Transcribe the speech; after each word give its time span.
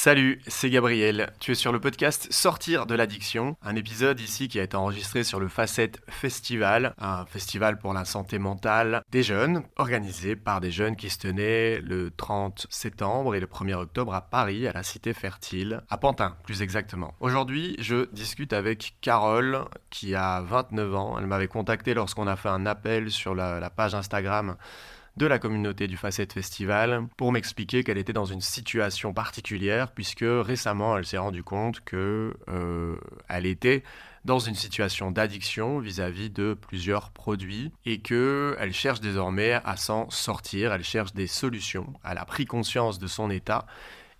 Salut, 0.00 0.40
c'est 0.46 0.70
Gabriel. 0.70 1.32
Tu 1.40 1.50
es 1.50 1.54
sur 1.56 1.72
le 1.72 1.80
podcast 1.80 2.28
Sortir 2.30 2.86
de 2.86 2.94
l'addiction, 2.94 3.56
un 3.62 3.74
épisode 3.74 4.20
ici 4.20 4.46
qui 4.46 4.60
a 4.60 4.62
été 4.62 4.76
enregistré 4.76 5.24
sur 5.24 5.40
le 5.40 5.48
Facette 5.48 6.00
Festival, 6.06 6.94
un 6.98 7.26
festival 7.26 7.80
pour 7.80 7.92
la 7.92 8.04
santé 8.04 8.38
mentale 8.38 9.02
des 9.10 9.24
jeunes, 9.24 9.64
organisé 9.74 10.36
par 10.36 10.60
des 10.60 10.70
jeunes 10.70 10.94
qui 10.94 11.10
se 11.10 11.18
tenaient 11.18 11.80
le 11.80 12.12
30 12.12 12.68
septembre 12.70 13.34
et 13.34 13.40
le 13.40 13.48
1er 13.48 13.74
octobre 13.74 14.14
à 14.14 14.20
Paris, 14.20 14.68
à 14.68 14.72
la 14.72 14.84
Cité 14.84 15.12
Fertile, 15.14 15.82
à 15.90 15.98
Pantin 15.98 16.36
plus 16.44 16.62
exactement. 16.62 17.14
Aujourd'hui, 17.18 17.74
je 17.80 18.08
discute 18.12 18.52
avec 18.52 18.94
Carole, 19.00 19.64
qui 19.90 20.14
a 20.14 20.42
29 20.42 20.94
ans. 20.94 21.18
Elle 21.18 21.26
m'avait 21.26 21.48
contacté 21.48 21.94
lorsqu'on 21.94 22.28
a 22.28 22.36
fait 22.36 22.50
un 22.50 22.66
appel 22.66 23.10
sur 23.10 23.34
la, 23.34 23.58
la 23.58 23.68
page 23.68 23.96
Instagram 23.96 24.54
de 25.18 25.26
la 25.26 25.40
communauté 25.40 25.88
du 25.88 25.96
Facette 25.96 26.32
Festival 26.32 27.08
pour 27.16 27.32
m'expliquer 27.32 27.82
qu'elle 27.82 27.98
était 27.98 28.12
dans 28.12 28.24
une 28.24 28.40
situation 28.40 29.12
particulière 29.12 29.90
puisque 29.90 30.24
récemment 30.24 30.96
elle 30.96 31.04
s'est 31.04 31.18
rendue 31.18 31.42
compte 31.42 31.80
que 31.80 32.34
euh, 32.48 32.96
elle 33.28 33.44
était 33.44 33.82
dans 34.24 34.38
une 34.38 34.54
situation 34.54 35.10
d'addiction 35.10 35.80
vis-à-vis 35.80 36.30
de 36.30 36.54
plusieurs 36.54 37.10
produits 37.10 37.72
et 37.84 38.00
que 38.00 38.56
elle 38.60 38.72
cherche 38.72 39.00
désormais 39.00 39.54
à 39.64 39.76
s'en 39.76 40.08
sortir, 40.08 40.72
elle 40.72 40.84
cherche 40.84 41.12
des 41.14 41.26
solutions, 41.26 41.92
elle 42.08 42.18
a 42.18 42.24
pris 42.24 42.46
conscience 42.46 43.00
de 43.00 43.08
son 43.08 43.28
état 43.28 43.66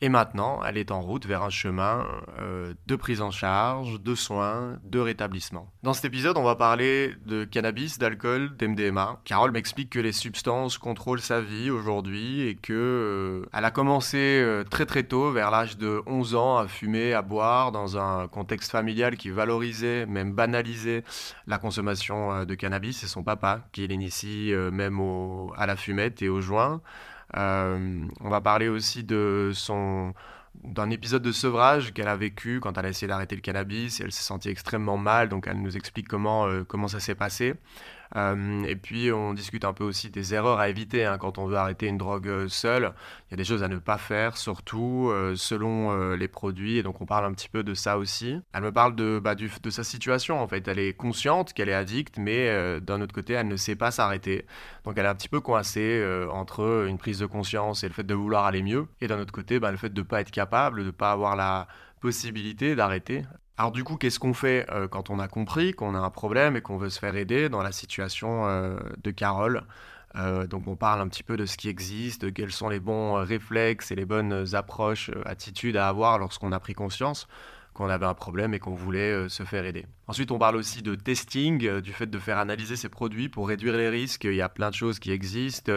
et 0.00 0.08
maintenant, 0.08 0.60
elle 0.64 0.78
est 0.78 0.92
en 0.92 1.00
route 1.00 1.26
vers 1.26 1.42
un 1.42 1.50
chemin 1.50 2.06
euh, 2.38 2.72
de 2.86 2.94
prise 2.94 3.20
en 3.20 3.32
charge, 3.32 4.00
de 4.00 4.14
soins, 4.14 4.78
de 4.84 5.00
rétablissement. 5.00 5.68
Dans 5.82 5.92
cet 5.92 6.04
épisode, 6.04 6.36
on 6.36 6.44
va 6.44 6.54
parler 6.54 7.16
de 7.26 7.44
cannabis, 7.44 7.98
d'alcool, 7.98 8.56
d'MDMA. 8.56 9.20
Carole 9.24 9.50
m'explique 9.50 9.90
que 9.90 9.98
les 9.98 10.12
substances 10.12 10.78
contrôlent 10.78 11.20
sa 11.20 11.40
vie 11.40 11.70
aujourd'hui 11.70 12.42
et 12.42 12.54
que 12.54 12.72
euh, 12.72 13.48
elle 13.52 13.64
a 13.64 13.72
commencé 13.72 14.18
euh, 14.18 14.62
très 14.62 14.86
très 14.86 15.02
tôt, 15.02 15.32
vers 15.32 15.50
l'âge 15.50 15.76
de 15.76 16.00
11 16.06 16.36
ans, 16.36 16.58
à 16.58 16.68
fumer, 16.68 17.12
à 17.12 17.22
boire 17.22 17.72
dans 17.72 17.98
un 17.98 18.28
contexte 18.28 18.70
familial 18.70 19.16
qui 19.16 19.30
valorisait, 19.30 20.06
même 20.06 20.32
banalisait 20.32 21.02
la 21.48 21.58
consommation 21.58 22.44
de 22.44 22.54
cannabis. 22.54 22.98
C'est 22.98 23.08
son 23.08 23.24
papa 23.24 23.62
qui 23.72 23.86
l'initie 23.88 24.52
même 24.72 25.00
à 25.56 25.66
la 25.66 25.76
fumette 25.76 26.22
et 26.22 26.28
au 26.28 26.40
joint. 26.40 26.80
Euh, 27.36 28.04
on 28.20 28.28
va 28.28 28.40
parler 28.40 28.68
aussi 28.68 29.04
de 29.04 29.50
son 29.54 30.14
d'un 30.64 30.90
épisode 30.90 31.22
de 31.22 31.30
sevrage 31.30 31.92
qu'elle 31.94 32.08
a 32.08 32.16
vécu 32.16 32.58
quand 32.60 32.76
elle 32.78 32.86
a 32.86 32.88
essayé 32.88 33.06
d'arrêter 33.06 33.36
le 33.36 33.42
cannabis. 33.42 34.00
Elle 34.00 34.12
s'est 34.12 34.24
sentie 34.24 34.48
extrêmement 34.48 34.96
mal, 34.96 35.28
donc 35.28 35.46
elle 35.46 35.60
nous 35.60 35.76
explique 35.76 36.08
comment, 36.08 36.46
euh, 36.46 36.64
comment 36.64 36.88
ça 36.88 37.00
s'est 37.00 37.14
passé. 37.14 37.54
Euh, 38.16 38.62
et 38.64 38.76
puis 38.76 39.12
on 39.12 39.34
discute 39.34 39.64
un 39.64 39.72
peu 39.72 39.84
aussi 39.84 40.10
des 40.10 40.34
erreurs 40.34 40.58
à 40.58 40.68
éviter 40.68 41.04
hein, 41.04 41.18
quand 41.18 41.38
on 41.38 41.46
veut 41.46 41.56
arrêter 41.56 41.86
une 41.86 41.98
drogue 41.98 42.28
euh, 42.28 42.48
seule. 42.48 42.92
Il 43.28 43.32
y 43.32 43.34
a 43.34 43.36
des 43.36 43.44
choses 43.44 43.62
à 43.62 43.68
ne 43.68 43.78
pas 43.78 43.98
faire, 43.98 44.36
surtout 44.36 45.08
euh, 45.10 45.34
selon 45.36 46.14
les 46.14 46.28
produits. 46.28 46.78
Et 46.78 46.82
donc 46.82 47.00
on 47.00 47.06
parle 47.06 47.24
un 47.26 47.32
petit 47.32 47.48
peu 47.48 47.62
de 47.62 47.74
ça 47.74 47.98
aussi. 47.98 48.40
Elle 48.52 48.62
me 48.62 48.72
parle 48.72 48.94
de, 48.96 49.20
bah, 49.22 49.34
de 49.34 49.70
sa 49.70 49.84
situation 49.84 50.40
en 50.40 50.48
fait. 50.48 50.66
Elle 50.68 50.78
est 50.78 50.94
consciente 50.94 51.52
qu'elle 51.52 51.68
est 51.68 51.74
addicte, 51.74 52.18
mais 52.18 52.80
d'un 52.80 53.00
autre 53.00 53.14
côté, 53.14 53.34
elle 53.34 53.48
ne 53.48 53.56
sait 53.56 53.76
pas 53.76 53.90
s'arrêter. 53.90 54.46
Donc 54.84 54.96
elle 54.96 55.04
est 55.04 55.08
un 55.08 55.14
petit 55.14 55.28
peu 55.28 55.40
coincée 55.40 56.04
entre 56.30 56.86
une 56.88 56.98
prise 56.98 57.18
de 57.18 57.26
conscience 57.26 57.84
et 57.84 57.88
le 57.88 57.94
fait 57.94 58.04
de 58.04 58.14
vouloir 58.14 58.46
aller 58.46 58.62
mieux. 58.62 58.86
Et 59.00 59.08
d'un 59.08 59.20
autre 59.20 59.32
côté, 59.32 59.60
bah, 59.60 59.70
le 59.70 59.76
fait 59.76 59.92
de 59.92 60.00
ne 60.00 60.06
pas 60.06 60.20
être 60.20 60.30
capable, 60.30 60.80
de 60.80 60.86
ne 60.86 60.90
pas 60.90 61.12
avoir 61.12 61.36
la 61.36 61.68
possibilité 62.00 62.74
d'arrêter. 62.74 63.24
Alors 63.58 63.72
du 63.72 63.82
coup, 63.82 63.96
qu'est-ce 63.96 64.20
qu'on 64.20 64.34
fait 64.34 64.66
euh, 64.70 64.86
quand 64.86 65.10
on 65.10 65.18
a 65.18 65.26
compris 65.26 65.72
qu'on 65.72 65.96
a 65.96 65.98
un 65.98 66.10
problème 66.10 66.56
et 66.56 66.60
qu'on 66.60 66.76
veut 66.76 66.90
se 66.90 67.00
faire 67.00 67.16
aider 67.16 67.48
dans 67.48 67.60
la 67.60 67.72
situation 67.72 68.46
euh, 68.46 68.78
de 69.02 69.10
Carole? 69.10 69.64
Euh, 70.14 70.46
donc 70.46 70.68
on 70.68 70.76
parle 70.76 71.00
un 71.00 71.08
petit 71.08 71.24
peu 71.24 71.36
de 71.36 71.44
ce 71.44 71.56
qui 71.56 71.68
existe, 71.68 72.22
de 72.22 72.30
quels 72.30 72.52
sont 72.52 72.68
les 72.68 72.78
bons 72.78 73.14
réflexes 73.14 73.90
et 73.90 73.96
les 73.96 74.04
bonnes 74.04 74.54
approches, 74.54 75.10
attitudes 75.24 75.76
à 75.76 75.88
avoir 75.88 76.20
lorsqu'on 76.20 76.52
a 76.52 76.60
pris 76.60 76.74
conscience 76.74 77.26
qu'on 77.74 77.88
avait 77.88 78.06
un 78.06 78.14
problème 78.14 78.54
et 78.54 78.60
qu'on 78.60 78.74
voulait 78.74 79.28
se 79.28 79.42
faire 79.42 79.64
aider. 79.64 79.86
Ensuite, 80.08 80.30
on 80.30 80.38
parle 80.38 80.56
aussi 80.56 80.82
de 80.82 80.94
testing, 80.94 81.66
euh, 81.66 81.80
du 81.80 81.92
fait 81.92 82.06
de 82.06 82.18
faire 82.18 82.38
analyser 82.38 82.76
ces 82.76 82.88
produits 82.88 83.28
pour 83.28 83.46
réduire 83.46 83.76
les 83.76 83.88
risques. 83.88 84.24
Il 84.24 84.34
y 84.34 84.42
a 84.42 84.48
plein 84.48 84.70
de 84.70 84.74
choses 84.74 84.98
qui 84.98 85.12
existent, 85.12 85.72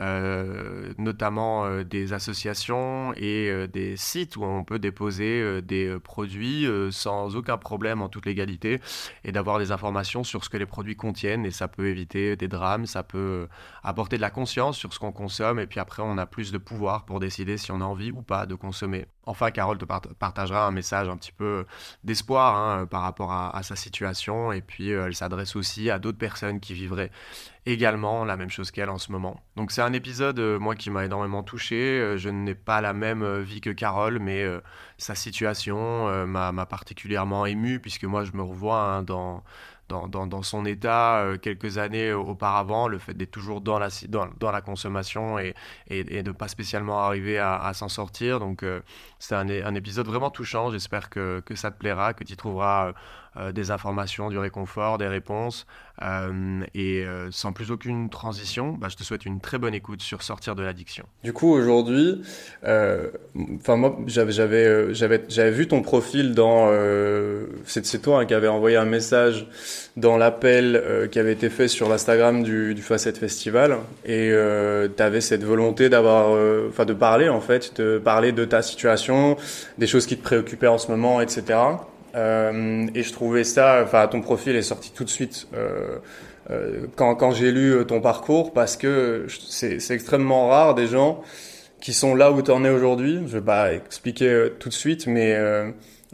euh, 0.00 0.92
notamment 0.98 1.82
des 1.82 2.12
associations 2.12 3.12
et 3.16 3.66
des 3.68 3.96
sites 3.96 4.36
où 4.36 4.44
on 4.44 4.64
peut 4.64 4.78
déposer 4.78 5.62
des 5.62 5.96
produits 6.02 6.66
sans 6.90 7.36
aucun 7.36 7.58
problème 7.58 8.02
en 8.02 8.08
toute 8.08 8.26
légalité 8.26 8.80
et 9.24 9.32
d'avoir 9.32 9.58
des 9.58 9.72
informations 9.72 10.24
sur 10.24 10.44
ce 10.44 10.48
que 10.48 10.56
les 10.56 10.66
produits 10.66 10.96
contiennent 10.96 11.44
et 11.44 11.50
ça 11.50 11.68
peut 11.68 11.88
éviter 11.88 12.36
des 12.36 12.48
drames, 12.48 12.86
ça 12.86 13.02
peut 13.02 13.48
apporter 13.82 14.16
de 14.16 14.22
la 14.22 14.30
conscience 14.30 14.76
sur 14.76 14.92
ce 14.92 14.98
qu'on 14.98 15.12
consomme 15.12 15.58
et 15.58 15.66
puis 15.66 15.80
après 15.80 16.02
on 16.02 16.18
a 16.18 16.26
plus 16.26 16.52
de 16.52 16.58
pouvoir 16.58 17.04
pour 17.04 17.20
décider 17.20 17.58
si 17.58 17.72
on 17.72 17.80
a 17.80 17.84
envie 17.84 18.10
ou 18.10 18.22
pas 18.22 18.46
de 18.46 18.54
consommer. 18.54 19.06
Enfin, 19.24 19.52
Carole 19.52 19.78
te 19.78 19.84
partagera 19.84 20.66
un 20.66 20.72
message 20.72 21.08
un 21.08 21.16
petit 21.16 21.30
peu 21.30 21.64
d'espoir 22.02 22.56
hein, 22.56 22.86
par 22.86 23.02
rapport 23.02 23.30
à, 23.30 23.62
sa 23.72 23.82
situation. 23.82 24.52
Et 24.52 24.60
puis, 24.60 24.92
euh, 24.92 25.06
elle 25.06 25.14
s'adresse 25.14 25.56
aussi 25.56 25.90
à 25.90 25.98
d'autres 25.98 26.18
personnes 26.18 26.60
qui 26.60 26.74
vivraient 26.74 27.10
également 27.64 28.24
la 28.24 28.36
même 28.36 28.50
chose 28.50 28.70
qu'elle 28.70 28.90
en 28.90 28.98
ce 28.98 29.12
moment. 29.12 29.40
Donc, 29.56 29.70
c'est 29.72 29.82
un 29.82 29.92
épisode, 29.92 30.38
euh, 30.38 30.58
moi, 30.58 30.74
qui 30.74 30.90
m'a 30.90 31.04
énormément 31.04 31.42
touché. 31.42 31.76
Euh, 31.76 32.16
je 32.18 32.28
n'ai 32.28 32.54
pas 32.54 32.80
la 32.80 32.92
même 32.92 33.40
vie 33.40 33.60
que 33.60 33.70
Carole, 33.70 34.18
mais 34.18 34.44
sa 34.98 35.14
situation 35.14 36.26
m'a 36.26 36.66
particulièrement 36.66 37.46
ému, 37.46 37.80
puisque 37.80 38.04
moi, 38.04 38.24
je 38.24 38.32
me 38.32 38.42
revois 38.42 38.80
hein, 38.80 39.02
dans 39.02 39.42
dans, 39.88 40.42
son 40.42 40.64
état 40.64 41.32
quelques 41.42 41.76
années 41.76 42.14
auparavant, 42.14 42.88
le 42.88 42.96
fait 42.96 43.12
d'être 43.12 43.30
toujours 43.30 43.60
dans 43.60 43.78
la, 43.78 43.88
dans, 44.08 44.50
la 44.50 44.62
consommation 44.62 45.38
et, 45.38 45.54
et, 45.88 46.22
de 46.22 46.30
ne 46.30 46.32
pas 46.34 46.48
spécialement 46.48 47.00
arriver 47.00 47.38
à, 47.38 47.70
s'en 47.74 47.90
sortir. 47.90 48.40
Donc 48.40 48.64
c'est 49.18 49.34
un, 49.34 49.46
un, 49.50 49.74
épisode 49.74 50.06
vraiment 50.06 50.30
touchant, 50.30 50.70
j'espère 50.70 51.10
que, 51.10 51.40
que, 51.44 51.54
ça 51.54 51.70
te 51.70 51.76
plaira, 51.76 52.14
que 52.14 52.24
tu 52.24 52.36
trouveras 52.38 52.94
des 53.54 53.70
informations, 53.70 54.28
du 54.28 54.38
réconfort, 54.38 54.98
des 54.98 55.08
réponses. 55.08 55.66
et 56.74 57.06
sans 57.30 57.52
plus 57.52 57.70
aucune 57.70 58.10
transition, 58.10 58.72
bah, 58.72 58.88
je 58.90 58.96
te 58.96 59.02
souhaite 59.02 59.24
une 59.24 59.40
très 59.40 59.58
bonne 59.58 59.74
écoute 59.74 60.02
sur 60.02 60.22
sortir 60.22 60.54
de 60.54 60.62
l'addiction. 60.62 61.06
Du 61.24 61.32
coup, 61.32 61.50
aujourd'hui, 61.52 62.22
enfin 62.62 63.76
moi, 63.76 63.98
j'avais 64.06 64.94
j'avais 64.94 65.50
vu 65.50 65.68
ton 65.68 65.82
profil 65.82 66.34
dans 66.34 66.70
c'est 67.64 68.02
toi 68.02 68.20
hein, 68.20 68.26
qui 68.26 68.34
avait 68.34 68.48
envoyé 68.48 68.76
un 68.76 68.84
message 68.84 69.46
dans 69.96 70.16
l'appel 70.16 70.76
euh, 70.76 71.06
qui 71.06 71.18
avait 71.18 71.32
été 71.32 71.50
fait 71.50 71.68
sur 71.68 71.88
l'Instagram 71.88 72.42
du, 72.42 72.74
du 72.74 72.82
Facette 72.82 73.18
Festival 73.18 73.78
et 74.04 74.30
euh, 74.30 74.88
tu 74.94 75.02
avais 75.02 75.20
cette 75.20 75.44
volonté 75.44 75.88
d'avoir 75.88 76.34
euh, 76.34 76.68
enfin 76.70 76.84
de 76.84 76.94
parler 76.94 77.28
en 77.28 77.40
fait 77.40 77.78
de 77.80 77.98
parler 77.98 78.32
de 78.32 78.44
ta 78.44 78.62
situation 78.62 79.36
des 79.78 79.86
choses 79.86 80.06
qui 80.06 80.16
te 80.16 80.22
préoccupaient 80.22 80.68
en 80.68 80.78
ce 80.78 80.90
moment 80.90 81.20
etc 81.20 81.58
euh, 82.14 82.86
et 82.94 83.02
je 83.02 83.12
trouvais 83.12 83.44
ça 83.44 83.82
enfin 83.84 84.06
ton 84.08 84.20
profil 84.20 84.56
est 84.56 84.62
sorti 84.62 84.92
tout 84.92 85.04
de 85.04 85.10
suite 85.10 85.48
quand, 86.96 87.14
quand 87.14 87.30
j'ai 87.30 87.52
lu 87.52 87.84
ton 87.86 88.00
parcours 88.00 88.52
parce 88.52 88.76
que 88.76 89.26
c'est 89.48 89.90
extrêmement 89.90 90.48
rare 90.48 90.74
des 90.74 90.86
gens 90.86 91.22
qui 91.80 91.92
sont 91.92 92.14
là 92.14 92.30
où 92.30 92.42
tu 92.42 92.50
en 92.50 92.64
es 92.64 92.70
aujourd'hui. 92.70 93.20
Je 93.26 93.38
vais 93.38 93.44
pas 93.44 93.72
expliquer 93.72 94.48
tout 94.58 94.68
de 94.68 94.74
suite 94.74 95.06
mais 95.06 95.36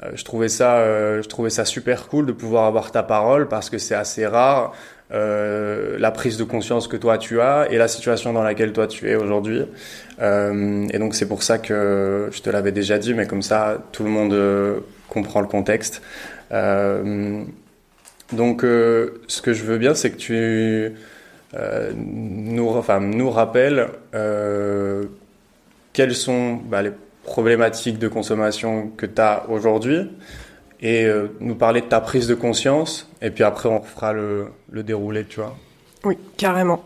euh, 0.03 0.11
je 0.15 0.25
trouvais 0.25 0.49
ça, 0.49 0.79
euh, 0.79 1.23
je 1.23 1.29
trouvais 1.29 1.51
ça 1.51 1.65
super 1.65 2.09
cool 2.09 2.27
de 2.27 2.33
pouvoir 2.33 2.65
avoir 2.65 2.93
ta 2.93 3.03
parole 3.03 3.49
parce 3.49 3.69
que 3.69 3.79
c'est 3.79 3.95
assez 3.95 4.27
rare 4.27 4.73
euh, 5.11 5.97
la 5.99 6.11
prise 6.11 6.37
de 6.37 6.45
conscience 6.45 6.87
que 6.87 6.97
toi 6.97 7.17
tu 7.17 7.41
as 7.41 7.69
et 7.71 7.79
la 7.79 7.89
situation 7.89 8.35
dans 8.35 8.43
laquelle 8.43 8.73
toi 8.73 8.87
tu 8.87 9.11
es 9.11 9.15
aujourd'hui. 9.15 9.63
Euh, 10.21 10.87
et 10.91 10.99
donc 10.99 11.15
c'est 11.15 11.27
pour 11.27 11.43
ça 11.43 11.59
que 11.59 12.29
je 12.31 12.43
te 12.43 12.51
l'avais 12.51 12.73
déjà 12.73 12.99
dit, 12.99 13.15
mais 13.15 13.27
comme 13.27 13.43
ça 13.43 13.79
tout 13.93 14.05
le 14.05 14.11
monde 14.11 14.35
euh, 14.35 14.81
comprend 15.09 15.41
le 15.41 15.47
contexte. 15.47 16.03
donc 18.33 18.63
ce 18.63 19.43
que 19.43 19.53
je 19.55 19.65
veux 19.65 19.79
bien, 19.79 19.95
c'est 19.95 20.11
que 20.11 20.17
tu 20.17 20.93
nous, 21.95 22.69
enfin, 22.69 23.01
nous 23.01 23.31
rappelles 23.31 23.89
quels 25.95 26.15
sont 26.15 26.57
bah, 26.57 26.83
les 26.83 26.93
problématiques 27.25 27.99
de 27.99 28.09
consommation 28.09 28.91
que 28.97 29.07
tu 29.07 29.21
as 29.21 29.47
aujourd'hui 29.49 30.11
et 30.81 31.05
euh, 31.05 31.29
nous 31.41 31.55
parler 31.55 31.81
de 31.81 31.87
ta 31.87 32.01
prise 32.01 32.27
de 32.27 32.35
conscience 32.35 33.09
et 33.21 33.31
puis 33.31 33.45
après 33.45 33.69
on 33.69 33.83
fera 33.83 34.13
le, 34.13 34.49
le 34.71 34.83
déroulé, 34.83 35.25
tu 35.25 35.41
vois. 35.41 35.57
Oui, 36.05 36.17
carrément. 36.37 36.85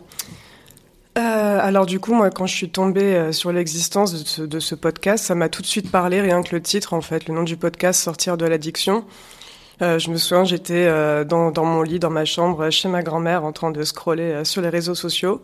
Euh, 1.18 1.58
alors 1.60 1.84
du 1.84 2.00
coup, 2.00 2.14
moi, 2.14 2.30
quand 2.30 2.46
je 2.46 2.54
suis 2.54 2.70
tombée 2.70 3.14
euh, 3.14 3.32
sur 3.32 3.52
l'existence 3.52 4.12
de 4.14 4.58
ce, 4.60 4.74
de 4.74 4.80
podcast, 4.80 5.24
ça 5.24 5.34
m'a 5.34 5.50
tout 5.50 5.60
de 5.60 5.66
suite 5.66 5.90
parlé, 5.90 6.22
rien 6.22 6.42
que 6.42 6.54
le 6.54 6.62
titre, 6.62 6.94
en 6.94 7.02
fait, 7.02 7.28
le 7.28 7.34
nom 7.34 7.42
du 7.42 7.58
podcast, 7.58 8.00
Sortir 8.00 8.36
de 8.36 8.46
l'addiction. 8.46 9.04
Je 9.80 10.10
me 10.10 10.16
souviens, 10.16 10.44
j'étais 10.44 10.86
dans, 11.24 11.50
dans, 11.50 11.64
mon 11.64 11.82
lit, 11.82 11.98
dans 11.98 12.08
ma 12.08 12.24
chambre, 12.24 12.70
chez 12.70 12.88
ma 12.88 13.02
grand-mère, 13.02 13.42
en 13.42 13.50
train 13.50 13.72
de 13.72 13.82
scroller 13.82 14.44
sur 14.44 14.62
les 14.62 14.68
réseaux 14.68 14.94
sociaux. 14.94 15.42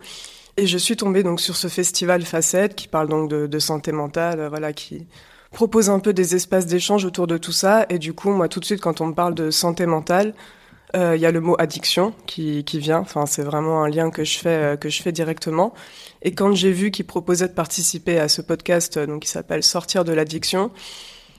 Et 0.55 0.65
je 0.65 0.77
suis 0.77 0.95
tombée 0.95 1.23
donc 1.23 1.41
sur 1.41 1.55
ce 1.55 1.67
festival 1.67 2.23
Facette 2.23 2.75
qui 2.75 2.87
parle 2.87 3.09
donc 3.09 3.29
de, 3.29 3.59
santé 3.59 3.91
mentale, 3.91 4.47
voilà, 4.47 4.71
qui 4.71 5.07
propose 5.51 5.89
un 5.89 5.99
peu 5.99 6.13
des 6.13 6.35
espaces 6.35 6.65
d'échange 6.65 7.05
autour 7.05 7.27
de 7.27 7.37
tout 7.37 7.51
ça. 7.51 7.85
Et 7.89 7.99
du 7.99 8.13
coup, 8.13 8.29
moi, 8.31 8.47
tout 8.47 8.59
de 8.59 8.65
suite, 8.65 8.81
quand 8.81 9.01
on 9.01 9.07
me 9.07 9.13
parle 9.13 9.35
de 9.35 9.51
santé 9.51 9.85
mentale, 9.85 10.33
Il 10.95 11.19
y 11.19 11.25
a 11.27 11.31
le 11.31 11.39
mot 11.39 11.55
addiction 11.59 12.15
qui, 12.25 12.63
qui 12.63 12.79
vient. 12.79 12.99
Enfin, 12.99 13.27
c'est 13.27 13.43
vraiment 13.43 13.83
un 13.83 13.89
lien 13.89 14.09
que 14.09 14.23
je 14.23 14.39
fais 14.39 14.75
que 14.81 14.89
je 14.89 15.03
fais 15.03 15.11
directement. 15.11 15.73
Et 16.23 16.33
quand 16.33 16.53
j'ai 16.55 16.71
vu 16.71 16.89
qu'il 16.89 17.05
proposait 17.05 17.47
de 17.47 17.53
participer 17.53 18.19
à 18.19 18.27
ce 18.27 18.41
podcast, 18.41 18.97
donc 18.97 19.21
qui 19.21 19.29
s'appelle 19.29 19.61
Sortir 19.63 20.03
de 20.03 20.13
l'addiction, 20.13 20.71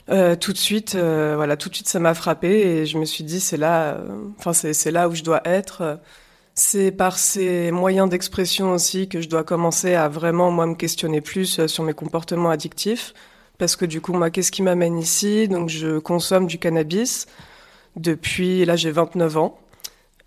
euh, 0.09 0.35
tout 0.35 0.51
de 0.53 0.57
suite, 0.57 0.95
euh, 0.95 1.33
voilà, 1.35 1.57
tout 1.57 1.69
de 1.69 1.75
suite, 1.75 1.87
ça 1.87 1.99
m'a 1.99 2.13
frappé 2.13 2.49
et 2.49 2.85
je 2.85 2.97
me 2.97 3.05
suis 3.05 3.23
dit, 3.23 3.39
c'est 3.39 3.57
là, 3.57 3.97
enfin, 4.39 4.53
c'est 4.53 4.91
là 4.91 5.07
où 5.09 5.15
je 5.15 5.23
dois 5.23 5.41
être. 5.45 5.99
C'est 6.53 6.91
par 6.91 7.17
ces 7.17 7.71
moyens 7.71 8.09
d'expression 8.09 8.71
aussi 8.73 9.07
que 9.07 9.21
je 9.21 9.29
dois 9.29 9.43
commencer 9.43 9.95
à 9.95 10.09
vraiment, 10.09 10.51
moi, 10.51 10.65
me 10.65 10.75
questionner 10.75 11.21
plus 11.21 11.59
euh, 11.59 11.67
sur 11.67 11.83
mes 11.83 11.93
comportements 11.93 12.49
addictifs. 12.49 13.13
Parce 13.61 13.75
que 13.75 13.85
du 13.85 14.01
coup, 14.01 14.13
moi, 14.13 14.31
qu'est-ce 14.31 14.51
qui 14.51 14.63
m'amène 14.63 14.97
ici? 14.97 15.47
Donc, 15.47 15.69
je 15.69 15.99
consomme 15.99 16.47
du 16.47 16.57
cannabis 16.57 17.27
depuis, 17.95 18.65
là, 18.65 18.75
j'ai 18.75 18.89
29 18.89 19.37
ans. 19.37 19.59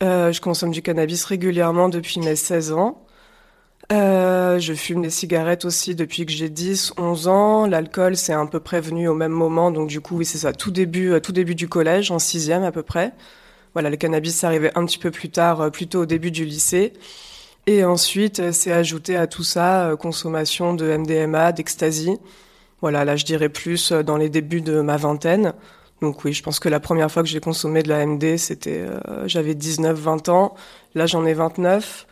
Euh, 0.04 0.30
je 0.30 0.40
consomme 0.40 0.70
du 0.70 0.82
cannabis 0.82 1.24
régulièrement 1.24 1.88
depuis 1.88 2.20
mes 2.20 2.36
16 2.36 2.70
ans. 2.70 3.04
Euh, 3.90 4.60
je 4.60 4.72
fume 4.72 5.02
des 5.02 5.10
cigarettes 5.10 5.64
aussi 5.64 5.96
depuis 5.96 6.26
que 6.26 6.30
j'ai 6.30 6.48
10, 6.48 6.92
11 6.96 7.26
ans. 7.26 7.66
L'alcool, 7.66 8.16
c'est 8.16 8.32
un 8.32 8.46
peu 8.46 8.60
prévenu 8.60 9.08
au 9.08 9.14
même 9.14 9.32
moment. 9.32 9.72
Donc, 9.72 9.88
du 9.88 10.00
coup, 10.00 10.18
oui, 10.18 10.24
c'est 10.24 10.38
ça. 10.38 10.52
Tout 10.52 10.70
début, 10.70 11.10
euh, 11.10 11.18
tout 11.18 11.32
début 11.32 11.56
du 11.56 11.68
collège, 11.68 12.12
en 12.12 12.20
sixième 12.20 12.62
à 12.62 12.70
peu 12.70 12.84
près. 12.84 13.14
Voilà, 13.72 13.90
le 13.90 13.96
cannabis, 13.96 14.36
c'est 14.36 14.46
arrivé 14.46 14.70
un 14.76 14.86
petit 14.86 14.98
peu 14.98 15.10
plus 15.10 15.30
tard, 15.30 15.72
plutôt 15.72 16.02
au 16.02 16.06
début 16.06 16.30
du 16.30 16.44
lycée. 16.44 16.92
Et 17.66 17.82
ensuite, 17.82 18.52
c'est 18.52 18.70
ajouté 18.70 19.16
à 19.16 19.26
tout 19.26 19.42
ça, 19.42 19.96
consommation 19.98 20.72
de 20.74 20.96
MDMA, 20.96 21.50
d'ecstasy. 21.50 22.16
Voilà, 22.84 23.04
là, 23.04 23.16
je 23.16 23.24
dirais 23.24 23.48
plus 23.48 23.92
dans 23.92 24.16
les 24.16 24.28
débuts 24.28 24.60
de 24.60 24.80
ma 24.80 24.96
vingtaine. 24.96 25.54
Donc 26.02 26.24
oui, 26.24 26.32
je 26.32 26.42
pense 26.42 26.60
que 26.60 26.68
la 26.68 26.80
première 26.80 27.10
fois 27.10 27.22
que 27.22 27.28
j'ai 27.28 27.40
consommé 27.40 27.82
de 27.82 27.88
la 27.88 28.04
MD, 28.04 28.36
c'était, 28.36 28.84
j'avais 29.26 29.54
19, 29.54 29.98
20 29.98 30.28
ans. 30.28 30.54
Là, 30.94 31.06
j'en 31.06 31.24
ai 31.24 31.34
29. 31.34 32.06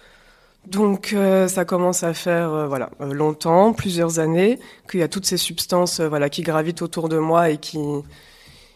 Donc 0.66 1.12
euh, 1.12 1.48
ça 1.48 1.64
commence 1.64 2.04
à 2.04 2.14
faire 2.14 2.52
euh, 2.52 2.66
voilà 2.68 2.90
euh, 3.00 3.12
longtemps, 3.12 3.72
plusieurs 3.72 4.20
années, 4.20 4.60
qu'il 4.88 5.00
y 5.00 5.02
a 5.02 5.08
toutes 5.08 5.26
ces 5.26 5.36
substances 5.36 6.00
voilà 6.00 6.28
qui 6.28 6.42
gravitent 6.42 6.82
autour 6.82 7.08
de 7.08 7.18
moi 7.18 7.50
et 7.50 7.58
qui 7.58 7.80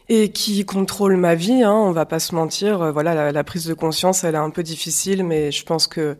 et 0.09 0.31
qui 0.31 0.65
contrôlent 0.65 1.17
ma 1.17 1.35
vie. 1.35 1.63
Hein, 1.63 1.73
on 1.73 1.93
va 1.93 2.07
pas 2.07 2.19
se 2.19 2.35
mentir. 2.35 2.93
voilà, 2.93 3.33
la, 3.33 3.45
prise 3.45 3.67
de 3.67 3.75
conscience, 3.75 4.25
elle 4.25 4.35
est 4.35 4.39
un 4.39 4.51
peu 4.51 4.63
difficile, 4.63 5.25
mais 5.25 5.51
je 5.51 5.65
pense 5.65 5.87
que 5.89 6.17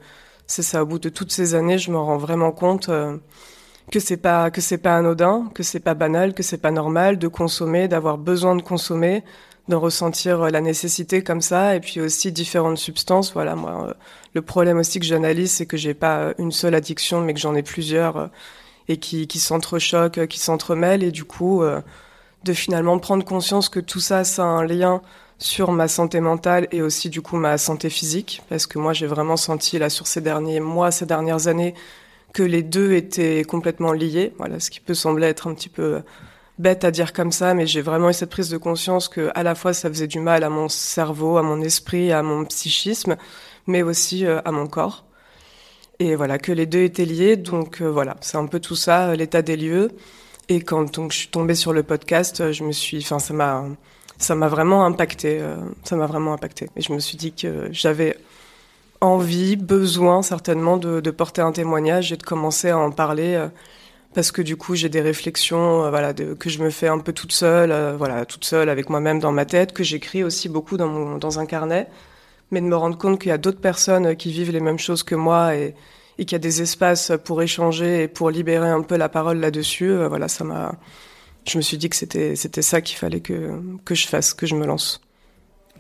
c'est 0.47 0.63
ça. 0.63 0.83
Au 0.83 0.87
bout 0.87 0.99
de 0.99 1.09
toutes 1.09 1.33
ces 1.33 1.55
années, 1.55 1.79
je 1.79 1.91
me 1.93 1.99
rends 1.99 2.17
vraiment 2.17 2.53
compte 2.53 2.91
que 3.93 4.01
c'est 4.01 4.17
pas 4.17 4.51
que 4.51 4.61
c'est 4.61 4.79
pas 4.79 4.97
anodin, 4.97 5.51
que 5.55 5.63
c'est 5.63 5.81
pas 5.81 5.95
banal, 5.95 6.35
que 6.35 6.43
c'est 6.43 6.59
pas 6.59 6.71
normal 6.71 7.19
de 7.19 7.29
consommer, 7.29 7.89
d'avoir 7.89 8.19
besoin 8.19 8.57
de 8.57 8.63
consommer, 8.63 9.23
de 9.69 9.75
ressentir 9.75 10.51
la 10.51 10.61
nécessité 10.61 11.23
comme 11.23 11.41
ça, 11.41 11.77
et 11.77 11.81
puis 11.81 12.01
aussi 12.01 12.33
différentes 12.33 12.79
substances. 12.79 13.33
Voilà, 13.33 13.55
moi 13.55 13.95
le 14.37 14.43
problème 14.43 14.77
aussi 14.77 15.01
que 15.01 15.07
j'analyse, 15.07 15.51
c'est 15.51 15.65
que 15.65 15.79
j'ai 15.79 15.95
pas 15.95 16.35
une 16.39 16.53
seule 16.53 16.75
addiction, 16.75 17.23
mais 17.23 17.33
que 17.33 17.41
j'en 17.41 17.55
ai 17.55 17.63
plusieurs 17.63 18.17
euh, 18.19 18.27
et 18.87 18.99
qui, 18.99 19.27
qui 19.27 19.41
s'entrechoquent, 19.41 20.19
euh, 20.19 20.27
qui 20.27 20.39
s'entremêlent. 20.39 21.03
Et 21.03 21.11
du 21.11 21.25
coup, 21.25 21.63
euh, 21.63 21.81
de 22.45 22.53
finalement 22.53 22.99
prendre 22.99 23.25
conscience 23.25 23.71
que 23.71 23.81
tout 23.81 23.99
ça, 23.99 24.25
ça 24.25 24.43
a 24.43 24.47
un 24.47 24.65
lien 24.65 25.01
sur 25.39 25.73
ma 25.73 25.89
santé 25.89 26.21
mentale 26.21 26.69
et 26.71 26.83
aussi 26.83 27.09
du 27.09 27.23
coup 27.23 27.37
ma 27.37 27.57
santé 27.57 27.89
physique. 27.89 28.43
Parce 28.51 28.67
que 28.67 28.79
moi, 28.79 28.93
j'ai 28.93 29.07
vraiment 29.07 29.39
senti 29.39 29.79
là 29.79 29.89
sur 29.89 30.07
ces 30.07 30.21
derniers 30.21 30.61
mois, 30.61 30.91
ces 30.91 31.07
dernières 31.07 31.47
années, 31.49 31.75
que 32.37 32.43
les 32.43 32.63
deux 32.63 32.93
étaient 32.93 33.45
complètement 33.45 33.93
liés. 33.93 34.35
Voilà, 34.37 34.61
ce 34.61 34.71
qui 34.71 34.81
peut 34.81 34.93
sembler 34.93 35.27
être 35.27 35.47
un 35.49 35.55
petit 35.55 35.71
peu 35.71 36.03
bête 36.59 36.85
à 36.85 36.91
dire 36.91 37.15
comme 37.15 37.33
ça, 37.33 37.55
mais 37.55 37.67
j'ai 37.67 37.81
vraiment 37.81 38.11
eu 38.11 38.13
cette 38.13 38.29
prise 38.29 38.51
de 38.51 38.59
conscience 38.59 39.09
que 39.09 39.31
à 39.35 39.43
la 39.43 39.55
fois 39.55 39.73
ça 39.73 39.89
faisait 39.89 40.07
du 40.07 40.21
mal 40.21 40.45
à 40.45 40.51
mon 40.51 40.69
cerveau, 40.69 41.39
à 41.39 41.43
mon 41.43 41.63
esprit, 41.63 42.13
à 42.13 42.23
mon 42.23 42.45
psychisme, 42.45 43.17
mais 43.67 43.83
aussi 43.83 44.27
euh, 44.27 44.43
à 44.45 44.53
mon 44.53 44.67
corps. 44.67 45.07
Et 45.99 46.15
voilà, 46.15 46.39
que 46.39 46.53
les 46.53 46.67
deux 46.67 46.83
étaient 46.83 47.07
liés. 47.07 47.37
Donc 47.37 47.81
euh, 47.81 47.91
voilà, 47.91 48.19
c'est 48.21 48.37
un 48.37 48.47
peu 48.47 48.61
tout 48.61 48.77
ça, 48.77 49.09
euh, 49.09 49.17
l'état 49.17 49.41
des 49.41 49.57
lieux. 49.57 49.93
Et 50.51 50.61
quand 50.61 50.95
donc, 50.95 51.13
je 51.13 51.17
suis 51.21 51.29
tombée 51.29 51.55
sur 51.55 51.73
le 51.73 51.85
podcast, 51.85 52.53
je 52.53 52.65
me 52.65 52.73
suis, 52.73 52.99
enfin, 52.99 53.19
ça 53.19 53.33
m'a, 53.33 53.65
ça 54.19 54.35
m'a 54.35 54.49
vraiment 54.49 54.85
impacté. 54.85 55.41
ça 55.85 55.97
m'a 55.97 56.07
vraiment 56.07 56.35
impacté. 56.35 56.69
Et 56.77 56.83
je 56.83 56.93
me 56.93 56.99
suis 57.01 57.17
dit 57.17 57.33
que 57.33 57.69
j'avais 57.73 58.19
envie, 59.01 59.57
besoin 59.57 60.23
certainement 60.23 60.77
de, 60.77 61.01
de, 61.01 61.11
porter 61.11 61.43
un 61.43 61.53
témoignage 61.53 62.13
et 62.13 62.17
de 62.17 62.23
commencer 62.23 62.71
à 62.71 62.79
en 62.79 62.91
parler. 62.91 63.49
parce 64.15 64.33
que 64.33 64.43
du 64.43 64.57
coup, 64.57 64.75
j'ai 64.75 64.89
des 64.89 65.01
réflexions, 65.01 65.89
voilà, 65.91 66.13
de, 66.13 66.35
que 66.35 66.51
je 66.51 66.63
me 66.63 66.71
fais 66.71 66.89
un 66.89 66.99
peu 66.99 67.13
toute 67.13 67.33
seule, 67.33 67.97
voilà, 67.97 68.25
toute 68.27 68.45
seule 68.45 68.69
avec 68.69 68.91
moi-même 68.91 69.21
dans 69.21 69.33
ma 69.33 69.45
tête, 69.45 69.73
que 69.73 69.85
j'écris 69.85 70.25
aussi 70.25 70.49
beaucoup 70.49 70.77
dans, 70.77 70.89
mon, 70.89 71.19
dans 71.19 71.39
un 71.39 71.47
carnet 71.47 71.89
mais 72.51 72.61
de 72.61 72.67
me 72.67 72.77
rendre 72.77 72.97
compte 72.97 73.21
qu'il 73.21 73.31
y 73.31 73.33
a 73.33 73.39
d'autres 73.39 73.61
personnes 73.61 74.17
qui 74.17 74.31
vivent 74.33 74.53
les 74.53 74.61
mêmes 74.61 74.79
choses 74.79 75.03
que 75.03 75.15
moi 75.15 75.57
et, 75.57 75.75
et 76.19 76.25
qu'il 76.25 76.33
y 76.33 76.37
a 76.37 76.41
des 76.41 76.63
espaces 76.63 77.13
pour 77.25 77.43
échanger 77.43 78.05
et 78.05 78.09
pour 78.09 78.31
libérer 78.31 78.69
un 78.69 78.83
peu 78.83 78.97
la 78.97 79.09
parole 79.09 79.39
là-dessus, 79.39 79.91
euh, 79.91 80.09
voilà, 80.09 80.29
ça 80.29 80.45
m'a. 80.45 80.75
Je 81.47 81.59
me 81.59 81.63
suis 81.63 81.79
dit 81.79 81.89
que 81.89 81.97
c'était 81.97 82.37
c'était 82.37 82.63
ça 82.63 82.81
qu'il 82.81 82.97
fallait 82.97 83.21
que 83.21 83.61
que 83.85 83.95
je 83.95 84.07
fasse, 84.09 84.35
que 84.35 84.47
je 84.47 84.55
me 84.57 84.67
lance. 84.67 85.01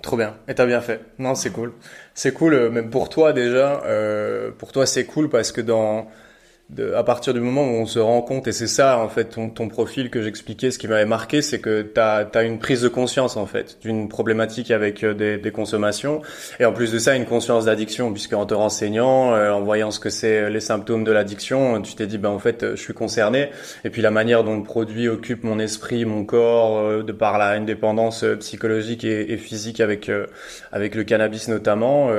Trop 0.02 0.16
bien. 0.16 0.36
Et 0.48 0.54
t'as 0.54 0.66
bien 0.66 0.80
fait. 0.80 1.00
Non, 1.18 1.34
c'est 1.34 1.50
cool. 1.50 1.72
C'est 2.14 2.32
cool, 2.32 2.54
euh, 2.54 2.70
même 2.70 2.90
pour 2.90 3.08
toi 3.08 3.32
déjà. 3.32 3.82
Euh, 3.84 4.50
pour 4.56 4.72
toi, 4.72 4.86
c'est 4.86 5.04
cool 5.04 5.28
parce 5.28 5.52
que 5.52 5.60
dans 5.60 6.08
de, 6.68 6.94
à 6.94 7.04
partir 7.04 7.32
du 7.32 7.38
moment 7.38 7.62
où 7.62 7.74
on 7.74 7.86
se 7.86 8.00
rend 8.00 8.22
compte, 8.22 8.48
et 8.48 8.52
c'est 8.52 8.66
ça 8.66 8.98
en 8.98 9.08
fait 9.08 9.26
ton, 9.26 9.50
ton 9.50 9.68
profil 9.68 10.10
que 10.10 10.20
j'expliquais, 10.20 10.72
ce 10.72 10.80
qui 10.80 10.88
m'avait 10.88 11.04
marqué, 11.04 11.40
c'est 11.40 11.60
que 11.60 11.82
tu 11.82 12.00
as, 12.00 12.42
une 12.42 12.58
prise 12.58 12.82
de 12.82 12.88
conscience 12.88 13.36
en 13.36 13.46
fait 13.46 13.78
d'une 13.82 14.08
problématique 14.08 14.72
avec 14.72 15.04
euh, 15.04 15.14
des, 15.14 15.38
des, 15.38 15.52
consommations, 15.52 16.22
et 16.58 16.64
en 16.64 16.72
plus 16.72 16.90
de 16.90 16.98
ça 16.98 17.14
une 17.14 17.24
conscience 17.24 17.66
d'addiction, 17.66 18.12
puisque 18.12 18.32
en 18.32 18.46
te 18.46 18.54
renseignant, 18.54 19.32
euh, 19.32 19.52
en 19.52 19.60
voyant 19.60 19.92
ce 19.92 20.00
que 20.00 20.10
c'est 20.10 20.38
euh, 20.38 20.48
les 20.48 20.58
symptômes 20.58 21.04
de 21.04 21.12
l'addiction, 21.12 21.80
tu 21.82 21.94
t'es 21.94 22.08
dit 22.08 22.18
ben 22.18 22.30
en 22.30 22.40
fait 22.40 22.74
je 22.74 22.80
suis 22.80 22.94
concerné, 22.94 23.50
et 23.84 23.90
puis 23.90 24.02
la 24.02 24.10
manière 24.10 24.42
dont 24.42 24.56
le 24.56 24.64
produit 24.64 25.08
occupe 25.08 25.44
mon 25.44 25.60
esprit, 25.60 26.04
mon 26.04 26.24
corps, 26.24 27.04
de 27.04 27.12
par 27.12 27.38
là 27.38 27.56
une 27.56 27.64
dépendance 27.64 28.24
psychologique 28.40 29.04
et, 29.04 29.32
et 29.32 29.36
physique 29.36 29.78
avec 29.78 30.10
avec 30.72 30.96
le 30.96 31.04
cannabis 31.04 31.46
notamment, 31.46 32.10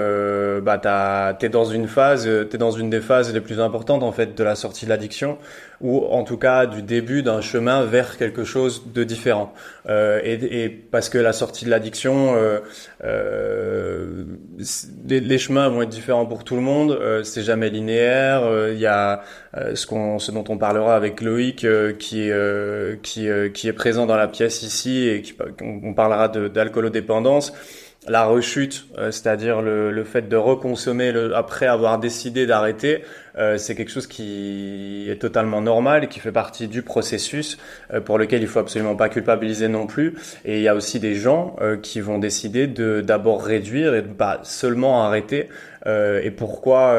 bah 0.61 1.35
t'es 1.37 1.49
dans 1.49 1.65
une 1.65 1.87
phase, 1.87 2.29
t'es 2.49 2.57
dans 2.57 2.71
une 2.71 2.89
des 2.89 3.01
phases 3.01 3.33
les 3.33 3.41
plus 3.41 3.59
importantes 3.59 4.03
en 4.03 4.11
fait 4.13 4.36
de 4.37 4.43
la 4.43 4.55
sortie 4.55 4.85
de 4.85 4.89
l'addiction 4.89 5.37
ou 5.81 6.05
en 6.05 6.23
tout 6.23 6.37
cas 6.37 6.65
du 6.65 6.81
début 6.81 7.21
d'un 7.21 7.41
chemin 7.41 7.83
vers 7.83 8.17
quelque 8.17 8.43
chose 8.43 8.83
de 8.93 9.03
différent. 9.03 9.53
Euh, 9.89 10.19
et, 10.23 10.69
parce 10.69 11.09
que 11.09 11.17
la 11.17 11.33
sortie 11.33 11.65
de 11.65 11.69
l'addiction, 11.69 12.35
euh, 12.35 12.59
euh, 13.03 14.23
les, 15.07 15.19
les, 15.19 15.37
chemins 15.37 15.69
vont 15.69 15.83
être 15.83 15.89
différents 15.89 16.25
pour 16.25 16.43
tout 16.43 16.55
le 16.55 16.61
monde. 16.61 16.91
Euh, 16.91 17.23
c'est 17.23 17.43
jamais 17.43 17.69
linéaire. 17.69 18.43
Euh, 18.43 18.73
il 18.73 18.79
y 18.79 18.87
a 18.87 19.21
ce, 19.73 19.85
qu'on, 19.85 20.19
ce 20.19 20.31
dont 20.31 20.43
on 20.49 20.57
parlera 20.57 20.95
avec 20.95 21.21
Loïc 21.21 21.65
qui, 21.99 22.29
qui, 23.03 23.29
qui 23.53 23.67
est 23.67 23.73
présent 23.73 24.05
dans 24.05 24.17
la 24.17 24.27
pièce 24.27 24.63
ici 24.63 25.07
et 25.07 25.21
qui, 25.21 25.35
on, 25.61 25.93
parlera 25.93 26.27
d'alcoolodépendance 26.27 27.53
la 28.07 28.25
rechute, 28.25 28.87
c'est-à-dire 28.95 29.61
le, 29.61 29.91
le, 29.91 30.03
fait 30.03 30.29
de 30.29 30.37
reconsommer 30.37 31.11
le, 31.11 31.35
après 31.35 31.67
avoir 31.67 31.99
décidé 31.99 32.45
d'arrêter, 32.45 33.03
euh, 33.37 33.57
c'est 33.57 33.75
quelque 33.75 33.91
chose 33.91 34.07
qui 34.07 35.05
est 35.09 35.21
totalement 35.21 35.61
normal 35.61 36.05
et 36.05 36.07
qui 36.07 36.19
fait 36.19 36.31
partie 36.31 36.67
du 36.67 36.81
processus 36.81 37.57
euh, 37.93 38.01
pour 38.01 38.17
lequel 38.17 38.41
il 38.41 38.47
faut 38.47 38.59
absolument 38.59 38.95
pas 38.95 39.09
culpabiliser 39.09 39.67
non 39.67 39.85
plus. 39.85 40.15
Et 40.45 40.57
il 40.57 40.63
y 40.63 40.67
a 40.67 40.75
aussi 40.75 40.99
des 40.99 41.15
gens 41.15 41.55
euh, 41.61 41.77
qui 41.77 42.01
vont 42.01 42.17
décider 42.17 42.67
de 42.67 43.01
d'abord 43.01 43.43
réduire 43.43 43.93
et 43.93 44.01
pas 44.01 44.39
seulement 44.43 45.03
arrêter. 45.03 45.49
et 45.85 46.31
pourquoi 46.31 46.95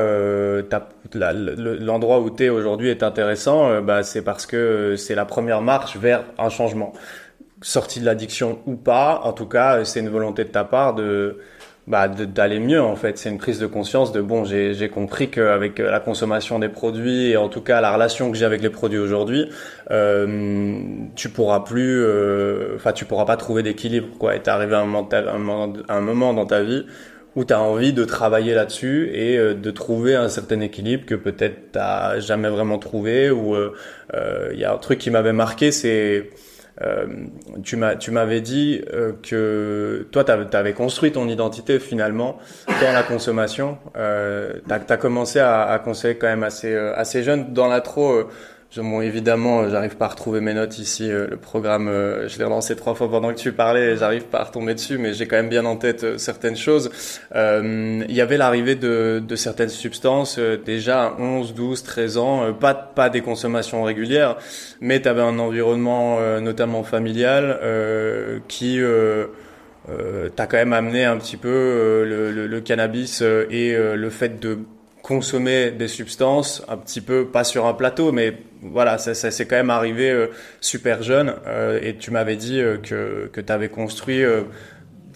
l'endroit 1.14 2.20
où 2.20 2.30
tu 2.30 2.44
es 2.44 2.48
aujourd'hui 2.48 2.88
est 2.88 3.02
intéressant 3.02 3.82
bah, 3.82 4.02
C'est 4.02 4.22
parce 4.22 4.46
que 4.46 4.96
c'est 4.96 5.14
la 5.14 5.26
première 5.26 5.60
marche 5.60 5.98
vers 5.98 6.24
un 6.38 6.48
changement. 6.48 6.94
Sortie 7.60 8.00
de 8.00 8.04
l'addiction 8.04 8.60
ou 8.66 8.76
pas, 8.76 9.20
en 9.24 9.32
tout 9.32 9.46
cas, 9.46 9.84
c'est 9.84 10.00
une 10.00 10.08
volonté 10.08 10.44
de 10.44 10.50
ta 10.50 10.64
part 10.64 10.94
de 10.94 11.38
bah, 11.88 12.06
d'aller 12.06 12.60
mieux 12.60 12.82
en 12.82 12.96
fait. 12.96 13.18
C'est 13.18 13.30
une 13.30 13.38
prise 13.38 13.58
de 13.58 13.66
conscience 13.66 14.12
de 14.12 14.20
bon, 14.20 14.44
j'ai 14.44 14.88
compris 14.90 15.30
qu'avec 15.30 15.78
la 15.78 16.00
consommation 16.00 16.58
des 16.58 16.68
produits 16.68 17.30
et 17.30 17.36
en 17.36 17.48
tout 17.48 17.62
cas 17.62 17.80
la 17.80 17.92
relation 17.92 18.30
que 18.30 18.36
j'ai 18.36 18.44
avec 18.44 18.62
les 18.62 18.70
produits 18.70 18.98
aujourd'hui, 18.98 19.48
euh, 19.90 20.80
tu 21.16 21.30
pourras 21.30 21.60
plus, 21.60 22.04
euh, 22.04 22.76
enfin 22.76 22.92
tu 22.92 23.06
pourras 23.06 23.24
pas 23.24 23.36
trouver 23.36 23.62
d'équilibre 23.62 24.08
quoi. 24.18 24.36
Et 24.36 24.40
t'es 24.40 24.50
arrivé 24.50 24.74
à 24.74 24.80
un 24.80 24.84
moment, 24.84 25.08
un 25.88 26.00
moment 26.00 26.34
dans 26.34 26.46
ta 26.46 26.62
vie 26.62 26.84
où 27.38 27.44
tu 27.44 27.54
as 27.54 27.60
envie 27.60 27.92
de 27.92 28.04
travailler 28.04 28.52
là-dessus 28.54 29.10
et 29.12 29.38
euh, 29.38 29.54
de 29.54 29.70
trouver 29.70 30.16
un 30.16 30.28
certain 30.28 30.60
équilibre 30.60 31.06
que 31.06 31.14
peut-être 31.14 31.72
t'as 31.72 32.18
jamais 32.18 32.48
vraiment 32.48 32.78
trouvé 32.78 33.30
ou 33.30 33.54
il 33.54 33.70
euh, 34.14 34.54
y 34.54 34.64
a 34.64 34.72
un 34.72 34.78
truc 34.78 34.98
qui 34.98 35.10
m'avait 35.10 35.32
marqué 35.32 35.70
c'est 35.70 36.18
euh, 36.18 36.22
tu 37.62 38.11
m'avais 38.11 38.40
dit 38.40 38.82
euh, 38.92 39.12
que 39.23 40.06
toi, 40.11 40.25
tu 40.25 40.56
avais 40.56 40.73
construit 40.73 41.12
ton 41.12 41.28
identité 41.28 41.78
finalement 41.78 42.38
dans 42.66 42.92
la 42.92 43.02
consommation. 43.02 43.78
Euh, 43.97 44.54
tu 44.66 44.92
as, 44.92 44.97
commencé 44.97 45.40
à, 45.40 45.64
à, 45.64 45.78
conseiller 45.78 46.16
quand 46.16 46.28
même 46.28 46.44
assez, 46.44 46.73
euh, 46.73 46.94
assez 46.94 47.23
jeune. 47.23 47.52
Dans 47.52 47.66
l'intro, 47.66 48.28
bon, 48.76 49.00
évidemment, 49.00 49.68
j'arrive 49.68 49.96
pas 49.96 50.06
à 50.06 50.08
retrouver 50.08 50.40
mes 50.40 50.54
notes 50.54 50.78
ici. 50.78 51.08
le 51.08 51.37
programme, 51.37 51.88
je 51.88 52.38
l'ai 52.38 52.44
relancé 52.44 52.76
trois 52.76 52.94
fois 52.94 53.10
pendant 53.10 53.30
que 53.30 53.38
tu 53.38 53.52
parlais, 53.52 53.96
j'arrive 53.96 54.25
pas 54.25 54.40
à 54.40 54.44
retomber 54.44 54.75
dessus, 54.75 54.98
mais 54.98 55.14
j'ai 55.14 55.26
quand 55.26 55.37
même 55.37 55.48
bien 55.48 55.64
en 55.64 55.76
tête 55.76 56.18
certaines 56.18 56.56
choses. 56.56 56.90
Il 57.34 58.06
y 58.12 58.20
avait 58.20 58.37
l'arrivée 58.37 58.75
de, 58.75 59.22
de 59.26 59.37
certaines 59.37 59.68
substances 59.68 60.38
déjà 60.38 61.06
à 61.06 61.20
11, 61.20 61.54
12, 61.54 61.82
13 61.82 62.18
ans, 62.18 62.52
pas 62.52 62.75
pas 62.75 63.08
des 63.10 63.20
consommations 63.20 63.82
régulières, 63.82 64.37
mais 64.80 65.00
tu 65.00 65.08
avais 65.08 65.22
un 65.22 65.38
environnement 65.38 66.20
notamment 66.40 66.84
familial 66.84 67.60
qui 68.48 68.80
euh, 69.90 70.28
t'as 70.34 70.46
quand 70.46 70.58
même 70.58 70.72
amené 70.72 71.04
un 71.04 71.16
petit 71.16 71.37
peu 71.37 71.48
euh, 71.48 72.30
le, 72.32 72.46
le, 72.46 72.60
cannabis 72.60 73.22
euh, 73.22 73.46
et 73.50 73.75
euh, 73.75 73.96
le 73.96 74.10
fait 74.10 74.38
de 74.38 74.58
consommer 75.08 75.70
des 75.70 75.88
substances 75.88 76.62
un 76.68 76.76
petit 76.76 77.00
peu 77.00 77.24
pas 77.24 77.42
sur 77.42 77.64
un 77.64 77.72
plateau 77.72 78.12
mais 78.12 78.34
voilà 78.60 78.98
ça, 78.98 79.14
ça 79.14 79.30
quand 79.46 79.56
même 79.56 79.70
arrivé 79.70 80.28
super 80.60 81.02
jeune 81.02 81.34
et 81.80 81.96
tu 81.96 82.10
m'avais 82.10 82.36
dit 82.36 82.60
que 82.82 83.30
que 83.32 83.40
tu 83.40 83.52
avais 83.52 83.70
construit 83.70 84.22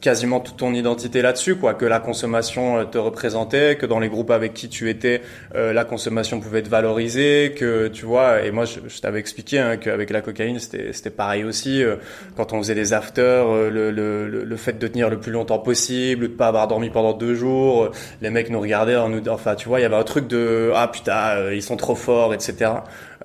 quasiment 0.03 0.41
toute 0.41 0.57
ton 0.59 0.75
identité 0.75 1.23
là-dessus, 1.23 1.55
quoi, 1.55 1.75
que 1.75 1.87
la 1.87 2.01
consommation 2.01 2.79
euh, 2.79 2.85
te 2.85 2.99
représentait, 2.99 3.77
que 3.77 3.87
dans 3.87 4.01
les 4.01 4.09
groupes 4.09 4.33
avec 4.33 4.53
qui 4.53 4.69
tu 4.69 4.91
étais, 4.91 5.23
euh, 5.55 5.73
la 5.73 5.85
consommation 5.85 6.41
pouvait 6.41 6.63
te 6.63 6.69
valoriser, 6.69 7.55
que 7.57 7.89
tu 7.89 8.05
vois. 8.05 8.43
Et 8.43 8.51
moi, 8.51 8.65
je, 8.65 8.81
je 8.89 9.01
t'avais 9.01 9.21
expliqué 9.21 9.61
hein, 9.61 9.77
qu'avec 9.77 10.11
la 10.11 10.21
cocaïne, 10.21 10.59
c'était 10.59 11.11
pareil 11.11 11.45
aussi. 11.45 11.83
Euh, 11.83 11.97
quand 12.37 12.53
on 12.53 12.59
faisait 12.59 12.75
des 12.75 12.93
afters, 12.93 13.47
le, 13.47 13.91
le, 13.91 14.27
le, 14.27 14.57
fait 14.57 14.79
de 14.79 14.89
tenir 14.89 15.09
le 15.09 15.19
plus 15.19 15.33
longtemps 15.33 15.61
possible, 15.61 16.29
de 16.29 16.35
pas 16.35 16.49
avoir 16.49 16.67
dormi 16.67 16.91
pendant 16.91 17.13
deux 17.13 17.35
jours, 17.35 17.93
les 18.21 18.31
mecs 18.31 18.51
nous 18.51 18.61
regardaient, 18.61 18.97
en 18.97 19.09
nous, 19.09 19.27
enfin, 19.29 19.55
tu 19.55 19.69
vois, 19.69 19.79
il 19.79 19.83
y 19.83 19.87
avait 19.87 19.97
un 19.97 20.03
truc 20.03 20.27
de 20.27 20.73
ah 20.75 20.89
putain, 20.89 21.53
ils 21.53 21.63
sont 21.63 21.77
trop 21.77 21.95
forts, 21.95 22.35
etc. 22.35 22.73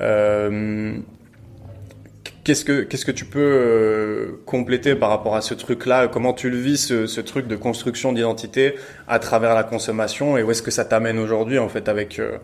Euh, 0.01 0.97
Qu'est-ce 2.47 2.63
que 2.63 2.83
qu'est-ce 2.83 3.03
que 3.03 3.11
tu 3.11 3.25
peux 3.25 3.39
euh, 3.41 4.41
compléter 4.45 4.95
par 4.95 5.09
rapport 5.09 5.35
à 5.35 5.41
ce 5.41 5.53
truc-là? 5.53 6.07
Comment 6.07 6.31
tu 6.31 6.49
le 6.49 6.55
vis 6.55 6.77
ce, 7.05 7.19
truc 7.19 7.45
de 7.49 7.57
construction 7.57 8.13
d'identité 8.13 8.75
à 9.09 9.19
travers 9.19 9.53
la 9.53 9.65
consommation? 9.65 10.37
Et 10.37 10.43
où 10.43 10.51
est-ce 10.51 10.61
que 10.61 10.71
ça 10.71 10.85
t'amène 10.85 11.19
aujourd'hui 11.19 11.59
en 11.59 11.67
fait 11.67 11.89
avec 11.89 12.19
euh, 12.19 12.37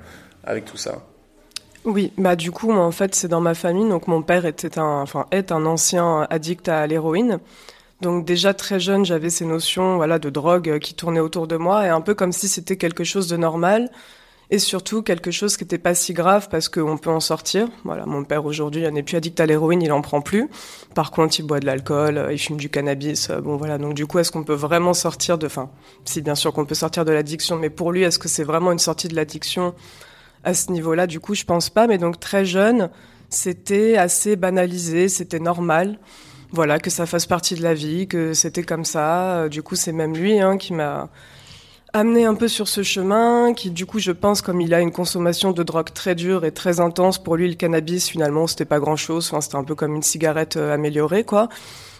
avec 0.43 0.65
tout 0.65 0.75
ça? 0.75 1.03
Oui, 1.85 2.11
bah 2.17 2.35
du 2.35 2.51
coup 2.51 2.73
en 2.73 2.91
fait 2.91 3.15
c'est 3.15 3.29
dans 3.29 3.39
ma 3.39 3.53
famille. 3.53 3.87
Donc 3.87 4.09
mon 4.09 4.21
père 4.21 4.45
était 4.45 4.77
un 4.77 4.99
enfin 5.03 5.25
est 5.31 5.53
un 5.53 5.65
ancien 5.65 6.27
addict 6.29 6.67
à 6.67 6.85
l'héroïne. 6.85 7.39
Donc 8.01 8.25
déjà 8.25 8.53
très 8.53 8.81
jeune, 8.81 9.05
j'avais 9.05 9.29
ces 9.29 9.45
notions 9.45 9.95
voilà 9.95 10.19
de 10.19 10.29
drogue 10.29 10.79
qui 10.79 10.95
tournaient 10.95 11.21
autour 11.21 11.47
de 11.47 11.55
moi. 11.55 11.85
Et 11.85 11.89
un 11.89 12.01
peu 12.01 12.13
comme 12.13 12.33
si 12.33 12.49
c'était 12.49 12.75
quelque 12.75 13.05
chose 13.05 13.29
de 13.29 13.37
normal 13.37 13.89
et 14.53 14.59
surtout 14.59 15.01
quelque 15.01 15.31
chose 15.31 15.57
qui 15.57 15.63
n'était 15.63 15.79
pas 15.79 15.95
si 15.95 16.13
grave 16.13 16.47
parce 16.47 16.69
qu'on 16.69 16.99
peut 16.99 17.09
en 17.09 17.19
sortir. 17.19 17.67
Voilà, 17.85 18.05
mon 18.05 18.23
père 18.23 18.45
aujourd'hui 18.45 18.89
n'est 18.91 19.01
plus 19.01 19.17
addict 19.17 19.39
à 19.39 19.47
l'héroïne, 19.47 19.81
il 19.81 19.91
en 19.91 20.01
prend 20.01 20.21
plus. 20.21 20.47
Par 20.93 21.09
contre, 21.09 21.39
il 21.39 21.41
boit 21.41 21.59
de 21.59 21.65
l'alcool, 21.65 22.19
euh, 22.19 22.31
il 22.31 22.37
fume 22.37 22.57
du 22.57 22.69
cannabis. 22.69 23.31
Euh, 23.31 23.41
bon 23.41 23.57
voilà, 23.57 23.79
donc 23.79 23.95
du 23.95 24.05
coup, 24.05 24.19
est-ce 24.19 24.31
qu'on 24.31 24.43
peut 24.43 24.53
vraiment 24.53 24.93
sortir 24.93 25.39
de, 25.39 25.47
enfin, 25.47 25.71
si 26.05 26.21
bien 26.21 26.35
sûr 26.35 26.53
qu'on 26.53 26.65
peut 26.65 26.75
sortir 26.75 27.03
de 27.03 27.11
l'addiction, 27.11 27.55
mais 27.55 27.71
pour 27.71 27.91
lui, 27.91 28.03
est-ce 28.03 28.19
que 28.19 28.27
c'est 28.27 28.43
vraiment 28.43 28.71
une 28.71 28.77
sortie 28.77 29.07
de 29.07 29.15
l'addiction 29.15 29.73
à 30.43 30.53
ce 30.53 30.71
niveau-là? 30.71 31.07
Du 31.07 31.19
coup, 31.19 31.33
je 31.33 31.45
pense 31.45 31.71
pas. 31.71 31.87
Mais 31.87 31.97
donc 31.97 32.19
très 32.19 32.45
jeune, 32.45 32.91
c'était 33.29 33.97
assez 33.97 34.35
banalisé, 34.35 35.09
c'était 35.09 35.39
normal. 35.39 35.97
Voilà, 36.51 36.77
que 36.77 36.91
ça 36.91 37.07
fasse 37.07 37.25
partie 37.25 37.55
de 37.55 37.63
la 37.63 37.73
vie, 37.73 38.07
que 38.07 38.35
c'était 38.35 38.61
comme 38.61 38.85
ça. 38.85 39.37
Euh, 39.37 39.49
du 39.49 39.63
coup, 39.63 39.75
c'est 39.75 39.93
même 39.93 40.15
lui 40.15 40.39
hein, 40.39 40.57
qui 40.57 40.73
m'a 40.73 41.09
amené 41.93 42.25
un 42.25 42.35
peu 42.35 42.47
sur 42.47 42.67
ce 42.67 42.83
chemin, 42.83 43.53
qui 43.53 43.69
du 43.71 43.85
coup, 43.85 43.99
je 43.99 44.11
pense, 44.11 44.41
comme 44.41 44.61
il 44.61 44.73
a 44.73 44.81
une 44.81 44.91
consommation 44.91 45.51
de 45.51 45.63
drogue 45.63 45.93
très 45.93 46.15
dure 46.15 46.43
et 46.45 46.51
très 46.51 46.79
intense, 46.79 47.17
pour 47.17 47.35
lui, 47.35 47.47
le 47.47 47.55
cannabis, 47.55 48.09
finalement, 48.09 48.47
c'était 48.47 48.65
pas 48.65 48.79
grand 48.79 48.95
chose. 48.95 49.27
Enfin, 49.27 49.41
c'était 49.41 49.57
un 49.57 49.63
peu 49.63 49.75
comme 49.75 49.95
une 49.95 50.03
cigarette 50.03 50.57
euh, 50.57 50.73
améliorée, 50.73 51.23
quoi. 51.23 51.49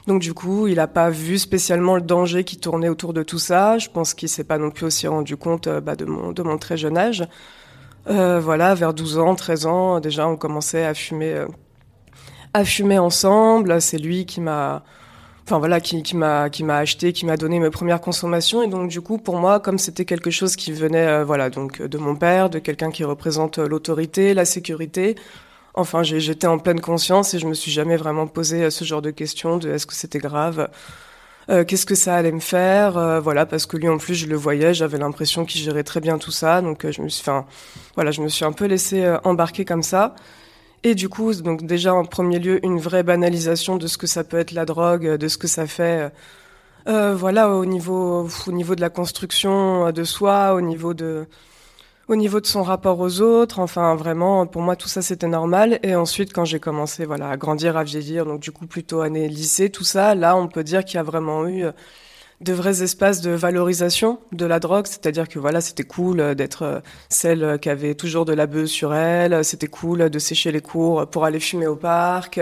Donc 0.08 0.22
du 0.22 0.34
coup, 0.34 0.68
il 0.68 0.76
n'a 0.76 0.88
pas 0.88 1.10
vu 1.10 1.38
spécialement 1.38 1.96
le 1.96 2.02
danger 2.02 2.44
qui 2.44 2.58
tournait 2.58 2.90
autour 2.90 3.14
de 3.14 3.24
tout 3.24 3.40
ça. 3.40 3.78
Je 3.78 3.90
pense 3.90 4.14
qu'il 4.14 4.28
s'est 4.28 4.44
pas 4.44 4.58
non 4.58 4.70
plus 4.70 4.86
aussi 4.86 5.08
rendu 5.08 5.38
compte 5.38 5.68
euh, 5.68 5.80
bah, 5.80 5.96
de, 5.96 6.06
mon, 6.06 6.32
de 6.32 6.44
mon 6.44 6.58
très 6.58 6.76
jeune 6.78 6.98
âge. 6.98 7.26
Euh, 8.10 8.40
voilà, 8.42 8.76
vers 8.76 8.94
12 8.94 9.18
ans, 9.20 9.36
13 9.36 9.66
ans, 9.66 10.00
déjà, 10.02 10.28
on 10.28 10.36
commençait 10.36 10.84
à 10.84 10.94
fumer, 10.94 11.34
euh, 11.34 11.48
à 12.54 12.66
fumer 12.66 13.00
ensemble. 13.00 13.80
C'est 13.82 13.98
lui 13.98 14.26
qui 14.26 14.42
m'a 14.42 14.84
enfin 15.46 15.60
voilà, 15.60 15.80
qui, 15.82 16.04
qui 16.04 16.16
m'a 16.16 16.50
qui 16.50 16.64
m'a 16.64 16.78
acheté, 16.78 17.14
qui 17.14 17.26
m'a 17.26 17.38
donné 17.38 17.60
mes 17.60 17.70
premières 17.70 18.02
consommations. 18.02 18.64
Et 18.64 18.68
donc 18.68 18.90
du 18.90 19.02
coup, 19.02 19.18
pour 19.18 19.38
moi, 19.38 19.60
comme 19.60 19.78
c'était 19.78 20.06
quelque 20.06 20.32
chose 20.32 20.56
qui 20.56 20.72
venait, 20.72 21.08
euh, 21.08 21.24
voilà, 21.26 21.50
donc 21.50 21.82
de 21.82 21.98
mon 21.98 22.16
père, 22.16 22.50
de 22.50 22.60
quelqu'un 22.60 22.92
qui 22.92 23.04
représente 23.04 23.60
euh, 23.60 23.68
l'autorité, 23.68 24.34
la 24.34 24.46
sécurité. 24.46 25.16
Enfin, 25.76 26.04
j'étais 26.04 26.48
en 26.48 26.60
pleine 26.60 26.82
conscience 26.82 27.34
et 27.34 27.40
je 27.40 27.48
me 27.48 27.56
suis 27.56 27.72
jamais 27.72 27.98
vraiment 27.98 28.28
posé 28.28 28.64
euh, 28.64 28.70
ce 28.70 28.86
genre 28.86 29.02
de 29.02 29.12
questions 29.12 29.58
de 29.58 29.72
est-ce 29.72 29.88
que 29.88 29.96
c'était 29.96 30.20
grave. 30.20 30.70
Euh, 31.50 31.66
qu'est-ce 31.66 31.86
que 31.86 31.96
ça 31.96 32.16
allait 32.16 32.32
me 32.32 32.40
faire 32.40 33.20
voilà 33.22 33.46
parce 33.46 33.66
que 33.66 33.76
lui 33.76 33.90
en 33.90 33.98
plus 33.98 34.16
je 34.16 34.28
le 34.28 34.38
voyais 34.38 34.74
j'avais 34.74 34.98
l'impression 34.98 35.44
qu'il 35.44 35.60
gérait 35.60 35.84
très 35.84 36.00
bien 36.00 36.18
tout 36.18 36.32
ça 36.32 36.62
donc 36.62 36.90
je 36.90 37.02
me 37.02 37.10
suis 37.10 37.20
enfin 37.20 37.46
voilà 37.96 38.12
je 38.12 38.22
me 38.22 38.30
suis 38.30 38.46
un 38.46 38.54
peu 38.54 38.64
laissé 38.64 39.14
embarquer 39.26 39.66
comme 39.66 39.84
ça 39.84 40.16
et 40.84 40.96
du 40.96 41.10
coup, 41.10 41.34
donc 41.34 41.64
déjà 41.66 41.94
en 41.94 42.06
premier 42.06 42.40
lieu, 42.40 42.66
une 42.66 42.80
vraie 42.80 43.04
banalisation 43.04 43.78
de 43.78 43.88
ce 43.88 43.98
que 43.98 44.08
ça 44.08 44.24
peut 44.24 44.38
être 44.38 44.52
la 44.52 44.66
drogue, 44.66 45.18
de 45.18 45.28
ce 45.28 45.38
que 45.38 45.48
ça 45.48 45.68
fait. 45.68 46.12
Euh, 46.88 47.16
voilà, 47.16 47.50
au 47.50 47.66
niveau, 47.66 48.28
au 48.48 48.52
niveau 48.52 48.76
de 48.76 48.82
la 48.82 48.90
construction 48.90 49.92
de 49.92 50.04
soi, 50.04 50.54
au 50.54 50.62
niveau 50.62 50.94
de, 50.94 51.28
au 52.10 52.16
niveau 52.16 52.42
de 52.42 52.46
son 52.46 52.64
rapport 52.64 53.00
aux 53.00 53.22
autres. 53.22 53.60
Enfin, 53.60 53.96
vraiment, 53.96 54.46
pour 54.48 54.62
moi, 54.62 54.76
tout 54.76 54.90
ça 54.90 55.02
c'était 55.02 55.28
normal. 55.28 55.80
Et 55.84 55.96
ensuite, 55.96 56.34
quand 56.34 56.46
j'ai 56.46 56.60
commencé, 56.60 57.06
voilà, 57.06 57.30
à 57.30 57.38
grandir, 57.38 57.78
à 57.78 57.84
vieillir, 57.84 58.26
donc 58.26 58.42
du 58.42 58.52
coup 58.52 58.68
plutôt 58.68 59.02
année 59.02 59.28
lycée, 59.30 59.70
tout 59.70 59.86
ça, 59.86 60.16
là, 60.16 60.36
on 60.36 60.48
peut 60.48 60.64
dire 60.64 60.84
qu'il 60.86 60.96
y 60.96 61.00
a 61.00 61.04
vraiment 61.04 61.48
eu 61.48 61.66
de 62.44 62.54
vrais 62.54 62.84
espaces 62.84 63.22
de 63.22 63.32
valorisation 63.32 64.20
de 64.32 64.46
la 64.46 64.60
drogue, 64.60 64.86
c'est-à-dire 64.86 65.28
que 65.28 65.40
voilà, 65.40 65.62
c'était 65.62 65.84
cool 65.84 66.20
euh, 66.20 66.36
d'être 66.36 66.64
euh, 66.64 66.80
celle 67.10 67.44
euh, 67.44 67.58
qui 67.58 67.70
avait 67.70 67.96
toujours 67.96 68.26
de 68.26 68.34
la 68.34 68.46
beuh 68.46 68.68
sur 68.68 68.94
elle, 68.94 69.44
c'était 69.44 69.68
cool 69.68 70.10
de 70.10 70.20
sécher 70.20 70.52
les 70.52 70.62
cours 70.62 71.08
pour 71.08 71.26
aller 71.26 71.40
fumer 71.40 71.68
au 71.68 71.76
parc. 71.76 72.40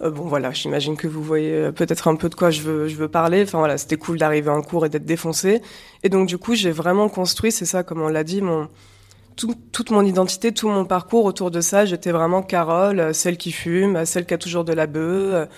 bon 0.00 0.24
voilà, 0.28 0.52
j'imagine 0.52 0.96
que 0.96 1.08
vous 1.08 1.22
voyez 1.22 1.72
peut-être 1.72 2.08
un 2.08 2.16
peu 2.16 2.28
de 2.28 2.34
quoi 2.34 2.50
je 2.50 2.62
veux, 2.62 2.88
je 2.88 2.96
veux 2.96 3.08
parler. 3.08 3.42
Enfin 3.42 3.58
voilà, 3.58 3.78
c'était 3.78 3.96
cool 3.96 4.18
d'arriver 4.18 4.50
en 4.50 4.62
cours 4.62 4.86
et 4.86 4.88
d'être 4.88 5.04
défoncé. 5.04 5.62
Et 6.02 6.08
donc 6.08 6.28
du 6.28 6.38
coup, 6.38 6.54
j'ai 6.54 6.72
vraiment 6.72 7.08
construit, 7.08 7.52
c'est 7.52 7.66
ça 7.66 7.82
comme 7.82 8.00
on 8.02 8.08
l'a 8.08 8.24
dit, 8.24 8.40
mon 8.42 8.68
toute 9.36 9.90
mon 9.90 10.04
identité, 10.04 10.52
tout 10.52 10.68
mon 10.68 10.84
parcours 10.84 11.24
autour 11.24 11.50
de 11.50 11.60
ça. 11.60 11.84
J'étais 11.86 12.12
vraiment 12.12 12.42
Carole, 12.42 13.12
celle 13.12 13.36
qui 13.36 13.50
fume, 13.50 14.04
celle 14.04 14.26
qui 14.26 14.34
a 14.34 14.38
toujours 14.38 14.64
de 14.64 14.72
la 14.72 14.86
beuh 14.86 15.48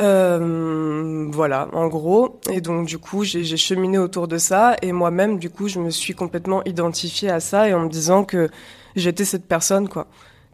euh, 0.00 1.28
voilà, 1.30 1.68
en 1.72 1.86
gros. 1.88 2.40
Et 2.50 2.60
donc, 2.60 2.86
du 2.86 2.98
coup, 2.98 3.24
j'ai 3.24 3.56
cheminé 3.56 3.98
autour 3.98 4.28
de 4.28 4.38
ça. 4.38 4.76
Et 4.82 4.92
moi-même, 4.92 5.38
du 5.38 5.50
coup, 5.50 5.68
je 5.68 5.78
me 5.78 5.90
suis 5.90 6.14
complètement 6.14 6.62
identifiée 6.64 7.30
à 7.30 7.40
ça 7.40 7.68
et 7.68 7.74
en 7.74 7.80
me 7.80 7.88
disant 7.88 8.24
que 8.24 8.48
j'étais 8.96 9.24
cette 9.24 9.46
personne, 9.46 9.88
quoi. 9.88 10.06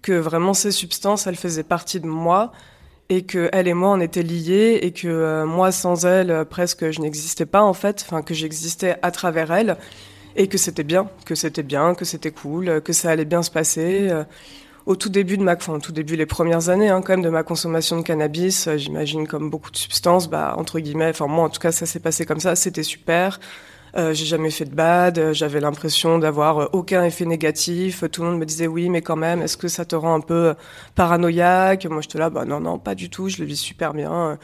Que 0.03 0.13
vraiment, 0.13 0.55
ces 0.55 0.71
substances, 0.71 1.27
elles 1.27 1.37
faisaient 1.37 1.63
partie 1.63 2.01
de 2.01 2.07
moi 2.07 2.53
et 3.11 3.23
que 3.23 3.51
elle 3.53 3.69
et 3.69 3.75
moi, 3.75 3.91
on 3.91 4.01
était 4.01 4.23
liés 4.23 4.79
et 4.83 4.93
que 4.93 5.09
euh, 5.09 5.47
moi, 5.47 5.73
sans 5.73 6.07
elle, 6.07 6.31
euh, 6.31 6.45
presque, 6.45 6.91
je 6.91 7.01
n'existais 7.01 7.47
pas, 7.47 7.63
en 7.63 7.75
fait. 7.75 8.05
Enfin, 8.07 8.23
que 8.23 8.35
j'existais 8.35 8.97
à 9.03 9.11
travers 9.11 9.53
elle 9.53 9.77
et 10.37 10.47
que 10.47 10.59
c'était 10.59 10.85
bien, 10.85 11.09
que 11.27 11.35
c'était 11.35 11.65
bien, 11.65 11.95
que 11.95 12.05
c'était 12.05 12.31
cool, 12.31 12.81
que 12.83 12.93
ça 12.93 13.11
allait 13.11 13.25
bien 13.25 13.43
se 13.43 13.51
passer 13.51 14.11
au 14.91 14.97
tout 14.97 15.09
début 15.09 15.37
de 15.39 15.45
ma, 15.45 15.55
enfin, 15.55 15.75
au 15.75 15.79
tout 15.79 15.93
début, 15.93 16.17
les 16.17 16.27
premières 16.27 16.69
années, 16.69 16.89
hein, 16.89 17.01
quand 17.01 17.13
même, 17.13 17.23
de 17.23 17.29
ma 17.29 17.45
consommation 17.45 17.97
de 17.97 18.03
cannabis, 18.03 18.67
euh, 18.67 18.77
j'imagine 18.77 19.29
comme 19.29 19.49
beaucoup 19.49 19.71
de 19.71 19.77
substances, 19.77 20.29
bah, 20.29 20.55
entre 20.59 20.81
guillemets, 20.81 21.11
enfin, 21.11 21.29
moi, 21.29 21.45
en 21.45 21.49
tout 21.49 21.61
cas, 21.61 21.71
ça 21.71 21.87
s'est 21.87 22.01
passé 22.01 22.27
comme 22.27 22.41
ça, 22.41 22.57
c'était 22.57 22.83
super. 22.83 23.39
Euh, 23.97 24.13
j'ai 24.15 24.25
jamais 24.25 24.51
fait 24.51 24.65
de 24.65 24.75
bad, 24.75 25.19
euh, 25.19 25.33
j'avais 25.33 25.61
l'impression 25.61 26.19
d'avoir 26.19 26.75
aucun 26.75 27.05
effet 27.05 27.25
négatif. 27.25 28.03
Tout 28.11 28.23
le 28.23 28.31
monde 28.31 28.41
me 28.41 28.45
disait 28.45 28.67
oui, 28.67 28.89
mais 28.89 29.01
quand 29.01 29.15
même, 29.15 29.43
est-ce 29.43 29.57
que 29.57 29.69
ça 29.69 29.85
te 29.85 29.95
rend 29.95 30.15
un 30.15 30.21
peu 30.21 30.55
paranoïaque? 30.97 31.87
Moi, 31.87 32.01
je 32.01 32.09
te 32.09 32.19
là, 32.19 32.29
bah 32.29 32.45
non, 32.45 32.59
non, 32.59 32.81
pas 32.81 32.97
du 32.97 33.11
tout, 33.11 33.29
je 33.29 33.39
le 33.39 33.45
vis 33.45 33.57
super 33.57 33.95
bien. 33.95 34.39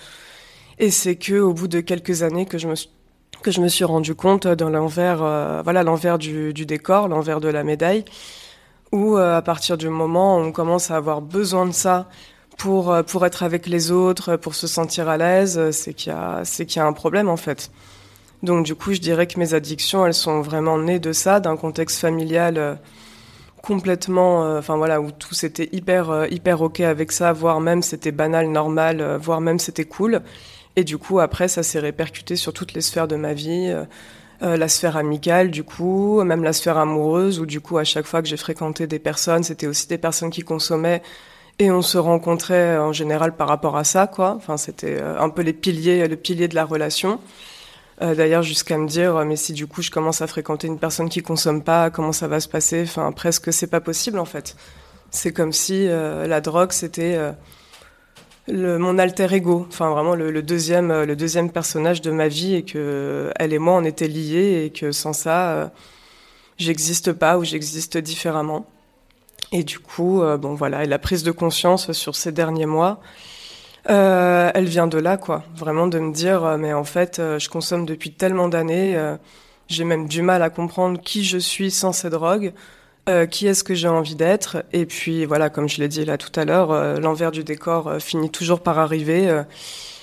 Et 0.79 0.93
c'est 0.93 1.17
que 1.17 1.41
au 1.41 1.55
bout 1.55 1.69
de 1.69 1.81
quelques 1.81 2.23
années 2.23 2.47
que 2.47 2.59
je 2.59 2.69
me 2.69 2.77
suis 2.77 2.91
que 3.43 3.51
je 3.51 3.61
me 3.61 3.69
suis 3.69 3.85
rendu 3.85 4.15
compte 4.15 4.47
dans 4.47 4.71
l'envers, 4.71 5.19
voilà, 5.63 5.83
l'envers 5.83 6.19
du 6.19 6.53
décor, 6.53 7.09
l'envers 7.09 7.41
de 7.41 7.49
la 7.49 7.65
médaille, 7.65 8.05
où 8.93 9.17
euh, 9.17 9.37
à 9.37 9.43
partir 9.43 9.77
du 9.77 9.89
moment 9.89 10.39
où 10.39 10.41
on 10.41 10.53
commence 10.53 10.91
à 10.91 10.97
avoir 10.97 11.21
besoin 11.21 11.67
de 11.67 11.73
ça 11.73 12.09
pour 12.57 12.93
euh, 12.93 13.03
pour 13.03 13.27
être 13.27 13.43
avec 13.43 13.67
les 13.67 13.91
autres, 13.91 14.37
pour 14.37 14.55
se 14.55 14.67
sentir 14.67 15.09
à 15.09 15.17
l'aise, 15.17 15.59
euh, 15.59 15.73
c'est 15.73 15.95
qu'il 15.95 16.13
y 16.13 16.75
y 16.77 16.79
a 16.79 16.87
un 16.87 16.93
problème 16.93 17.29
en 17.29 17.37
fait. 17.37 17.71
Donc 18.43 18.65
du 18.65 18.75
coup, 18.75 18.93
je 18.93 19.01
dirais 19.01 19.27
que 19.27 19.39
mes 19.39 19.55
addictions, 19.55 20.07
elles 20.07 20.15
sont 20.15 20.41
vraiment 20.41 20.79
nées 20.79 20.99
de 20.99 21.13
ça, 21.13 21.41
d'un 21.41 21.57
contexte 21.57 21.99
familial 22.01 22.79
complètement, 23.63 24.57
enfin 24.59 24.77
voilà, 24.77 25.01
où 25.01 25.11
tout 25.11 25.35
c'était 25.35 25.69
hyper 25.73 26.27
hyper 26.31 26.61
ok 26.61 26.81
avec 26.81 27.13
ça, 27.13 27.33
voire 27.33 27.61
même 27.61 27.83
c'était 27.83 28.13
banal, 28.13 28.49
normal, 28.49 29.17
voire 29.21 29.41
même 29.41 29.59
c'était 29.59 29.87
cool. 29.87 30.23
Et 30.77 30.85
du 30.85 30.99
coup, 30.99 31.19
après, 31.19 31.49
ça 31.49 31.63
s'est 31.63 31.81
répercuté 31.81 32.37
sur 32.37 32.53
toutes 32.53 32.75
les 32.75 32.83
sphères 32.83 33.09
de 33.09 33.17
ma 33.17 33.33
vie. 33.33 33.75
Euh, 34.43 34.57
la 34.57 34.69
sphère 34.69 34.97
amicale, 34.97 35.51
du 35.51 35.65
coup, 35.65 36.23
même 36.23 36.45
la 36.45 36.53
sphère 36.53 36.77
amoureuse, 36.77 37.41
où 37.41 37.47
du 37.47 37.61
coup, 37.61 37.79
à 37.79 37.85
chaque 37.85 38.07
fois 38.07 38.23
que 38.23 38.29
j'ai 38.29 38.37
fréquenté 38.37 38.87
des 38.87 38.99
personnes, 38.99 39.43
c'était 39.43 39.67
aussi 39.67 39.89
des 39.89 39.99
personnes 39.99 40.31
qui 40.31 40.43
consommaient. 40.43 41.03
Et 41.59 41.71
on 41.71 41.81
se 41.81 41.97
rencontrait 41.97 42.77
en 42.77 42.93
général 42.93 43.35
par 43.35 43.49
rapport 43.49 43.77
à 43.79 43.85
ça, 43.85 44.07
quoi. 44.07 44.35
Enfin, 44.37 44.59
c'était 44.59 45.01
un 45.01 45.31
peu 45.31 45.43
les 45.43 45.55
piliers, 45.55 46.07
le 46.07 46.17
pilier 46.17 46.49
de 46.49 46.55
la 46.55 46.65
relation. 46.67 47.19
Euh, 48.03 48.15
D'ailleurs, 48.15 48.43
jusqu'à 48.43 48.77
me 48.79 48.87
dire, 48.87 49.15
mais 49.25 49.37
si 49.37 49.53
du 49.53 49.67
coup 49.67 49.83
je 49.83 49.91
commence 49.91 50.21
à 50.21 50.27
fréquenter 50.27 50.67
une 50.67 50.79
personne 50.79 51.09
qui 51.09 51.23
consomme 51.23 51.63
pas, 51.63 51.91
comment 51.91 52.13
ça 52.13 52.29
va 52.29 52.41
se 52.41 52.49
passer? 52.49 52.83
Enfin, 52.83 53.11
presque 53.13 53.53
c'est 53.53 53.67
pas 53.69 53.81
possible 53.81 54.19
en 54.19 54.25
fait. 54.25 54.57
C'est 55.11 55.33
comme 55.33 55.53
si 55.53 55.89
euh, 55.89 56.27
la 56.27 56.41
drogue 56.41 56.73
c'était 56.73 57.15
euh, 57.17 57.33
le, 58.49 58.79
mon 58.79 58.99
alter 58.99 59.33
ego, 59.33 59.67
enfin 59.69 59.91
vraiment 59.91 60.15
le, 60.15 60.31
le, 60.31 60.43
deuxième, 60.43 61.03
le 61.03 61.17
deuxième 61.17 61.51
personnage 61.51 62.01
de 62.01 62.11
ma 62.11 62.29
vie 62.29 62.55
et 62.55 62.63
que 62.63 63.33
elle 63.37 63.53
et 63.53 63.59
moi 63.59 63.75
on 63.75 63.85
était 63.85 64.09
liés 64.09 64.65
et 64.65 64.71
que 64.71 64.93
sans 64.93 65.13
ça 65.13 65.73
j'existe 66.59 67.13
pas 67.13 67.39
ou 67.39 67.45
j'existe 67.45 67.99
différemment. 67.99 68.67
Et 69.53 69.63
du 69.63 69.79
coup, 69.79 70.23
bon 70.39 70.55
voilà, 70.55 70.85
et 70.85 70.87
la 70.87 70.99
prise 70.99 71.23
de 71.23 71.31
conscience 71.31 71.93
sur 71.93 72.17
ces 72.17 72.33
derniers 72.33 72.67
mois 72.67 73.01
euh, 73.89 74.51
elle 74.55 74.65
vient 74.65 74.87
de 74.87 74.99
là, 74.99 75.17
quoi. 75.17 75.45
Vraiment 75.55 75.87
de 75.87 75.99
me 75.99 76.13
dire, 76.13 76.45
euh, 76.45 76.57
mais 76.57 76.73
en 76.73 76.85
fait, 76.85 77.19
euh, 77.19 77.39
je 77.39 77.49
consomme 77.49 77.87
depuis 77.87 78.13
tellement 78.13 78.49
d'années, 78.49 78.99
j'ai 79.69 79.85
même 79.85 80.09
du 80.09 80.23
mal 80.23 80.43
à 80.43 80.51
comprendre 80.51 81.01
qui 81.01 81.25
je 81.25 81.39
suis 81.39 81.71
sans 81.71 81.93
ces 81.93 82.11
drogues, 82.11 82.53
qui 83.31 83.47
est-ce 83.47 83.63
que 83.65 83.75
j'ai 83.75 83.89
envie 83.89 84.17
d'être? 84.17 84.65
Et 84.73 84.87
puis 84.87 85.25
voilà, 85.25 85.51
comme 85.51 85.69
je 85.69 85.81
l'ai 85.81 85.89
dit 85.89 86.05
là 86.05 86.19
tout 86.19 86.33
à 86.39 86.45
l'heure, 86.45 87.01
l'envers 87.01 87.31
du 87.31 87.45
décor 87.45 87.97
finit 88.01 88.31
toujours 88.31 88.61
par 88.61 88.79
arriver. 88.79 89.43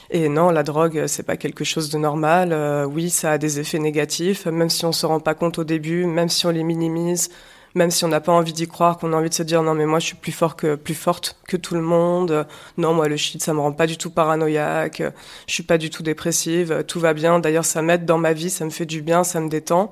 et 0.09 0.29
non, 0.29 0.49
la 0.49 0.63
drogue, 0.63 1.05
c'est 1.07 1.23
pas 1.23 1.37
quelque 1.37 1.63
chose 1.63 1.89
de 1.89 1.97
normal. 1.97 2.53
oui, 2.87 3.09
ça 3.09 3.31
a 3.31 3.37
des 3.37 3.59
effets 3.59 3.79
négatifs, 3.79 4.45
même 4.45 4.69
si 4.69 4.85
on 4.85 4.91
se 4.91 5.05
rend 5.05 5.19
pas 5.19 5.33
compte 5.33 5.59
au 5.59 5.63
début, 5.63 6.05
même 6.05 6.29
si 6.29 6.45
on 6.45 6.51
les 6.51 6.63
minimise 6.63 7.29
même 7.75 7.91
si 7.91 8.05
on 8.05 8.07
n'a 8.07 8.21
pas 8.21 8.31
envie 8.31 8.53
d'y 8.53 8.67
croire, 8.67 8.97
qu'on 8.97 9.13
a 9.13 9.17
envie 9.17 9.29
de 9.29 9.33
se 9.33 9.43
dire 9.43 9.63
non 9.63 9.73
mais 9.73 9.85
moi 9.85 9.99
je 9.99 10.07
suis 10.07 10.15
plus 10.15 10.31
fort 10.31 10.55
que 10.55 10.75
plus 10.75 10.93
forte 10.93 11.37
que 11.47 11.57
tout 11.57 11.75
le 11.75 11.81
monde. 11.81 12.45
Non 12.77 12.93
moi 12.93 13.07
le 13.07 13.17
shit 13.17 13.41
ça 13.41 13.53
me 13.53 13.59
rend 13.59 13.71
pas 13.71 13.87
du 13.87 13.97
tout 13.97 14.11
paranoïaque. 14.11 15.01
Je 15.47 15.53
suis 15.53 15.63
pas 15.63 15.77
du 15.77 15.89
tout 15.89 16.03
dépressive. 16.03 16.83
Tout 16.87 16.99
va 16.99 17.13
bien. 17.13 17.39
D'ailleurs 17.39 17.65
ça 17.65 17.81
m'aide 17.81 18.05
dans 18.05 18.17
ma 18.17 18.33
vie, 18.33 18.49
ça 18.49 18.65
me 18.65 18.69
fait 18.69 18.85
du 18.85 19.01
bien, 19.01 19.23
ça 19.23 19.39
me 19.39 19.49
détend. 19.49 19.91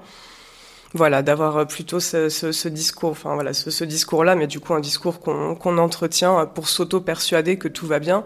Voilà, 0.94 1.22
d'avoir 1.22 1.66
plutôt 1.68 2.02
ce, 2.02 2.28
ce, 2.28 2.52
ce, 2.52 2.68
discours, 2.68 3.12
enfin 3.12 3.34
voilà, 3.36 3.54
ce, 3.54 3.72
ce 3.72 3.86
discours-là, 3.86 4.36
mais 4.36 4.48
du 4.48 4.60
coup 4.60 4.74
un 4.74 4.82
discours 4.82 5.22
qu'on 5.22 5.56
qu'on 5.56 5.78
entretient 5.78 6.46
pour 6.46 6.68
s'auto-persuader 6.68 7.58
que 7.58 7.70
tout 7.70 7.88
va 7.88 8.00
bien, 8.00 8.26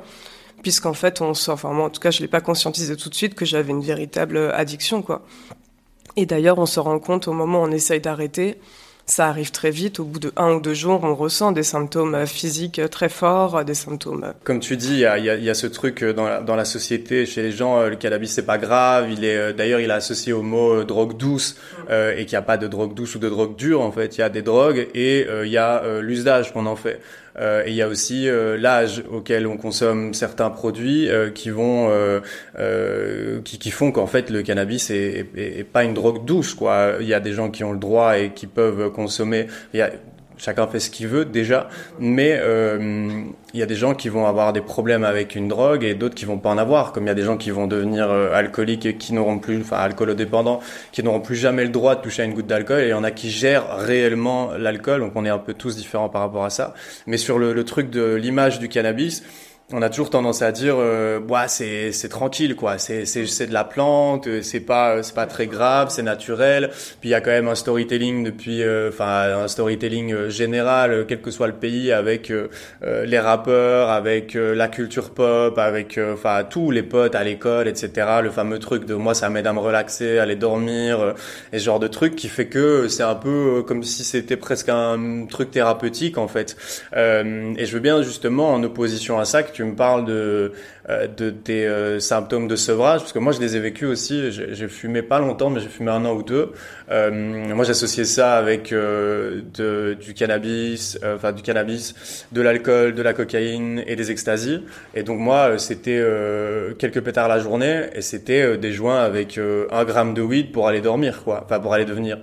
puisqu'en 0.64 0.94
fait 0.94 1.22
on 1.22 1.36
sort, 1.36 1.54
enfin 1.54 1.72
moi 1.74 1.86
en 1.86 1.90
tout 1.92 2.02
cas 2.02 2.10
je 2.10 2.22
l'ai 2.22 2.28
pas 2.28 2.42
conscientisé 2.42 2.96
tout 2.98 3.10
de 3.10 3.14
suite 3.14 3.36
que 3.36 3.46
j'avais 3.46 3.70
une 3.72 3.84
véritable 3.84 4.52
addiction 4.52 5.04
quoi. 5.04 5.22
Et 6.16 6.26
d'ailleurs 6.26 6.58
on 6.58 6.66
se 6.66 6.80
rend 6.80 6.98
compte 6.98 7.28
au 7.28 7.34
moment 7.34 7.62
où 7.62 7.66
on 7.66 7.72
essaye 7.72 8.00
d'arrêter, 8.02 8.58
ça 9.06 9.28
arrive 9.28 9.52
très 9.52 9.72
vite. 9.72 10.00
Au 10.00 10.04
bout 10.04 10.20
de 10.20 10.32
un 10.36 10.54
ou 10.54 10.60
deux 10.60 10.74
jours, 10.74 11.02
on 11.04 11.16
ressent 11.16 11.52
des 11.52 11.64
symptômes 11.64 12.26
physiques 12.26 12.82
très 12.90 13.10
forts, 13.10 13.64
des 13.64 13.74
symptômes. 13.74 14.34
Comme 14.44 14.60
tu 14.60 14.78
dis, 14.78 14.94
il 14.94 15.00
y 15.00 15.06
a, 15.06 15.18
y 15.18 15.50
a, 15.50 15.54
ce 15.54 15.68
truc 15.68 16.04
dans 16.04 16.26
la, 16.26 16.42
dans 16.42 16.56
la 16.56 16.66
société, 16.66 17.26
chez 17.26 17.42
les 17.42 17.52
gens, 17.52 17.80
euh, 17.80 17.90
le 17.90 17.96
cannabis 17.96 18.32
c'est 18.32 18.46
pas 18.46 18.58
grave. 18.58 19.12
Il 19.12 19.24
est 19.24 19.38
euh, 19.38 19.54
d'ailleurs 19.54 19.80
il 19.80 19.90
est 19.90 19.94
associé 19.94 20.34
au 20.34 20.42
mot 20.42 20.74
euh, 20.74 20.86
drogue 20.86 21.18
douce 21.18 21.58
euh, 21.90 22.14
et 22.16 22.26
qu'il 22.26 22.34
n'y 22.34 22.40
a 22.40 22.42
pas 22.42 22.58
de 22.58 22.68
drogue 22.68 22.94
douce 22.94 23.16
ou 23.16 23.20
de 23.20 23.30
drogue 23.30 23.56
dure. 23.56 23.82
En 23.82 23.92
fait, 23.92 24.18
il 24.18 24.22
y 24.22 24.24
a 24.24 24.30
des 24.30 24.42
drogues 24.42 24.88
et 24.94 25.28
il 25.44 25.52
y 25.52 25.58
a 25.58 25.84
l'usage 26.02 26.54
qu'on 26.54 26.66
en 26.66 26.76
fait. 26.76 27.00
Euh, 27.38 27.64
et 27.66 27.72
il 27.72 27.76
y 27.76 27.82
a 27.82 27.88
aussi 27.88 28.30
euh, 28.30 28.58
l'âge 28.58 29.04
auquel 29.12 29.46
on 29.48 29.58
consomme 29.58 30.14
certains 30.14 30.50
produits 30.50 31.10
euh, 31.10 31.30
qui 31.30 31.50
vont, 31.50 31.92
qui, 33.44 33.58
qui, 33.58 33.72
font 33.72 33.92
qu'en 33.92 34.08
fait 34.08 34.30
le 34.30 34.42
cannabis 34.42 34.90
est, 34.90 35.28
est, 35.36 35.60
est, 35.60 35.64
pas 35.64 35.84
une 35.84 35.94
drogue 35.94 36.26
douce. 36.26 36.54
Quoi. 36.54 36.94
Il 37.02 37.08
y 37.08 37.14
a 37.14 37.20
des 37.20 37.34
gens 37.34 37.50
qui 37.50 37.64
ont 37.64 37.74
le 37.74 37.80
droit 37.80 38.18
et 38.18 38.32
qui 38.32 38.48
peuvent 38.48 38.92
consommer. 38.92 39.48
Chacun 40.38 40.68
fait 40.68 40.80
ce 40.80 40.90
qu'il 40.90 41.08
veut 41.08 41.26
déjà, 41.26 41.70
mais 42.00 42.38
euh, 42.40 43.24
il 43.54 43.60
y 43.60 43.64
a 43.64 43.66
des 43.66 43.76
gens 43.76 43.94
qui 43.94 44.10
vont 44.10 44.26
avoir 44.26 44.54
des 44.54 44.62
problèmes 44.62 45.04
avec 45.04 45.36
une 45.36 45.48
drogue 45.48 45.84
et 45.84 45.94
d'autres 45.94 46.16
qui 46.16 46.26
vont 46.26 46.38
pas 46.38 46.50
en 46.50 46.58
avoir, 46.58 46.92
comme 46.92 47.04
il 47.04 47.08
y 47.08 47.12
a 47.12 47.16
des 47.16 47.24
gens 47.24 47.38
qui 47.38 47.52
vont 47.52 47.68
devenir 47.68 48.10
euh, 48.10 48.34
alcooliques 48.34 48.86
et 48.86 48.96
qui 48.96 49.14
n'auront 49.14 49.40
plus, 49.40 49.62
enfin 49.62 49.78
alcoolodépendants, 49.78 50.60
qui 50.92 51.04
n'auront 51.04 51.22
plus 51.22 51.36
jamais 51.36 51.64
le 51.64 51.70
droit 51.70 51.96
de 51.96 52.02
toucher 52.02 52.24
à 52.24 52.26
une 52.26 52.34
goutte 52.34 52.48
d'alcool, 52.48 52.82
et 52.82 52.88
il 52.88 52.90
y 52.90 52.94
en 52.94 53.04
a 53.04 53.12
qui 53.12 53.30
gèrent 53.30 53.78
réellement 53.78 54.52
l'alcool, 54.58 55.02
donc 55.02 55.14
on 55.16 55.26
est 55.26 55.30
un 55.30 55.38
peu 55.38 55.54
tous 55.54 55.76
différents 55.76 56.10
par 56.10 56.22
rapport 56.22 56.46
à 56.46 56.50
ça. 56.50 56.74
Mais 57.08 57.18
sur 57.18 57.40
le, 57.40 57.54
le 57.54 57.64
truc 57.64 57.90
de 57.90 58.16
l'image 58.16 58.60
du 58.60 58.70
cannabis, 58.70 59.24
on 59.74 59.82
a 59.82 59.90
toujours 59.90 60.12
tendance 60.12 60.44
à 60.44 60.52
dire 60.52 60.76
euh, 60.78 61.20
bah, 61.20 61.48
c'est 61.48 61.92
c'est 61.92 62.10
tranquille 62.10 62.56
quoi. 62.56 62.78
C'est 62.78 63.06
c'est 63.06 63.26
c'est 63.26 63.48
de 63.48 63.54
la 63.54 63.64
plante 63.64 64.28
euh, 64.28 64.44
c'est 64.44 64.60
pas 64.60 65.02
c'est 65.02 65.16
pas 65.16 65.26
très 65.26 65.48
grave 65.48 65.90
c'est 65.90 66.04
naturel. 66.04 66.70
Puis 67.02 67.10
il 67.10 67.12
y 67.12 67.16
a 67.16 67.22
quand 67.22 67.32
même 67.32 67.48
un 67.48 67.56
storytelling 67.56 68.24
depuis 68.24 68.62
euh, 68.62 68.90
enfin 68.90 69.44
un 69.44 69.48
storytelling 69.48 70.14
euh, 70.14 70.30
général 70.30 71.06
quel 71.08 71.20
que 71.20 71.32
soit 71.32 71.48
le 71.48 71.54
pays 71.54 71.92
avec 71.92 72.32
les 72.84 73.20
rappeurs 73.20 73.90
avec 73.90 74.36
la 74.36 74.68
culture 74.68 75.12
pop 75.12 75.58
avec 75.58 76.00
enfin 76.14 76.44
tous 76.44 76.72
les 76.72 76.84
potes 76.84 77.16
à 77.16 77.24
l'école 77.24 77.68
etc 77.68 78.08
le 78.22 78.30
fameux 78.30 78.60
truc 78.60 78.86
de 78.86 78.94
moi 78.94 79.14
ça 79.14 79.30
m'aide 79.30 79.48
à 79.48 79.54
me 79.54 79.60
relaxer 79.60 80.20
aller 80.20 80.36
dormir 80.36 81.16
et 81.54 81.60
ce 81.60 81.64
genre 81.64 81.80
de 81.80 81.88
truc 81.88 82.16
qui 82.16 82.28
fait 82.28 82.48
que 82.48 82.88
c'est 82.88 83.04
un 83.04 83.16
peu 83.16 83.64
comme 83.68 83.84
si 83.84 84.04
c'était 84.04 84.38
presque 84.38 84.70
un 84.70 85.26
truc 85.30 85.52
thérapeutique 85.52 86.18
en 86.18 86.28
fait. 86.28 86.56
Et 86.94 87.66
je 87.66 87.72
veux 87.74 87.80
bien 87.80 88.02
justement 88.02 88.54
en 88.54 88.64
opposition 88.64 89.20
à 89.20 89.26
ça 89.26 89.44
tu 89.56 89.64
me 89.64 89.74
parles 89.74 90.06
de, 90.06 90.52
euh, 90.90 91.08
de 91.08 91.30
tes 91.30 91.66
euh, 91.66 92.00
symptômes 92.00 92.48
de 92.48 92.56
sevrage, 92.58 93.00
parce 93.00 93.14
que 93.14 93.20
moi 93.20 93.32
je 93.32 93.40
les 93.40 93.56
ai 93.56 93.60
vécus 93.60 93.88
aussi. 93.88 94.32
J'ai 94.32 94.68
fumé 94.68 95.02
pas 95.02 95.20
longtemps, 95.20 95.50
mais 95.50 95.62
j'ai 95.62 95.70
fumé 95.70 95.92
un 95.92 96.04
an 96.06 96.14
ou 96.14 96.24
deux. 96.24 96.52
Euh, 96.92 97.10
moi 97.56 97.64
j'associais 97.64 98.06
ça 98.06 98.38
avec 98.38 98.74
du 98.74 100.14
cannabis, 100.14 101.00
enfin 101.04 101.32
du 101.32 101.42
cannabis, 101.42 102.28
de 102.32 102.42
l'alcool, 102.42 102.94
de 102.94 103.02
la 103.02 103.14
cocaïne 103.14 103.82
et 103.88 103.96
des 103.96 104.12
extasies. 104.12 104.62
Et 104.94 105.04
donc 105.04 105.20
moi 105.20 105.58
c'était 105.58 106.04
quelques 106.78 107.02
pétards 107.02 107.30
la 107.30 107.40
journée 107.40 107.86
et 107.94 108.02
c'était 108.02 108.58
des 108.58 108.74
joints 108.74 109.02
avec 109.02 109.40
un 109.40 109.86
gramme 109.86 110.14
de 110.14 110.22
weed 110.22 110.52
pour 110.52 110.68
aller 110.68 110.82
dormir, 110.82 111.24
quoi. 111.24 111.44
Enfin 111.46 111.60
pour 111.60 111.74
aller 111.74 111.86
devenir 111.86 112.20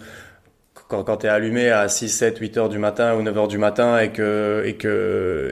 quand, 0.93 1.05
quand 1.05 1.17
tu 1.19 1.27
es 1.27 1.31
allumé 1.31 1.71
à 1.71 1.89
6, 1.89 2.09
7, 2.11 2.39
8 2.39 2.57
heures 2.59 2.69
du 2.69 2.79
matin 2.79 3.15
ou 3.17 3.23
9 3.23 3.39
heures 3.39 3.49
du 3.49 3.57
matin 3.57 3.99
et 3.99 4.11
que, 4.11 4.63
et 4.67 4.75
que, 4.75 5.49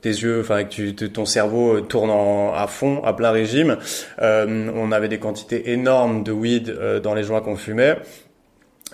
tes 0.00 0.10
yeux, 0.10 0.40
enfin 0.40 0.64
que 0.64 1.06
ton 1.06 1.24
cerveau 1.24 1.76
euh, 1.76 1.80
tourne 1.80 2.10
à 2.10 2.66
fond, 2.66 3.02
à 3.04 3.12
plein 3.12 3.30
régime. 3.30 3.76
Euh, 4.20 4.70
on 4.74 4.92
avait 4.92 5.08
des 5.08 5.18
quantités 5.18 5.72
énormes 5.72 6.22
de 6.22 6.32
weed 6.32 6.68
euh, 6.68 7.00
dans 7.00 7.14
les 7.14 7.24
joints 7.24 7.40
qu'on 7.40 7.56
fumait. 7.56 7.96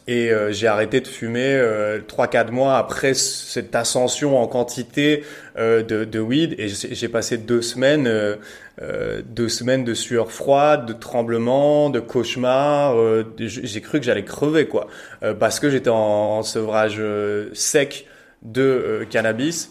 Et 0.07 0.31
j'ai 0.51 0.67
arrêté 0.67 1.01
de 1.01 1.07
fumer 1.07 1.59
trois 2.07 2.27
4 2.27 2.53
mois 2.53 2.77
après 2.77 3.15
cette 3.15 3.75
ascension 3.75 4.39
en 4.39 4.47
quantité 4.47 5.25
de, 5.57 6.21
weed 6.21 6.55
et 6.59 6.69
j'ai 6.69 7.09
passé 7.09 7.39
deux 7.39 7.63
semaines, 7.63 8.37
deux 9.25 9.49
semaines 9.49 9.83
de 9.83 9.95
sueur 9.95 10.31
froide, 10.31 10.85
de 10.85 10.93
tremblements, 10.93 11.89
de 11.89 12.01
cauchemars. 12.01 12.95
j'ai 13.39 13.81
cru 13.81 13.99
que 13.99 14.05
j'allais 14.05 14.25
crever 14.25 14.67
quoi, 14.67 14.89
parce 15.39 15.59
que 15.59 15.71
j'étais 15.71 15.89
en, 15.89 16.43
sevrage 16.43 17.01
sec 17.55 18.07
de 18.43 19.07
cannabis 19.09 19.71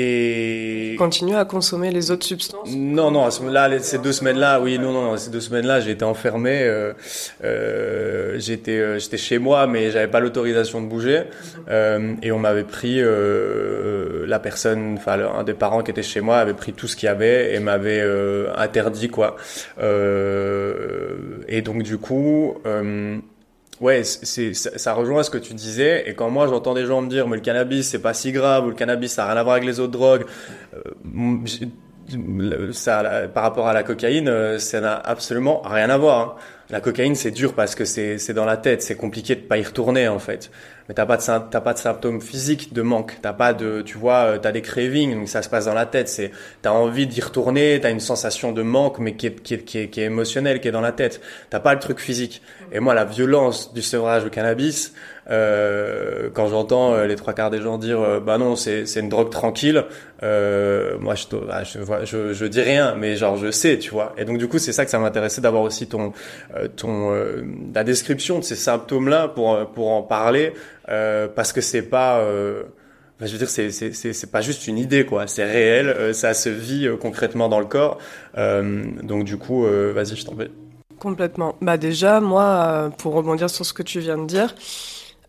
et 0.00 0.94
continue 0.96 1.34
à 1.34 1.44
consommer 1.44 1.90
les 1.90 2.10
autres 2.10 2.24
substances? 2.24 2.70
Non, 2.74 3.10
non, 3.10 3.28
là, 3.50 3.78
ces 3.80 3.98
deux 3.98 4.12
semaines-là, 4.12 4.60
oui, 4.60 4.78
non, 4.78 4.92
non, 4.92 5.16
ces 5.16 5.30
deux 5.30 5.40
semaines-là, 5.40 5.80
j'ai 5.80 5.90
été 5.92 6.04
enfermé. 6.04 6.62
Euh, 6.62 6.92
euh, 7.44 8.36
j'étais, 8.38 8.78
euh, 8.78 8.98
j'étais 8.98 9.16
chez 9.16 9.38
moi, 9.38 9.66
mais 9.66 9.90
j'avais 9.90 10.06
pas 10.06 10.20
l'autorisation 10.20 10.80
de 10.80 10.86
bouger. 10.86 11.24
Euh, 11.68 12.14
et 12.22 12.30
on 12.30 12.38
m'avait 12.38 12.62
pris 12.64 13.00
euh, 13.00 14.24
la 14.26 14.38
personne, 14.38 14.94
enfin, 14.98 15.18
un 15.18 15.42
des 15.42 15.54
parents 15.54 15.82
qui 15.82 15.90
était 15.90 16.02
chez 16.02 16.20
moi 16.20 16.38
avait 16.38 16.54
pris 16.54 16.72
tout 16.72 16.86
ce 16.86 16.94
qu'il 16.94 17.06
y 17.06 17.10
avait 17.10 17.54
et 17.54 17.58
m'avait 17.58 18.04
interdit 18.56 19.08
quoi. 19.08 19.36
et 19.80 21.62
donc 21.62 21.82
du 21.82 21.98
coup. 21.98 22.56
Ouais, 23.80 24.02
c'est 24.02 24.54
ça 24.54 24.92
rejoint 24.92 25.22
ce 25.22 25.30
que 25.30 25.38
tu 25.38 25.54
disais. 25.54 26.08
Et 26.08 26.14
quand 26.14 26.30
moi 26.30 26.48
j'entends 26.48 26.74
des 26.74 26.84
gens 26.84 27.00
me 27.00 27.08
dire 27.08 27.28
mais 27.28 27.36
le 27.36 27.42
cannabis 27.42 27.88
c'est 27.88 28.00
pas 28.00 28.14
si 28.14 28.32
grave 28.32 28.66
ou 28.66 28.70
le 28.70 28.74
cannabis 28.74 29.12
ça 29.12 29.24
a 29.24 29.28
rien 29.28 29.36
à 29.36 29.42
voir 29.42 29.54
avec 29.54 29.66
les 29.66 29.78
autres 29.78 29.92
drogues, 29.92 30.24
euh, 30.74 32.72
ça 32.72 33.28
par 33.32 33.44
rapport 33.44 33.68
à 33.68 33.72
la 33.72 33.84
cocaïne, 33.84 34.28
euh, 34.28 34.58
ça 34.58 34.80
n'a 34.80 34.94
absolument 34.94 35.62
rien 35.64 35.90
à 35.90 35.96
voir. 35.96 36.20
Hein. 36.20 36.34
La 36.70 36.80
cocaïne 36.80 37.14
c'est 37.14 37.30
dur 37.30 37.54
parce 37.54 37.74
que 37.74 37.86
c'est 37.86 38.18
c'est 38.18 38.34
dans 38.34 38.44
la 38.44 38.58
tête, 38.58 38.82
c'est 38.82 38.94
compliqué 38.94 39.34
de 39.34 39.40
pas 39.40 39.56
y 39.56 39.62
retourner 39.62 40.06
en 40.06 40.18
fait. 40.18 40.50
Mais 40.86 40.94
t'as 40.94 41.06
pas 41.06 41.16
de 41.16 41.22
t'as 41.22 41.60
pas 41.62 41.72
de 41.72 41.78
symptômes 41.78 42.20
physiques 42.20 42.74
de 42.74 42.82
manque. 42.82 43.16
T'as 43.22 43.32
pas 43.32 43.54
de 43.54 43.80
tu 43.80 43.96
vois 43.96 44.34
euh, 44.34 44.38
t'as 44.38 44.52
des 44.52 44.60
cravings 44.60 45.14
donc 45.14 45.28
ça 45.28 45.40
se 45.40 45.48
passe 45.48 45.64
dans 45.64 45.72
la 45.72 45.86
tête. 45.86 46.08
C'est 46.08 46.30
t'as 46.60 46.72
envie 46.72 47.06
d'y 47.06 47.22
retourner 47.22 47.78
t'as 47.80 47.90
une 47.90 48.00
sensation 48.00 48.52
de 48.52 48.60
manque 48.60 48.98
mais 48.98 49.14
qui 49.16 49.28
est 49.28 49.42
qui 49.42 49.54
est, 49.54 49.64
qui 49.64 49.78
est 49.78 49.88
qui 49.88 50.02
est 50.02 50.04
émotionnelle 50.04 50.60
qui 50.60 50.68
est 50.68 50.72
dans 50.72 50.82
la 50.82 50.92
tête. 50.92 51.22
T'as 51.48 51.60
pas 51.60 51.72
le 51.72 51.80
truc 51.80 52.00
physique. 52.00 52.42
Et 52.70 52.80
moi 52.80 52.92
la 52.92 53.06
violence 53.06 53.72
du 53.72 53.80
sevrage 53.80 54.26
au 54.26 54.30
cannabis 54.30 54.92
euh, 55.30 56.30
quand 56.32 56.48
j'entends 56.48 56.94
euh, 56.94 57.06
les 57.06 57.14
trois 57.14 57.34
quarts 57.34 57.50
des 57.50 57.60
gens 57.60 57.76
dire 57.76 58.00
euh, 58.00 58.18
bah 58.18 58.38
non 58.38 58.56
c'est 58.56 58.86
c'est 58.86 59.00
une 59.00 59.10
drogue 59.10 59.28
tranquille 59.28 59.84
moi 60.22 61.14
je, 61.14 61.26
je, 61.64 62.04
je 62.06 62.32
je 62.32 62.44
dis 62.46 62.62
rien 62.62 62.94
mais 62.94 63.14
genre 63.14 63.36
je 63.36 63.50
sais 63.50 63.78
tu 63.78 63.90
vois. 63.90 64.14
Et 64.16 64.24
donc 64.24 64.38
du 64.38 64.48
coup 64.48 64.58
c'est 64.58 64.72
ça 64.72 64.86
que 64.86 64.90
ça 64.90 64.98
m'intéressait 64.98 65.42
d'avoir 65.42 65.62
aussi 65.62 65.86
ton 65.86 66.12
ton 66.76 67.12
la 67.74 67.84
description 67.84 68.38
de 68.38 68.44
ces 68.44 68.56
symptômes 68.56 69.08
là 69.08 69.28
pour 69.28 69.66
pour 69.72 69.90
en 69.90 70.02
parler 70.02 70.52
euh, 70.88 71.28
parce 71.28 71.52
que 71.52 71.60
c'est 71.60 71.82
pas 71.82 72.18
euh, 72.18 72.64
je 73.26 73.32
veux 73.32 73.38
dire, 73.38 73.48
c'est 73.48 73.70
c'est 73.70 73.92
c'est 73.92 74.30
pas 74.30 74.40
juste 74.40 74.68
une 74.68 74.78
idée 74.78 75.04
quoi, 75.04 75.26
c'est 75.26 75.44
réel, 75.44 75.88
euh, 75.88 76.12
ça 76.12 76.34
se 76.34 76.48
vit 76.48 76.86
euh, 76.86 76.96
concrètement 76.96 77.48
dans 77.48 77.58
le 77.58 77.66
corps. 77.66 77.98
Euh, 78.36 78.84
donc 79.02 79.24
du 79.24 79.36
coup, 79.36 79.62
vas-y, 79.64 80.16
je 80.16 80.24
t'en 80.24 80.34
prie. 80.34 80.50
Complètement. 80.98 81.56
Bah 81.60 81.76
déjà, 81.76 82.20
moi, 82.20 82.90
pour 82.98 83.14
rebondir 83.14 83.48
sur 83.50 83.64
ce 83.64 83.72
que 83.72 83.82
tu 83.82 84.00
viens 84.00 84.18
de 84.18 84.26
dire, 84.26 84.54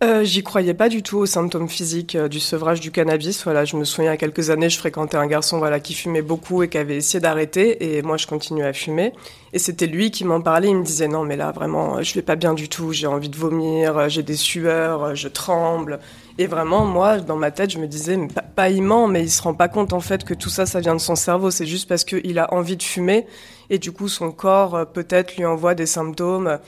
euh, 0.04 0.24
J'y 0.24 0.44
croyais 0.44 0.74
pas 0.74 0.88
du 0.88 1.04
tout 1.04 1.18
aux 1.18 1.26
symptômes 1.26 1.68
physiques 1.68 2.16
euh, 2.16 2.28
du 2.28 2.40
sevrage 2.40 2.80
du 2.80 2.92
cannabis. 2.92 3.44
Voilà, 3.44 3.66
je 3.66 3.76
me 3.76 3.84
souviens 3.84 4.12
il 4.12 4.14
y 4.14 4.16
a 4.16 4.18
quelques 4.18 4.50
années, 4.50 4.70
je 4.70 4.78
fréquentais 4.78 5.18
un 5.18 5.28
garçon 5.28 5.58
voilà 5.58 5.80
qui 5.80 5.94
fumait 5.94 6.22
beaucoup 6.22 6.64
et 6.64 6.70
qui 6.70 6.78
avait 6.78 6.96
essayé 6.96 7.20
d'arrêter, 7.20 7.98
et 7.98 8.02
moi 8.02 8.18
je 8.18 8.26
continuais 8.26 8.66
à 8.66 8.74
fumer. 8.74 9.14
Et 9.52 9.60
c'était 9.60 9.88
lui 9.88 10.12
qui 10.12 10.26
m'en 10.26 10.42
parlait. 10.42 10.70
Il 10.70 10.78
me 10.78 10.84
disait 10.84 11.08
non 11.08 11.24
mais 11.24 11.36
là 11.36 11.52
vraiment, 11.52 12.02
je 12.02 12.14
vais 12.14 12.22
pas 12.22 12.36
bien 12.36 12.54
du 12.54 12.70
tout. 12.70 12.94
J'ai 12.94 13.08
envie 13.08 13.30
de 13.30 13.36
vomir, 13.36 14.10
j'ai 14.10 14.24
des 14.24 14.38
sueurs, 14.38 15.16
je 15.16 15.28
tremble. 15.28 16.00
Et 16.38 16.48
vraiment 16.48 16.86
moi 16.86 17.20
dans 17.20 17.36
ma 17.36 17.52
tête 17.52 17.72
je 17.72 17.80
me 17.80 17.88
disais 17.88 18.16
mais 18.16 18.30
pas, 18.56 18.70
il 18.70 18.82
ment, 18.82 19.08
mais 19.08 19.24
il 19.24 19.30
se 19.30 19.42
rend 19.42 19.54
pas 19.54 19.68
compte 19.68 19.94
en 19.94 20.00
fait 20.00 20.24
que 20.24 20.34
tout 20.34 20.50
ça 20.50 20.66
ça 20.66 20.80
vient 20.80 20.96
de 20.96 21.02
son 21.02 21.16
cerveau. 21.16 21.52
C'est 21.52 21.66
juste 21.66 21.90
parce 21.90 22.06
qu'il 22.06 22.40
a 22.40 22.54
envie 22.54 22.78
de 22.78 22.84
fumer 22.84 23.28
et 23.70 23.80
du 23.80 23.92
coup 23.92 24.08
son 24.08 24.32
corps 24.32 24.76
euh, 24.76 24.86
peut-être 24.86 25.36
lui 25.36 25.46
envoie 25.46 25.76
des 25.76 25.86
symptômes 25.86 26.60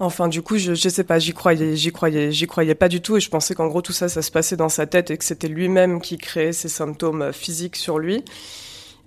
Enfin, 0.00 0.28
du 0.28 0.42
coup, 0.42 0.58
je, 0.58 0.74
je 0.74 0.88
sais 0.88 1.02
pas, 1.02 1.18
j'y 1.18 1.32
croyais, 1.32 1.74
j'y 1.74 1.90
croyais, 1.90 2.30
j'y 2.30 2.46
croyais 2.46 2.76
pas 2.76 2.88
du 2.88 3.00
tout, 3.00 3.16
et 3.16 3.20
je 3.20 3.28
pensais 3.28 3.54
qu'en 3.54 3.66
gros 3.66 3.82
tout 3.82 3.92
ça, 3.92 4.08
ça 4.08 4.22
se 4.22 4.30
passait 4.30 4.56
dans 4.56 4.68
sa 4.68 4.86
tête 4.86 5.10
et 5.10 5.18
que 5.18 5.24
c'était 5.24 5.48
lui-même 5.48 6.00
qui 6.00 6.18
créait 6.18 6.52
ces 6.52 6.68
symptômes 6.68 7.22
euh, 7.22 7.32
physiques 7.32 7.76
sur 7.76 7.98
lui. 7.98 8.24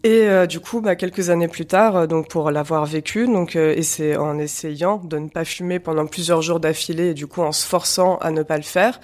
Et 0.03 0.27
euh, 0.27 0.47
du 0.47 0.59
coup, 0.59 0.81
bah, 0.81 0.95
quelques 0.95 1.29
années 1.29 1.47
plus 1.47 1.65
tard, 1.65 1.95
euh, 1.95 2.07
donc 2.07 2.27
pour 2.27 2.51
l'avoir 2.51 2.85
vécu, 2.85 3.25
donc 3.27 3.55
et 3.55 3.83
c'est 3.83 4.17
en 4.17 4.37
essayant 4.37 4.97
de 4.97 5.17
ne 5.17 5.29
pas 5.29 5.45
fumer 5.45 5.79
pendant 5.79 6.07
plusieurs 6.07 6.41
jours 6.41 6.59
d'affilée, 6.59 7.11
et 7.11 7.13
du 7.13 7.27
coup 7.27 7.41
en 7.41 7.53
se 7.53 7.65
forçant 7.65 8.17
à 8.17 8.31
ne 8.31 8.43
pas 8.43 8.57
le 8.57 8.63
faire. 8.63 8.99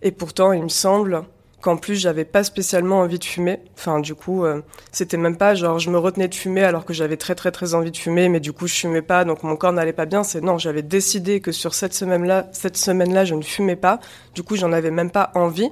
Et 0.00 0.12
pourtant, 0.12 0.52
il 0.52 0.62
me 0.62 0.68
semble 0.68 1.24
qu'en 1.60 1.76
plus 1.76 1.96
j'avais 1.96 2.24
pas 2.24 2.44
spécialement 2.44 3.00
envie 3.00 3.18
de 3.18 3.24
fumer. 3.24 3.60
Enfin, 3.76 4.00
du 4.00 4.14
coup, 4.14 4.44
euh, 4.44 4.62
c'était 4.92 5.16
même 5.16 5.36
pas 5.36 5.54
genre 5.54 5.78
je 5.78 5.90
me 5.90 5.98
retenais 5.98 6.28
de 6.28 6.34
fumer 6.34 6.62
alors 6.62 6.84
que 6.84 6.92
j'avais 6.92 7.16
très 7.16 7.34
très 7.34 7.50
très 7.50 7.74
envie 7.74 7.90
de 7.90 7.96
fumer, 7.96 8.28
mais 8.28 8.40
du 8.40 8.52
coup 8.52 8.66
je 8.66 8.74
fumais 8.74 9.02
pas, 9.02 9.24
donc 9.24 9.42
mon 9.42 9.56
corps 9.56 9.72
n'allait 9.72 9.92
pas 9.92 10.06
bien. 10.06 10.22
C'est 10.22 10.40
non, 10.40 10.58
j'avais 10.58 10.82
décidé 10.82 11.40
que 11.40 11.52
sur 11.52 11.74
cette 11.74 11.94
semaine-là, 11.94 12.46
cette 12.52 12.76
semaine-là, 12.76 13.24
je 13.24 13.34
ne 13.34 13.42
fumais 13.42 13.76
pas. 13.76 14.00
Du 14.34 14.42
coup, 14.42 14.56
j'en 14.56 14.72
avais 14.72 14.90
même 14.90 15.10
pas 15.10 15.30
envie. 15.34 15.70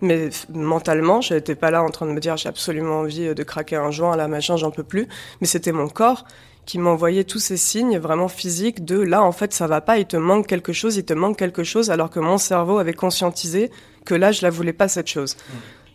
Mais 0.00 0.28
mentalement, 0.54 1.20
j'étais 1.20 1.56
pas 1.56 1.72
là 1.72 1.82
en 1.82 1.88
train 1.88 2.06
de 2.06 2.12
me 2.12 2.20
dire 2.20 2.36
j'ai 2.36 2.48
absolument 2.48 3.00
envie 3.00 3.34
de 3.34 3.42
craquer 3.42 3.74
un 3.74 3.90
joint, 3.90 4.12
à 4.12 4.16
la 4.16 4.28
machin, 4.28 4.56
j'en 4.56 4.70
peux 4.70 4.84
plus. 4.84 5.08
Mais 5.40 5.48
c'était 5.48 5.72
mon 5.72 5.88
corps 5.88 6.24
qui 6.68 6.78
m'envoyait 6.78 7.24
tous 7.24 7.38
ces 7.38 7.56
signes 7.56 7.98
vraiment 7.98 8.28
physiques 8.28 8.84
de 8.84 9.00
là 9.00 9.22
en 9.22 9.32
fait 9.32 9.54
ça 9.54 9.66
va 9.66 9.80
pas, 9.80 9.96
il 9.96 10.04
te 10.04 10.18
manque 10.18 10.46
quelque 10.46 10.74
chose, 10.74 10.98
il 10.98 11.04
te 11.06 11.14
manque 11.14 11.38
quelque 11.38 11.64
chose, 11.64 11.90
alors 11.90 12.10
que 12.10 12.20
mon 12.20 12.36
cerveau 12.36 12.76
avait 12.76 12.92
conscientisé 12.92 13.70
que 14.08 14.14
là, 14.14 14.32
je 14.32 14.42
la 14.42 14.50
voulais 14.50 14.72
pas 14.72 14.88
cette 14.88 15.06
chose. 15.06 15.36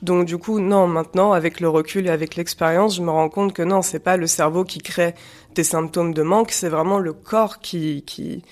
Donc 0.01 0.25
du 0.25 0.37
coup, 0.37 0.59
non, 0.59 0.85
maintenant, 0.87 1.31
avec 1.31 1.59
le 1.59 1.69
recul 1.69 2.07
et 2.07 2.09
avec 2.09 2.35
l'expérience, 2.35 2.97
je 2.97 3.01
me 3.01 3.09
rends 3.09 3.29
compte 3.29 3.53
que 3.53 3.63
non, 3.63 3.81
c'est 3.81 4.03
pas 4.09 4.17
le 4.17 4.27
cerveau 4.27 4.63
qui 4.63 4.79
crée 4.79 5.15
des 5.55 5.63
symptômes 5.63 6.13
de 6.13 6.21
manque, 6.21 6.51
c'est 6.51 6.69
vraiment 6.69 6.99
le 6.99 7.13
corps 7.13 7.59
qui, 7.59 8.03
qui, 8.05 8.43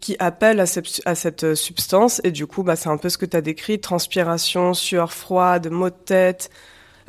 qui 0.00 0.16
appelle 0.18 0.60
à 0.60 0.66
cette, 0.66 1.02
à 1.04 1.14
cette 1.14 1.54
substance. 1.54 2.20
Et 2.24 2.30
du 2.30 2.46
coup, 2.46 2.62
bah, 2.62 2.74
c'est 2.74 2.88
un 2.88 2.96
peu 2.96 3.08
ce 3.08 3.18
que 3.18 3.26
tu 3.26 3.36
as 3.36 3.42
décrit, 3.42 3.80
transpiration, 3.80 4.74
sueur 4.74 5.12
froide, 5.12 5.68
maux 5.70 5.90
de 5.90 6.02
tête, 6.04 6.50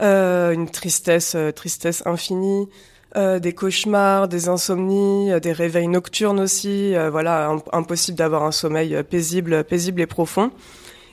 euh, 0.02 0.52
une 0.52 0.70
tristesse, 0.70 1.34
euh, 1.36 1.52
tristesse 1.52 2.04
infinie. 2.06 2.68
Euh, 3.16 3.40
des 3.40 3.54
cauchemars, 3.54 4.28
des 4.28 4.50
insomnies, 4.50 5.32
euh, 5.32 5.40
des 5.40 5.52
réveils 5.52 5.88
nocturnes 5.88 6.40
aussi. 6.40 6.96
Euh, 6.96 7.10
voilà, 7.10 7.56
impossible 7.74 8.16
d'avoir 8.16 8.44
un 8.44 8.52
sommeil 8.52 9.02
paisible, 9.04 9.64
paisible 9.64 10.02
et 10.02 10.06
profond. 10.06 10.52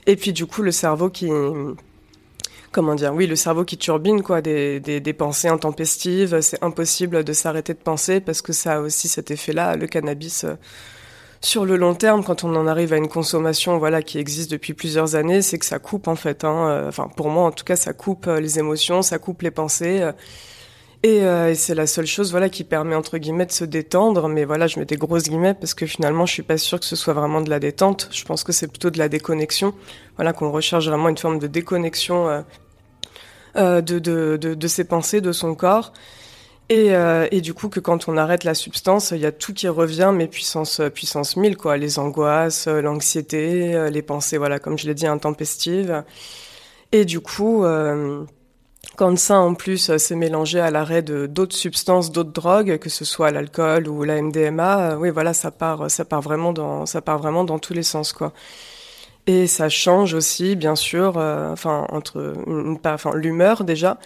Et 0.06 0.16
puis 0.16 0.32
du 0.32 0.46
coup, 0.46 0.62
le 0.62 0.72
cerveau 0.72 1.10
qui 1.10 1.30
comment 2.76 2.94
dire, 2.94 3.14
oui, 3.14 3.26
le 3.26 3.36
cerveau 3.36 3.64
qui 3.64 3.78
turbine, 3.78 4.22
quoi, 4.22 4.42
des, 4.42 5.14
pensées 5.16 5.48
intempestives. 5.48 6.42
C'est 6.42 6.62
impossible 6.62 7.24
de 7.24 7.32
s'arrêter 7.32 7.72
de 7.72 7.78
penser 7.78 8.20
parce 8.20 8.42
que 8.42 8.52
ça 8.52 8.74
a 8.74 8.80
aussi 8.80 9.08
cet 9.08 9.30
effet-là, 9.30 9.76
le 9.76 9.86
cannabis. 9.86 10.44
Euh, 10.44 10.56
sur 11.40 11.64
le 11.64 11.76
long 11.76 11.94
terme, 11.94 12.22
quand 12.22 12.44
on 12.44 12.54
en 12.54 12.66
arrive 12.66 12.92
à 12.92 12.98
une 12.98 13.08
consommation, 13.08 13.78
voilà, 13.78 14.02
qui 14.02 14.18
existe 14.18 14.50
depuis 14.50 14.74
plusieurs 14.74 15.14
années, 15.14 15.40
c'est 15.40 15.58
que 15.58 15.64
ça 15.64 15.78
coupe 15.78 16.06
en 16.06 16.16
fait. 16.16 16.44
Hein, 16.44 16.68
euh, 16.68 16.88
enfin, 16.88 17.08
pour 17.16 17.30
moi, 17.30 17.44
en 17.44 17.50
tout 17.50 17.64
cas, 17.64 17.76
ça 17.76 17.94
coupe 17.94 18.26
euh, 18.26 18.40
les 18.40 18.58
émotions, 18.58 19.00
ça 19.00 19.18
coupe 19.18 19.40
les 19.40 19.50
pensées. 19.50 20.10
Euh, 21.04 21.50
et, 21.50 21.54
c'est 21.54 21.74
la 21.74 21.86
seule 21.86 22.06
chose 22.06 22.30
voilà 22.30 22.48
qui 22.48 22.64
permet 22.64 22.94
entre 22.94 23.18
guillemets 23.18 23.46
de 23.46 23.52
se 23.52 23.64
détendre. 23.64 24.28
Mais 24.28 24.44
voilà, 24.44 24.66
je 24.66 24.78
mets 24.78 24.86
des 24.86 24.96
grosses 24.96 25.24
guillemets 25.24 25.54
parce 25.54 25.74
que 25.74 25.86
finalement, 25.86 26.26
je 26.26 26.32
suis 26.32 26.42
pas 26.42 26.58
sûre 26.58 26.80
que 26.80 26.86
ce 26.86 26.96
soit 26.96 27.14
vraiment 27.14 27.40
de 27.40 27.50
la 27.50 27.60
détente. 27.60 28.08
Je 28.12 28.24
pense 28.24 28.44
que 28.44 28.52
c'est 28.52 28.68
plutôt 28.68 28.90
de 28.90 28.98
la 28.98 29.08
déconnexion. 29.08 29.74
Voilà, 30.16 30.32
qu'on 30.32 30.50
recherche 30.50 30.86
vraiment 30.86 31.08
une 31.08 31.18
forme 31.18 31.38
de 31.38 31.46
déconnexion 31.46 32.28
euh, 32.28 32.42
euh, 33.56 33.80
de, 33.80 33.98
de, 33.98 34.36
de, 34.36 34.54
de, 34.54 34.68
ses 34.68 34.84
pensées, 34.84 35.20
de 35.20 35.32
son 35.32 35.54
corps. 35.54 35.92
Et, 36.68 36.90
et, 37.30 37.40
du 37.42 37.54
coup, 37.54 37.68
que 37.68 37.78
quand 37.78 38.08
on 38.08 38.16
arrête 38.16 38.42
la 38.42 38.54
substance, 38.54 39.12
il 39.12 39.20
y 39.20 39.26
a 39.26 39.30
tout 39.30 39.54
qui 39.54 39.68
revient, 39.68 40.10
mais 40.12 40.26
puissance, 40.26 40.80
puissance 40.92 41.36
1000, 41.36 41.56
quoi. 41.56 41.76
Les 41.76 42.00
angoisses, 42.00 42.66
l'anxiété, 42.66 43.88
les 43.88 44.02
pensées, 44.02 44.36
voilà, 44.36 44.58
comme 44.58 44.76
je 44.76 44.88
l'ai 44.88 44.94
dit, 44.94 45.06
intempestives. 45.06 46.02
Et 46.90 47.04
du 47.04 47.20
coup, 47.20 47.64
quand 48.94 49.18
ça, 49.18 49.38
en 49.38 49.54
plus, 49.54 49.96
s'est 49.96 50.14
mélangé 50.14 50.60
à 50.60 50.70
l'arrêt 50.70 51.02
de 51.02 51.26
d'autres 51.26 51.56
substances, 51.56 52.12
d'autres 52.12 52.32
drogues, 52.32 52.78
que 52.78 52.88
ce 52.88 53.04
soit 53.04 53.30
l'alcool 53.30 53.88
ou 53.88 54.04
la 54.04 54.20
MDMA, 54.22 54.92
euh, 54.92 54.96
oui, 54.96 55.10
voilà, 55.10 55.34
ça 55.34 55.50
part, 55.50 55.90
ça 55.90 56.04
part 56.04 56.22
vraiment 56.22 56.52
dans, 56.52 56.86
ça 56.86 57.02
part 57.02 57.18
vraiment 57.18 57.44
dans 57.44 57.58
tous 57.58 57.74
les 57.74 57.82
sens, 57.82 58.12
quoi. 58.12 58.32
Et 59.26 59.46
ça 59.48 59.68
change 59.68 60.14
aussi, 60.14 60.56
bien 60.56 60.76
sûr, 60.76 61.18
euh, 61.18 61.52
enfin 61.52 61.86
entre, 61.90 62.34
enfin 62.84 63.12
l'humeur 63.14 63.64
déjà, 63.64 63.98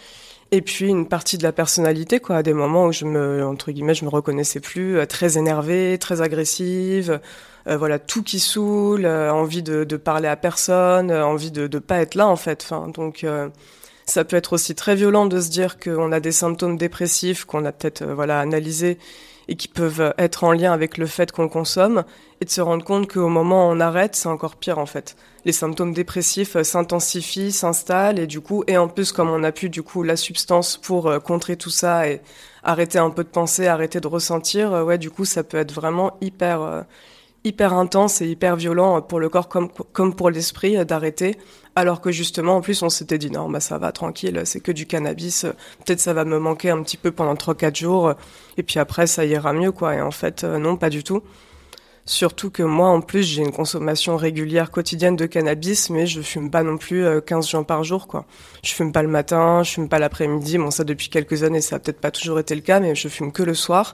et 0.51 0.63
puis 0.63 0.89
une 0.89 1.07
partie 1.07 1.39
de 1.39 1.43
la 1.43 1.53
personnalité, 1.53 2.21
quoi. 2.21 2.37
À 2.39 2.43
des 2.43 2.55
moments 2.55 2.87
où 2.87 2.93
je 2.93 3.05
me, 3.05 3.47
entre 3.47 3.71
guillemets, 3.73 3.95
je 3.95 4.05
me 4.05 4.11
reconnaissais 4.11 4.61
plus, 4.61 4.99
euh, 4.99 5.07
très 5.07 5.39
énervée, 5.39 5.99
très 5.99 6.23
agressive, 6.23 7.21
voilà, 7.67 7.99
tout 7.99 8.23
qui 8.23 8.41
saoule, 8.41 9.07
envie 9.07 9.63
de, 9.63 9.85
parler 9.97 10.29
à 10.29 10.37
personne, 10.37 11.13
envie 11.13 11.51
de, 11.53 11.67
de 11.67 11.79
pas 11.79 11.99
être 11.99 12.15
là 12.17 12.27
en 12.27 12.37
fait. 12.37 12.71
Donc 12.95 13.25
ça 14.11 14.25
peut 14.25 14.37
être 14.37 14.55
aussi 14.55 14.75
très 14.75 14.97
violent 14.97 15.27
de 15.27 15.41
se 15.41 15.49
dire 15.51 15.79
qu'on 15.79 16.13
a 16.13 16.21
des 16.21 16.33
symptômes 16.33 16.77
dépressifs 16.77 17.45
qu'on 17.45 17.65
a 17.65 17.73
peut-être 17.73 18.03
euh, 18.03 18.15
voilà 18.15 18.41
analysés 18.41 18.99
et 19.49 19.57
qui 19.57 19.69
peuvent 19.69 20.15
être 20.19 20.45
en 20.45 20.53
lien 20.53 20.73
avec 20.73 20.99
le 20.99 21.07
fait 21.07 21.33
qu'on 21.33 21.49
consomme 21.49 22.05
et 22.41 22.45
de 22.45 22.51
se 22.51 22.61
rendre 22.61 22.85
compte 22.85 23.13
qu'au 23.13 23.29
moment 23.29 23.69
où 23.69 23.73
on 23.73 23.81
arrête, 23.81 24.15
c'est 24.15 24.29
encore 24.29 24.57
pire 24.57 24.79
en 24.79 24.87
fait. 24.87 25.17
Les 25.45 25.53
symptômes 25.53 25.93
dépressifs 25.93 26.57
euh, 26.57 26.65
s'intensifient, 26.65 27.53
s'installent 27.53 28.19
et 28.19 28.27
du 28.27 28.41
coup 28.41 28.65
et 28.67 28.77
en 28.77 28.89
plus 28.89 29.13
comme 29.13 29.31
on 29.31 29.45
a 29.45 29.53
plus 29.53 29.69
du 29.69 29.83
coup 29.83 30.03
la 30.03 30.17
substance 30.17 30.77
pour 30.77 31.07
euh, 31.07 31.21
contrer 31.21 31.57
tout 31.57 31.71
ça 31.71 32.09
et 32.09 32.21
arrêter 32.65 32.99
un 32.99 33.11
peu 33.11 33.23
de 33.23 33.29
penser, 33.29 33.69
arrêter 33.69 34.01
de 34.01 34.09
ressentir, 34.09 34.73
ouais 34.73 34.99
du 34.99 35.11
coup 35.11 35.25
ça 35.25 35.45
peut 35.45 35.57
être 35.57 35.73
vraiment 35.73 36.17
hyper 36.21 36.85
hyper 37.45 37.73
intense 37.73 38.21
et 38.21 38.29
hyper 38.29 38.57
violent 38.57 39.01
pour 39.03 39.21
le 39.21 39.29
corps 39.29 39.49
comme, 39.49 39.69
comme 39.93 40.15
pour 40.15 40.31
l'esprit 40.31 40.85
d'arrêter. 40.85 41.37
Alors 41.77 42.01
que 42.01 42.11
justement, 42.11 42.57
en 42.57 42.61
plus, 42.61 42.83
on 42.83 42.89
s'était 42.89 43.19
dit 43.19 43.31
non, 43.31 43.49
bah 43.49 43.61
ça 43.61 43.79
va, 43.79 43.93
tranquille, 43.93 44.43
c'est 44.45 44.61
que 44.61 44.73
du 44.73 44.87
cannabis. 44.87 45.47
Peut-être 45.85 46.01
ça 46.01 46.13
va 46.13 46.25
me 46.25 46.39
manquer 46.39 46.71
un 46.71 46.83
petit 46.83 46.97
peu 46.97 47.13
pendant 47.13 47.35
3-4 47.35 47.77
jours. 47.79 48.15
Et 48.57 48.63
puis 48.63 48.79
après, 48.79 49.07
ça 49.07 49.25
ira 49.25 49.53
mieux, 49.53 49.73
quoi. 49.73 49.95
Et 49.95 50.01
en 50.01 50.11
fait, 50.11 50.45
euh, 50.45 50.59
non, 50.59 50.77
pas 50.77 50.91
du 50.91 51.05
tout. 51.05 51.23
Surtout 52.07 52.51
que 52.51 52.65
moi, 52.65 52.89
en 52.89 53.01
plus, 53.01 53.23
j'ai 53.23 53.43
une 53.43 53.53
consommation 53.53 54.17
régulière 54.17 54.71
quotidienne 54.73 55.15
de 55.15 55.27
cannabis, 55.27 55.91
mais 55.91 56.07
je 56.07 56.21
fume 56.23 56.51
pas 56.51 56.65
non 56.65 56.77
plus 56.77 57.05
15 57.25 57.47
euh, 57.47 57.49
joints 57.49 57.63
par 57.63 57.85
jour, 57.85 58.09
quoi. 58.09 58.27
Je 58.65 58.73
fume 58.73 58.91
pas 58.91 59.03
le 59.03 59.09
matin, 59.09 59.63
je 59.63 59.71
fume 59.73 59.89
pas 59.89 60.01
l'après-midi. 60.01 60.59
Bon, 60.59 60.73
ça 60.73 60.83
depuis 60.83 61.09
quelques 61.09 61.45
années, 61.45 61.61
ça 61.61 61.77
a 61.77 61.79
peut-être 61.79 62.01
pas 62.01 62.11
toujours 62.11 62.41
été 62.41 62.55
le 62.55 62.63
cas, 62.63 62.81
mais 62.81 62.95
je 62.97 63.07
fume 63.09 63.31
que 63.31 63.45
le 63.45 63.55
soir. 63.55 63.93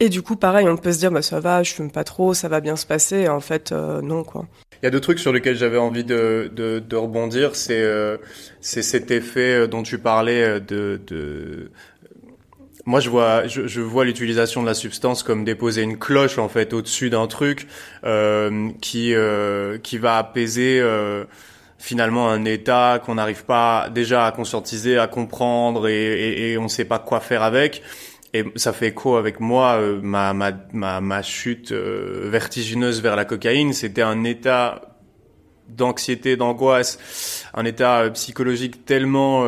Et 0.00 0.08
du 0.08 0.22
coup, 0.22 0.36
pareil, 0.36 0.68
on 0.68 0.76
peut 0.76 0.92
se 0.92 0.98
dire, 0.98 1.10
bah 1.10 1.22
ça 1.22 1.40
va, 1.40 1.62
je 1.62 1.72
fume 1.72 1.90
pas 1.90 2.04
trop, 2.04 2.34
ça 2.34 2.48
va 2.48 2.60
bien 2.60 2.76
se 2.76 2.86
passer. 2.86 3.28
En 3.28 3.40
fait, 3.40 3.72
euh, 3.72 4.02
non, 4.02 4.24
quoi. 4.24 4.46
Il 4.82 4.84
y 4.84 4.88
a 4.88 4.90
deux 4.90 5.00
trucs 5.00 5.18
sur 5.18 5.32
lesquels 5.32 5.56
j'avais 5.56 5.78
envie 5.78 6.04
de, 6.04 6.50
de, 6.54 6.80
de 6.80 6.96
rebondir. 6.96 7.56
C'est 7.56 7.80
euh, 7.80 8.18
cet 8.60 9.10
effet 9.10 9.60
euh, 9.60 9.66
dont 9.66 9.82
tu 9.82 9.98
parlais 9.98 10.60
de, 10.60 11.00
de 11.06 11.70
moi 12.86 13.00
je 13.00 13.10
vois 13.10 13.46
je, 13.48 13.66
je 13.66 13.80
vois 13.80 14.04
l'utilisation 14.04 14.62
de 14.62 14.66
la 14.66 14.74
substance 14.74 15.22
comme 15.22 15.44
déposer 15.44 15.82
une 15.82 15.98
cloche 15.98 16.38
en 16.38 16.48
fait 16.48 16.72
au-dessus 16.72 17.10
d'un 17.10 17.26
truc 17.26 17.66
euh, 18.04 18.70
qui 18.80 19.12
euh, 19.14 19.76
qui 19.78 19.98
va 19.98 20.18
apaiser 20.18 20.78
euh, 20.80 21.24
finalement 21.78 22.30
un 22.30 22.44
état 22.44 23.02
qu'on 23.04 23.16
n'arrive 23.16 23.44
pas 23.44 23.88
déjà 23.92 24.26
à 24.26 24.32
conscientiser, 24.32 24.98
à 24.98 25.08
comprendre 25.08 25.88
et, 25.88 25.94
et, 25.94 26.52
et 26.52 26.58
on 26.58 26.64
ne 26.64 26.68
sait 26.68 26.84
pas 26.84 26.98
quoi 26.98 27.20
faire 27.20 27.42
avec. 27.42 27.82
Et 28.36 28.44
ça 28.56 28.74
fait 28.74 28.88
écho 28.88 29.16
avec 29.16 29.40
moi, 29.40 29.78
euh, 29.78 29.98
ma, 30.02 30.34
ma, 30.34 31.00
ma, 31.00 31.22
chute 31.22 31.72
euh, 31.72 32.28
vertigineuse 32.30 33.00
vers 33.00 33.16
la 33.16 33.24
cocaïne, 33.24 33.72
c'était 33.72 34.02
un 34.02 34.24
état 34.24 34.82
d'anxiété, 35.70 36.36
d'angoisse, 36.36 37.46
un 37.54 37.64
état 37.64 38.00
euh, 38.00 38.10
psychologique 38.10 38.84
tellement, 38.84 39.40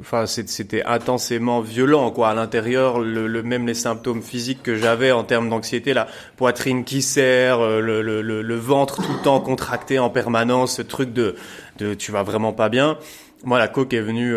enfin 0.00 0.24
c'était 0.24 0.82
intensément 0.84 1.60
violent 1.60 2.10
quoi. 2.10 2.30
À 2.30 2.34
l'intérieur, 2.34 3.00
le, 3.00 3.42
même 3.42 3.66
les 3.66 3.74
symptômes 3.74 4.22
physiques 4.22 4.62
que 4.62 4.74
j'avais 4.74 5.12
en 5.12 5.22
termes 5.22 5.50
d'anxiété, 5.50 5.92
la 5.92 6.06
poitrine 6.38 6.84
qui 6.84 7.02
serre, 7.02 7.60
le, 7.60 8.00
le, 8.00 8.22
le, 8.22 8.56
ventre 8.56 9.02
tout 9.02 9.12
le 9.12 9.22
temps 9.22 9.40
contracté 9.40 9.98
en 9.98 10.08
permanence, 10.08 10.76
ce 10.76 10.82
truc 10.82 11.12
de 11.12 11.34
de 11.76 11.92
tu 11.92 12.12
vas 12.12 12.22
vraiment 12.22 12.54
pas 12.54 12.70
bien. 12.70 12.96
Moi, 13.44 13.58
la 13.58 13.68
coke 13.68 13.92
est 13.92 14.00
venue 14.00 14.34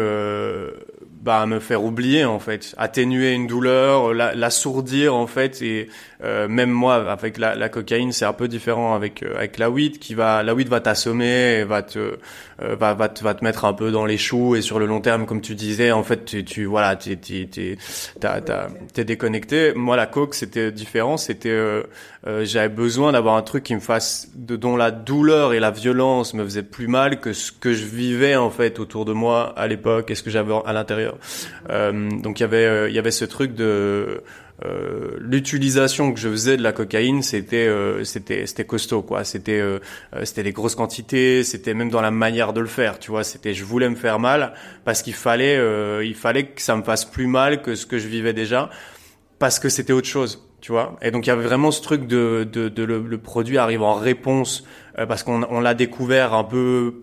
bah, 1.22 1.46
me 1.46 1.60
faire 1.60 1.84
oublier 1.84 2.26
en 2.26 2.40
fait, 2.40 2.74
atténuer 2.78 3.34
une 3.34 3.48
douleur, 3.48 4.14
la, 4.14 4.34
l'assourdir 4.36 5.16
en 5.16 5.28
fait 5.28 5.62
et 5.62 5.90
euh, 6.24 6.48
même 6.48 6.70
moi 6.70 6.96
avec 7.12 7.38
la, 7.38 7.56
la 7.56 7.70
cocaïne 7.70 8.12
c'est 8.12 8.26
un 8.26 8.34
peu 8.34 8.48
différent 8.48 8.94
avec 8.94 9.24
euh, 9.24 9.36
avec 9.38 9.58
la 9.58 9.70
weed 9.70 10.00
qui 10.00 10.16
va 10.16 10.44
la 10.44 10.54
weed 10.54 10.68
va 10.68 10.82
t'assommer, 10.82 11.64
va 11.64 11.82
te 11.82 12.00
euh, 12.00 12.76
va 12.76 12.94
va 12.94 13.10
te, 13.10 13.24
va 13.24 13.34
te 13.34 13.44
mettre 13.44 13.66
un 13.66 13.74
peu 13.74 13.92
dans 13.92 14.06
les 14.06 14.18
choux 14.18 14.56
et 14.56 14.62
sur 14.62 14.80
le 14.80 14.86
long 14.86 15.02
terme 15.02 15.26
comme 15.26 15.42
tu 15.42 15.56
disais 15.56 15.92
en 15.92 16.04
fait 16.04 16.26
tu, 16.26 16.44
tu 16.44 16.66
voilà 16.66 16.96
t'es 16.96 17.16
t'es 17.16 17.78
t'es 18.94 19.04
déconnecté. 19.06 19.74
Moi 19.76 19.96
la 19.96 20.08
coke 20.08 20.34
c'était 20.36 20.72
différent, 20.72 21.18
c'était 21.18 21.84
euh, 22.28 22.44
j'avais 22.44 22.68
besoin 22.68 23.14
d'avoir 23.14 23.36
un 23.36 23.42
truc 23.42 23.64
qui 23.64 23.74
me 23.74 23.80
fasse 23.80 24.30
de 24.36 24.58
dont 24.58 24.76
la 24.76 24.92
douleur 24.92 25.54
et 25.54 25.60
la 25.62 25.72
violence 25.72 26.34
me 26.34 26.44
faisaient 26.44 26.64
plus 26.64 26.88
mal 26.88 27.22
que 27.22 27.32
ce 27.32 27.54
que 27.54 27.74
je 27.74 27.86
vivais 27.86 28.36
en 28.36 28.50
fait 28.50 28.80
autour 28.80 29.06
de 29.06 29.14
moi 29.14 29.54
à 29.56 29.68
l'époque 29.68 30.12
et 30.12 30.16
ce 30.16 30.24
que 30.24 30.30
j'avais 30.30 30.54
à 30.66 30.74
l'intérieur 30.74 31.18
euh, 31.70 32.10
donc 32.10 32.40
il 32.40 32.44
y 32.44 32.46
avait 32.46 32.66
euh, 32.66 32.90
il 32.90 32.96
y 32.96 33.00
avait 33.00 33.12
ce 33.12 33.24
truc 33.24 33.56
de 33.56 34.22
euh, 34.66 35.12
l'utilisation 35.20 36.12
que 36.12 36.20
je 36.20 36.28
faisais 36.30 36.58
de 36.58 36.64
la 36.64 36.74
cocaïne, 36.74 37.22
c'était 37.22 37.68
euh, 37.68 38.04
c'était 38.04 38.46
c'était 38.46 38.66
costaud 38.66 39.02
quoi. 39.02 39.24
C'était 39.24 39.60
euh, 39.60 39.80
c'était 40.24 40.44
des 40.44 40.52
grosses 40.52 40.76
quantités, 40.76 41.44
c'était 41.44 41.74
même 41.74 41.90
dans 41.90 42.02
la 42.02 42.12
manière 42.12 42.52
de 42.52 42.60
le 42.60 42.68
faire, 42.68 43.00
tu 43.00 43.12
vois. 43.12 43.24
C'était 43.24 43.54
je 43.54 43.64
voulais 43.64 43.90
me 43.90 43.96
faire 43.96 44.20
mal 44.20 44.54
parce 44.84 45.02
qu'il 45.02 45.14
fallait 45.14 45.60
il 46.06 46.16
fallait 46.16 46.48
que 46.48 46.62
ça 46.62 46.76
me 46.76 46.84
fasse 46.84 47.06
plus 47.06 47.28
mal 47.28 47.62
que 47.62 47.76
ce 47.76 47.86
que 47.86 47.98
je 47.98 48.08
vivais 48.08 48.34
déjà 48.34 48.70
parce 49.38 49.60
que 49.60 49.70
c'était 49.70 49.94
autre 49.94 50.08
chose, 50.08 50.46
tu 50.60 50.74
vois. 50.74 50.98
Et 51.02 51.12
donc 51.12 51.26
il 51.26 51.30
y 51.30 51.32
avait 51.32 51.44
vraiment 51.44 51.72
ce 51.72 51.82
truc 51.82 52.06
de 52.08 52.48
de, 52.52 52.68
de 52.68 52.84
le, 52.84 53.00
le, 53.00 53.18
produit 53.18 53.58
arrive 53.58 53.84
en 53.84 53.94
réponse 53.94 54.66
parce 54.96 55.24
qu'on 55.24 55.44
on 55.50 55.62
l'a 55.62 55.74
découvert 55.74 56.34
un 56.34 56.44
peu 56.44 56.96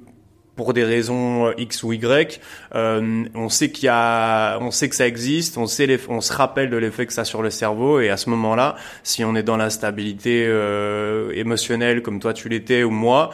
pour 0.57 0.73
des 0.73 0.85
raisons 0.85 1.49
euh, 1.49 1.53
X 1.59 1.83
ou 1.83 1.93
Y. 1.93 2.41
Euh, 2.75 3.25
on 3.35 3.49
sait 3.49 3.71
qu'il 3.71 3.85
y 3.85 3.89
a, 3.89 4.59
on 4.61 4.71
sait 4.71 4.89
que 4.89 4.97
ça 4.97 5.07
existe, 5.07 5.59
on 5.59 5.67
sait, 5.67 5.87
les, 5.87 6.01
on 6.09 6.21
se 6.21 6.33
rappelle 6.33 6.71
de 6.71 6.77
l'effet 6.77 7.07
que 7.07 7.13
ça 7.13 7.21
a 7.21 7.25
sur 7.25 7.43
le 7.43 7.51
cerveau, 7.51 8.01
et 8.01 8.09
à 8.11 8.17
ce 8.17 8.31
moment-là, 8.31 8.77
si 9.03 9.25
on 9.25 9.37
est 9.37 9.43
dans 9.43 9.57
l'instabilité 9.57 10.47
euh, 10.49 11.31
émotionnelle 11.35 12.03
comme 12.03 12.19
toi 12.19 12.33
tu 12.33 12.49
l'étais 12.49 12.83
ou 12.83 12.91
moi, 12.91 13.31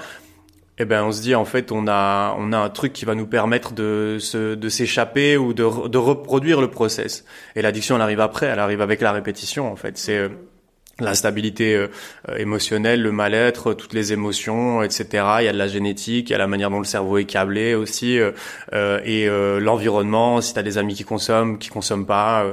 eh 0.78 0.84
ben 0.84 1.04
on 1.04 1.12
se 1.12 1.22
dit 1.22 1.34
en 1.34 1.44
fait 1.44 1.70
on 1.70 1.86
a 1.86 2.34
on 2.38 2.52
a 2.52 2.58
un 2.58 2.70
truc 2.70 2.92
qui 2.92 3.04
va 3.04 3.14
nous 3.14 3.26
permettre 3.26 3.72
de 3.72 4.16
se, 4.18 4.54
de 4.54 4.68
s'échapper 4.68 5.36
ou 5.36 5.52
de, 5.52 5.88
de 5.88 5.98
reproduire 5.98 6.60
le 6.60 6.70
process. 6.70 7.24
Et 7.54 7.62
l'addiction 7.62 7.96
elle 7.96 8.02
arrive 8.02 8.20
après, 8.20 8.46
elle 8.46 8.58
arrive 8.58 8.80
avec 8.80 9.00
la 9.00 9.12
répétition 9.12 9.70
en 9.70 9.76
fait. 9.76 9.98
C'est 9.98 10.30
l'instabilité 11.00 11.74
euh, 11.74 11.88
émotionnelle, 12.36 13.02
le 13.02 13.12
mal-être, 13.12 13.74
toutes 13.74 13.94
les 13.94 14.12
émotions, 14.12 14.82
etc. 14.82 15.06
Il 15.40 15.44
y 15.44 15.48
a 15.48 15.52
de 15.52 15.58
la 15.58 15.68
génétique, 15.68 16.30
il 16.30 16.32
y 16.32 16.34
a 16.34 16.38
la 16.38 16.46
manière 16.46 16.70
dont 16.70 16.78
le 16.78 16.84
cerveau 16.84 17.18
est 17.18 17.24
câblé 17.24 17.74
aussi, 17.74 18.18
euh, 18.18 18.32
euh 18.74 19.00
et 19.04 19.28
euh, 19.28 19.58
l'environnement, 19.58 20.40
si 20.40 20.52
tu 20.52 20.58
as 20.58 20.62
des 20.62 20.78
amis 20.78 20.94
qui 20.94 21.04
consomment, 21.04 21.58
qui 21.58 21.68
consomment 21.68 22.06
pas. 22.06 22.44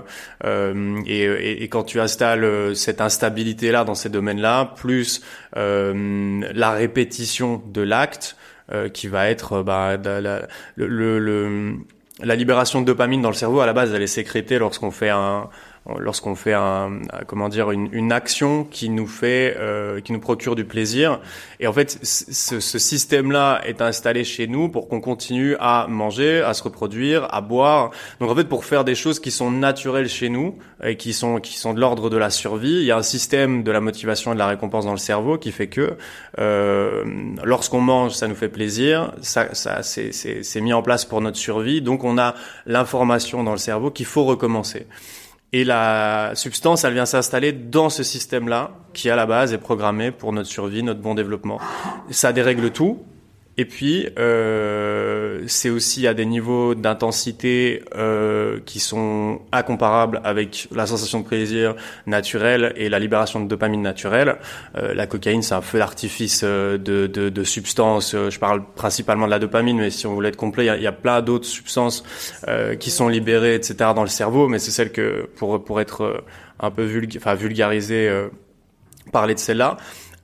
Et, 0.45 1.23
et, 1.23 1.63
et, 1.63 1.67
quand 1.67 1.83
tu 1.83 1.99
installes 1.99 2.75
cette 2.75 3.01
instabilité-là 3.01 3.83
dans 3.83 3.95
ces 3.95 4.09
domaines-là, 4.09 4.73
plus 4.75 5.21
la 5.55 6.71
répétition 6.71 7.61
de 7.67 7.81
l'acte, 7.81 8.35
qui 8.93 9.07
va 9.07 9.29
être 9.29 9.63
bah, 9.63 9.97
la, 9.97 10.47
le, 10.75 11.19
le, 11.19 11.75
la 12.21 12.35
libération 12.35 12.81
de 12.81 12.85
dopamine 12.85 13.21
dans 13.21 13.29
le 13.29 13.35
cerveau, 13.35 13.59
à 13.59 13.65
la 13.65 13.73
base, 13.73 13.93
elle 13.93 14.01
est 14.01 14.07
sécrétée 14.07 14.59
lorsqu'on 14.59 14.91
fait 14.91 15.09
un 15.09 15.49
lorsqu'on 15.97 16.35
fait 16.35 16.53
un, 16.53 16.99
comment 17.27 17.49
dire 17.49 17.71
une, 17.71 17.89
une, 17.91 18.11
action 18.11 18.63
qui 18.63 18.89
nous 18.89 19.07
fait 19.07 19.55
euh, 19.57 20.01
qui 20.01 20.11
nous 20.11 20.19
procure 20.19 20.55
du 20.55 20.65
plaisir. 20.65 21.19
Et 21.59 21.67
en 21.67 21.73
fait 21.73 21.99
ce, 22.03 22.59
ce 22.59 22.79
système-là 22.79 23.61
est 23.65 23.81
installé 23.81 24.23
chez 24.23 24.47
nous 24.47 24.69
pour 24.69 24.87
qu'on 24.87 25.01
continue 25.01 25.55
à 25.59 25.87
manger 25.89 26.41
à 26.41 26.53
se 26.53 26.63
reproduire 26.63 27.27
à 27.33 27.41
boire. 27.41 27.91
Donc 28.19 28.29
en 28.29 28.35
fait 28.35 28.45
pour 28.45 28.65
faire 28.65 28.83
des 28.83 28.95
choses 28.95 29.19
qui 29.19 29.31
sont 29.31 29.51
naturelles 29.51 30.09
chez 30.09 30.29
nous 30.29 30.57
et 30.83 30.95
qui 30.95 31.13
sont 31.13 31.39
qui 31.39 31.57
sont 31.57 31.73
de 31.73 31.79
l'ordre 31.79 32.09
de 32.09 32.17
la 32.17 32.29
survie 32.29 32.79
il 32.79 32.85
y 32.85 32.91
a 32.91 32.97
un 32.97 33.03
système 33.03 33.63
de 33.63 33.71
la 33.71 33.81
motivation 33.81 34.31
et 34.31 34.33
de 34.35 34.39
la 34.39 34.47
récompense 34.47 34.85
dans 34.85 34.91
le 34.91 34.97
cerveau 34.97 35.37
qui 35.37 35.51
fait 35.51 35.67
que 35.67 35.97
euh, 36.39 37.03
lorsqu'on 37.43 37.81
mange 37.81 38.13
ça 38.13 38.27
nous 38.27 38.35
fait 38.35 38.49
plaisir 38.49 39.11
ça, 39.21 39.53
ça 39.53 39.83
c'est 39.83 40.61
mis 40.61 40.73
en 40.73 40.81
place 40.81 41.05
pour 41.05 41.21
notre 41.21 41.37
survie. 41.37 41.81
Donc 41.81 42.03
on 42.03 42.17
a 42.17 42.35
l'information 42.65 43.43
dans 43.43 43.51
le 43.51 43.57
cerveau 43.57 43.91
qu'il 43.91 44.05
faut 44.05 44.25
recommencer 44.25 44.87
et 45.51 45.63
la 45.63 46.31
substance, 46.35 46.83
elle 46.83 46.93
vient 46.93 47.05
s'installer 47.05 47.51
dans 47.51 47.89
ce 47.89 48.03
système-là, 48.03 48.71
qui 48.93 49.09
à 49.09 49.15
la 49.15 49.25
base 49.25 49.53
est 49.53 49.57
programmé 49.57 50.11
pour 50.11 50.31
notre 50.31 50.49
survie, 50.49 50.83
notre 50.83 51.01
bon 51.01 51.15
développement. 51.15 51.59
Ça 52.11 52.33
dérègle 52.33 52.69
tout, 52.71 53.03
et 53.59 53.65
puis, 53.65 54.07
euh, 54.17 55.43
c'est 55.47 55.69
aussi 55.69 56.07
à 56.07 56.13
des 56.13 56.25
niveaux 56.25 56.75
d'intensité 56.75 57.83
euh, 57.93 58.61
qui 58.65 58.79
sont 58.79 59.41
incomparables 59.51 60.21
avec 60.23 60.69
la 60.73 60.85
sensation 60.85 61.19
de 61.19 61.25
plaisir 61.25 61.75
naturelle 62.07 62.71
et 62.77 62.87
la 62.87 62.99
libération 62.99 63.41
de 63.41 63.49
dopamine 63.49 63.81
naturelle. 63.81 64.37
Euh, 64.77 64.93
la 64.93 65.07
cocaïne, 65.07 65.41
c'est 65.41 65.55
un 65.55 65.61
feu 65.61 65.77
d'artifice 65.77 66.39
euh, 66.45 66.77
de, 66.77 67.05
de, 67.05 67.27
de 67.27 67.43
substances. 67.43 68.15
Euh, 68.15 68.29
je 68.29 68.39
parle 68.39 68.63
principalement 68.75 69.25
de 69.25 69.31
la 69.31 69.39
dopamine, 69.39 69.77
mais 69.77 69.89
si 69.89 70.07
on 70.07 70.13
voulait 70.13 70.29
être 70.29 70.37
complet, 70.37 70.67
il 70.67 70.79
y 70.79 70.83
y 70.83 70.87
a, 70.87 70.93
plein 70.93 71.21
d'autres 71.21 71.43
substances 71.43 72.05
euh, 72.47 72.77
qui 72.77 72.91
sont 72.91 73.09
libérées, 73.09 73.55
etc., 73.55 73.91
dans 73.93 74.03
le 74.03 74.07
cerveau. 74.07 74.47
Mais 74.47 74.59
c'est 74.59 74.71
celle 74.71 74.93
que, 74.93 75.27
pour, 75.35 75.61
pour 75.65 75.81
être 75.81 76.23
un 76.61 76.71
peu 76.71 76.85
vulg 76.85 77.13
enfin, 77.17 77.35
vulgarisé, 77.35 78.09
parler 79.11 79.33
de 79.33 79.39
celle-là. 79.39 79.75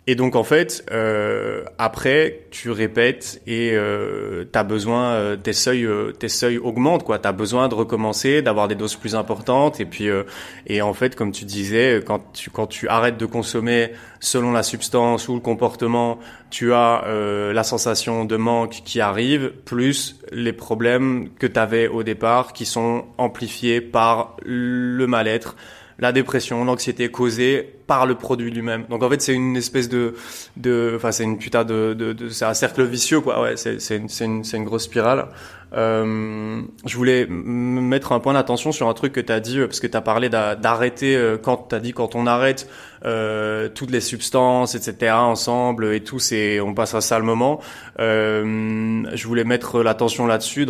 Et 0.07 0.13
donc 0.13 0.35
en 0.35 0.43
fait, 0.43 0.85
euh, 0.91 1.63
après, 1.79 2.41
tu 2.51 2.69
répètes 2.69 3.41
et 3.47 3.71
euh, 3.73 4.45
t'as 4.51 4.63
besoin, 4.63 5.13
euh, 5.13 5.35
tes 5.35 5.51
seuils, 5.51 5.85
euh, 5.85 6.11
tes 6.11 6.29
seuils 6.29 6.59
augmentent 6.59 7.03
quoi. 7.03 7.17
T'as 7.17 7.31
besoin 7.31 7.69
de 7.69 7.73
recommencer, 7.73 8.43
d'avoir 8.43 8.67
des 8.67 8.75
doses 8.75 8.97
plus 8.97 9.15
importantes. 9.15 9.79
Et 9.79 9.85
puis, 9.85 10.09
euh, 10.09 10.23
et 10.67 10.83
en 10.83 10.93
fait, 10.93 11.15
comme 11.15 11.31
tu 11.31 11.45
disais, 11.45 12.03
quand 12.05 12.21
tu 12.33 12.51
quand 12.51 12.67
tu 12.67 12.87
arrêtes 12.87 13.17
de 13.17 13.25
consommer 13.25 13.93
selon 14.19 14.51
la 14.51 14.61
substance 14.61 15.27
ou 15.27 15.33
le 15.33 15.41
comportement, 15.41 16.19
tu 16.51 16.71
as 16.73 17.03
euh, 17.07 17.51
la 17.51 17.63
sensation 17.63 18.25
de 18.25 18.37
manque 18.37 18.81
qui 18.85 19.01
arrive, 19.01 19.53
plus 19.65 20.19
les 20.31 20.53
problèmes 20.53 21.29
que 21.39 21.47
t'avais 21.47 21.87
au 21.87 22.03
départ, 22.03 22.53
qui 22.53 22.65
sont 22.65 23.05
amplifiés 23.17 23.81
par 23.81 24.37
le 24.45 25.07
mal-être 25.07 25.55
la 25.99 26.11
dépression, 26.11 26.63
l'anxiété 26.65 27.09
causée 27.09 27.75
par 27.87 28.05
le 28.05 28.15
produit 28.15 28.51
lui-même. 28.51 28.85
Donc 28.89 29.03
en 29.03 29.09
fait, 29.09 29.21
c'est 29.21 29.33
une 29.33 29.55
espèce 29.55 29.89
de, 29.89 30.15
de, 30.57 30.93
enfin 30.95 31.11
c'est 31.11 31.23
une 31.23 31.37
putain 31.37 31.63
de, 31.63 31.93
de, 31.93 32.29
c'est 32.29 32.45
un 32.45 32.53
cercle 32.53 32.83
vicieux 32.83 33.21
quoi. 33.21 33.41
Ouais, 33.41 33.57
c'est 33.57 33.79
c'est 33.79 33.97
une, 33.97 34.43
une 34.53 34.63
grosse 34.63 34.83
spirale. 34.83 35.27
Euh, 35.75 36.61
je 36.85 36.97
voulais 36.97 37.25
mettre 37.27 38.11
un 38.13 38.19
point 38.19 38.33
d'attention 38.33 38.71
sur 38.71 38.87
un 38.87 38.93
truc 38.93 39.13
que 39.13 39.19
tu 39.19 39.31
as 39.31 39.39
dit, 39.39 39.59
parce 39.59 39.79
que 39.79 39.87
tu 39.87 39.97
as 39.97 40.01
parlé 40.01 40.29
d'arrêter, 40.29 41.15
euh, 41.15 41.37
quand 41.37 41.67
tu 41.69 41.79
dit 41.79 41.93
quand 41.93 42.15
on 42.15 42.27
arrête 42.27 42.67
euh, 43.05 43.69
toutes 43.69 43.91
les 43.91 44.01
substances, 44.01 44.73
etc., 44.75 45.13
ensemble 45.13 45.93
et 45.93 46.01
tout, 46.01 46.19
c'est, 46.19 46.59
on 46.59 46.73
passe 46.73 46.95
un 46.95 47.01
sale 47.01 47.23
moment. 47.23 47.59
Euh, 47.99 49.03
je 49.13 49.27
voulais 49.27 49.43
mettre 49.43 49.83
l'attention 49.83 50.25
là-dessus 50.25 50.65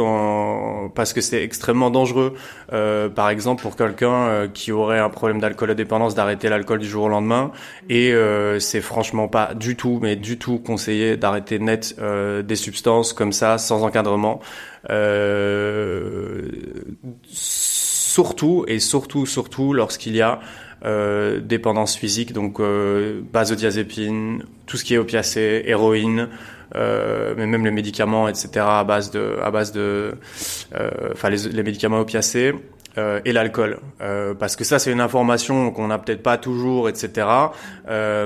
parce 0.95 1.13
que 1.13 1.21
c'est 1.21 1.41
extrêmement 1.43 1.91
dangereux. 1.91 2.33
Euh, 2.73 3.09
par 3.09 3.29
exemple, 3.29 3.61
pour 3.61 3.75
quelqu'un 3.75 4.11
euh, 4.11 4.47
qui 4.47 4.71
aurait 4.71 4.99
un 4.99 5.09
problème 5.09 5.39
d'alcool-dépendance, 5.39 6.15
d'arrêter 6.15 6.49
l'alcool 6.49 6.79
du 6.79 6.87
jour 6.87 7.05
au 7.05 7.09
lendemain. 7.09 7.51
Et 7.89 8.13
c'est 8.59 8.81
franchement 8.81 9.27
pas 9.27 9.53
du 9.53 9.75
tout, 9.75 9.99
mais 10.01 10.15
du 10.15 10.37
tout 10.37 10.59
conseillé 10.59 11.17
d'arrêter 11.17 11.59
net 11.59 11.95
des 12.43 12.55
substances 12.55 13.13
comme 13.13 13.31
ça, 13.31 13.57
sans 13.57 13.83
encadrement. 13.83 14.41
Euh, 14.89 16.41
surtout 17.23 18.65
et 18.67 18.79
surtout 18.79 19.25
surtout 19.25 19.73
lorsqu'il 19.73 20.15
y 20.15 20.21
a 20.21 20.39
euh, 20.85 21.39
dépendance 21.39 21.95
physique, 21.95 22.31
donc 22.31 22.59
euh, 22.59 23.21
basodiazépine, 23.33 24.43
tout 24.67 24.77
ce 24.77 24.83
qui 24.83 24.93
est 24.93 24.97
opiacé, 24.97 25.63
héroïne, 25.65 26.29
euh, 26.75 27.33
mais 27.37 27.47
même 27.47 27.65
les 27.65 27.71
médicaments, 27.71 28.27
etc. 28.27 28.49
à 28.57 28.83
base 28.83 29.09
de, 29.11 29.37
à 29.43 29.51
base 29.51 29.71
de, 29.71 30.13
euh, 30.75 30.89
enfin 31.13 31.29
les, 31.29 31.49
les, 31.49 31.63
médicaments 31.63 31.99
opiacés. 31.99 32.53
Euh, 32.97 33.19
et 33.25 33.33
l'alcool, 33.33 33.79
parce 34.39 34.55
que 34.55 34.63
ça 34.63 34.79
c'est 34.79 34.89
une 34.89 35.01
information 35.01 35.69
qu'on 35.71 35.87
n'a 35.87 35.97
peut-être 35.97 36.23
pas 36.23 36.37
toujours, 36.37 36.87
etc. 36.87 37.27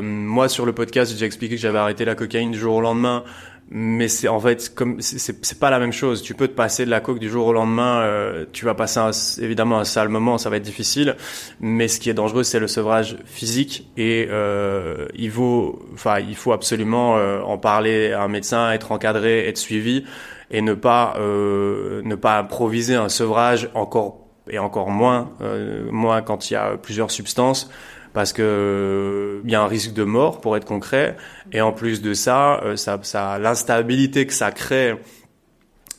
moi 0.01 0.47
sur 0.47 0.67
le 0.67 0.73
podcast 0.73 1.11
j'ai 1.17 1.25
expliqué 1.25 1.55
que 1.55 1.61
j'avais 1.61 1.79
arrêté 1.79 2.05
la 2.05 2.13
cocaïne 2.13 2.51
du 2.51 2.59
jour 2.59 2.75
au 2.75 2.81
lendemain 2.81 3.23
mais 3.71 4.07
c'est 4.07 4.27
en 4.27 4.39
fait 4.39 4.73
comme 4.73 4.99
c'est 4.99 5.59
pas 5.59 5.69
la 5.69 5.79
même 5.79 5.93
chose. 5.93 6.23
Tu 6.23 6.33
peux 6.33 6.47
te 6.47 6.53
passer 6.53 6.85
de 6.85 6.89
la 6.89 7.01
coke 7.01 7.19
du 7.19 7.29
jour 7.29 7.45
au 7.47 7.53
lendemain, 7.53 8.01
euh, 8.01 8.45
tu 8.51 8.65
vas 8.65 8.73
passer 8.73 8.99
un, 8.99 9.11
évidemment 9.41 9.79
un 9.79 9.83
sale 9.83 10.09
moment, 10.09 10.37
ça 10.37 10.49
va 10.49 10.57
être 10.57 10.63
difficile. 10.63 11.15
Mais 11.59 11.87
ce 11.87 11.99
qui 11.99 12.09
est 12.09 12.15
dangereux, 12.15 12.43
c'est 12.43 12.59
le 12.59 12.67
sevrage 12.67 13.17
physique 13.25 13.87
et 13.95 14.27
euh, 14.29 15.07
il 15.15 15.29
vaut, 15.29 15.87
enfin 15.93 16.19
il 16.19 16.35
faut 16.35 16.51
absolument 16.51 17.17
euh, 17.17 17.41
en 17.41 17.57
parler 17.59 18.11
à 18.11 18.23
un 18.23 18.27
médecin, 18.27 18.71
être 18.71 18.91
encadré, 18.91 19.47
être 19.47 19.57
suivi 19.57 20.03
et 20.51 20.61
ne 20.61 20.73
pas 20.73 21.15
euh, 21.19 22.01
ne 22.03 22.15
pas 22.15 22.39
improviser 22.39 22.95
un 22.95 23.09
sevrage 23.09 23.69
encore 23.75 24.25
et 24.49 24.57
encore 24.57 24.89
moins 24.89 25.31
euh, 25.41 25.89
moins 25.91 26.21
quand 26.21 26.49
il 26.49 26.53
y 26.53 26.57
a 26.57 26.75
plusieurs 26.77 27.11
substances 27.11 27.69
parce 28.13 28.33
que 28.33 29.41
il 29.43 29.51
y 29.51 29.55
a 29.55 29.61
un 29.61 29.67
risque 29.67 29.93
de 29.93 30.03
mort 30.03 30.41
pour 30.41 30.57
être 30.57 30.65
concret 30.65 31.17
et 31.51 31.61
en 31.61 31.71
plus 31.71 32.01
de 32.01 32.13
ça, 32.13 32.61
euh, 32.63 32.75
ça, 32.75 32.99
ça 33.03 33.39
l'instabilité 33.39 34.25
que 34.25 34.33
ça 34.33 34.51
crée 34.51 34.95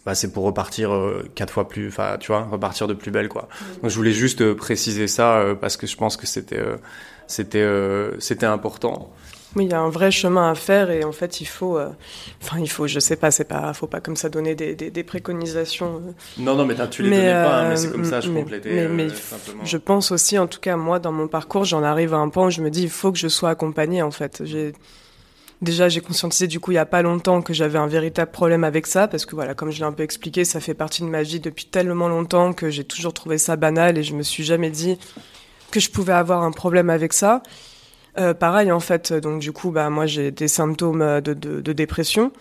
bah, 0.07 0.15
c'est 0.15 0.33
pour 0.33 0.45
repartir 0.45 0.93
quatre 1.35 1.53
fois 1.53 1.69
plus, 1.69 1.89
enfin, 1.89 2.17
tu 2.19 2.29
vois, 2.29 2.45
repartir 2.45 2.89
de 2.89 2.95
plus 2.95 3.11
belle, 3.11 3.29
quoi. 3.29 3.51
Donc, 3.83 3.91
je 3.91 3.97
voulais 3.97 4.15
juste 4.15 4.55
préciser 4.55 5.07
ça 5.07 5.45
parce 5.61 5.77
que 5.77 5.87
je 5.87 5.95
pense 5.95 6.17
que 6.17 6.27
c'était, 6.27 6.63
c'était, 7.27 7.69
c'était 8.19 8.47
important. 8.47 9.13
Oui, 9.57 9.65
il 9.65 9.71
y 9.71 9.75
a 9.75 9.81
un 9.81 9.89
vrai 9.89 10.13
chemin 10.13 10.51
à 10.51 10.55
faire 10.55 10.91
et 10.91 11.03
en 11.03 11.11
fait, 11.11 11.41
il 11.41 11.47
faut, 11.47 11.77
euh, 11.77 11.89
enfin, 12.41 12.61
il 12.61 12.71
faut, 12.71 12.87
je 12.87 13.01
sais 13.01 13.17
pas, 13.17 13.33
c'est 13.33 13.45
pas, 13.45 13.73
faut 13.75 13.89
pas 13.89 14.01
comme 14.01 14.15
ça 14.15 14.29
donner 14.29 14.55
des, 14.55 14.75
des, 14.75 15.03
préconisations. 15.03 15.97
Euh. 15.97 16.13
Non, 16.39 16.55
non, 16.55 16.65
mais 16.65 16.77
tu 16.89 17.03
les 17.03 17.11
donnais 17.11 17.33
pas, 17.33 17.61
hein, 17.61 17.69
mais 17.71 17.77
c'est 17.77 17.91
comme 17.91 18.05
ça, 18.05 18.21
je 18.21 18.31
complétais. 18.31 18.89
Mais, 18.89 19.07
euh, 19.07 19.15
je 19.65 19.77
pense 19.77 20.13
aussi, 20.13 20.39
en 20.39 20.47
tout 20.47 20.61
cas, 20.61 20.77
moi, 20.77 21.01
dans 21.01 21.11
mon 21.11 21.27
parcours, 21.27 21.65
j'en 21.65 21.83
arrive 21.83 22.15
à 22.15 22.19
un 22.19 22.29
point 22.29 22.47
où 22.47 22.51
je 22.51 22.61
me 22.61 22.71
dis, 22.71 22.85
il 22.85 22.91
faut 22.91 23.11
que 23.11 23.19
je 23.19 23.27
sois 23.27 23.51
accompagnée, 23.51 24.03
en 24.03 24.13
fait. 24.13 24.43
J'ai, 24.45 24.73
déjà, 25.63 25.89
j'ai 25.89 26.01
conscientisé, 26.01 26.47
du 26.47 26.61
coup, 26.61 26.71
il 26.71 26.77
y 26.77 26.79
a 26.79 26.87
pas 26.87 27.03
longtemps 27.03 27.43
que 27.43 27.53
j'avais 27.53 27.79
un 27.79 27.89
véritable 27.89 28.31
problème 28.31 28.63
avec 28.63 28.87
ça, 28.87 29.09
parce 29.09 29.27
que 29.27 29.35
voilà, 29.35 29.55
comme 29.55 29.73
je 29.73 29.81
l'ai 29.81 29.85
un 29.85 29.93
peu 29.93 30.05
expliqué, 30.05 30.45
ça 30.45 30.61
fait 30.61 30.75
partie 30.75 31.03
de 31.03 31.09
ma 31.09 31.25
vie 31.25 31.41
depuis 31.41 31.65
tellement 31.65 32.09
longtemps 32.09 32.53
que 32.53 32.71
j'ai 32.71 32.85
toujours 32.85 33.15
trouvé 33.15 33.37
ça 33.37 33.57
banal 33.57 33.99
et 33.99 34.05
je 34.05 34.15
me 34.15 34.23
suis 34.23 34.45
jamais 34.45 34.71
dit 34.71 34.97
que 35.73 35.81
je 35.81 35.91
pouvais 35.91 36.13
avoir 36.13 36.45
un 36.45 36.53
problème 36.53 36.89
avec 36.89 37.13
ça. 37.13 37.43
Euh, 38.21 38.35
pareil 38.35 38.71
en 38.71 38.81
fait, 38.81 39.15
donc 39.15 39.41
du 39.41 39.51
coup, 39.53 39.71
bah 39.71 39.89
moi 39.89 40.05
j'ai 40.05 40.31
des 40.31 40.49
symptômes 40.49 41.01
euh, 41.01 41.21
de, 41.23 41.33
de, 41.33 41.73
dépression 41.73 42.33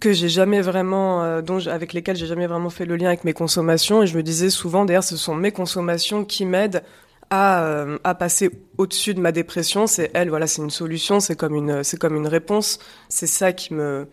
que 0.00 0.12
j'ai 0.12 0.30
jamais 0.30 0.62
vraiment, 0.62 1.22
euh, 1.22 1.42
dont 1.42 1.64
avec 1.66 1.92
lesquels 1.92 2.16
j'ai 2.16 2.26
jamais 2.26 2.46
vraiment 2.46 2.70
fait 2.70 2.86
le 2.86 2.96
lien 2.96 3.08
avec 3.08 3.24
mes 3.24 3.34
consommations 3.34 4.02
et 4.02 4.06
je 4.06 4.16
me 4.16 4.22
disais 4.22 4.48
souvent 4.48 4.86
d'ailleurs 4.86 5.04
ce 5.04 5.18
sont 5.18 5.34
mes 5.34 5.52
consommations 5.52 6.24
qui 6.24 6.46
m'aident 6.46 6.82
à, 7.30 7.86
à 8.04 8.14
passer 8.14 8.50
au-dessus 8.78 9.14
de 9.14 9.20
ma 9.20 9.32
dépression. 9.32 9.86
C'est 9.86 10.10
elle, 10.14 10.28
voilà, 10.30 10.46
c'est 10.46 10.62
une 10.62 10.70
solution, 10.70 11.20
c'est 11.20 11.36
comme 11.36 11.54
une, 11.54 11.84
c'est 11.84 11.98
comme 11.98 12.16
une 12.16 12.26
réponse. 12.26 12.78
C'est 13.08 13.26
ça 13.26 13.52
qui 13.52 13.74
me, 13.74 14.06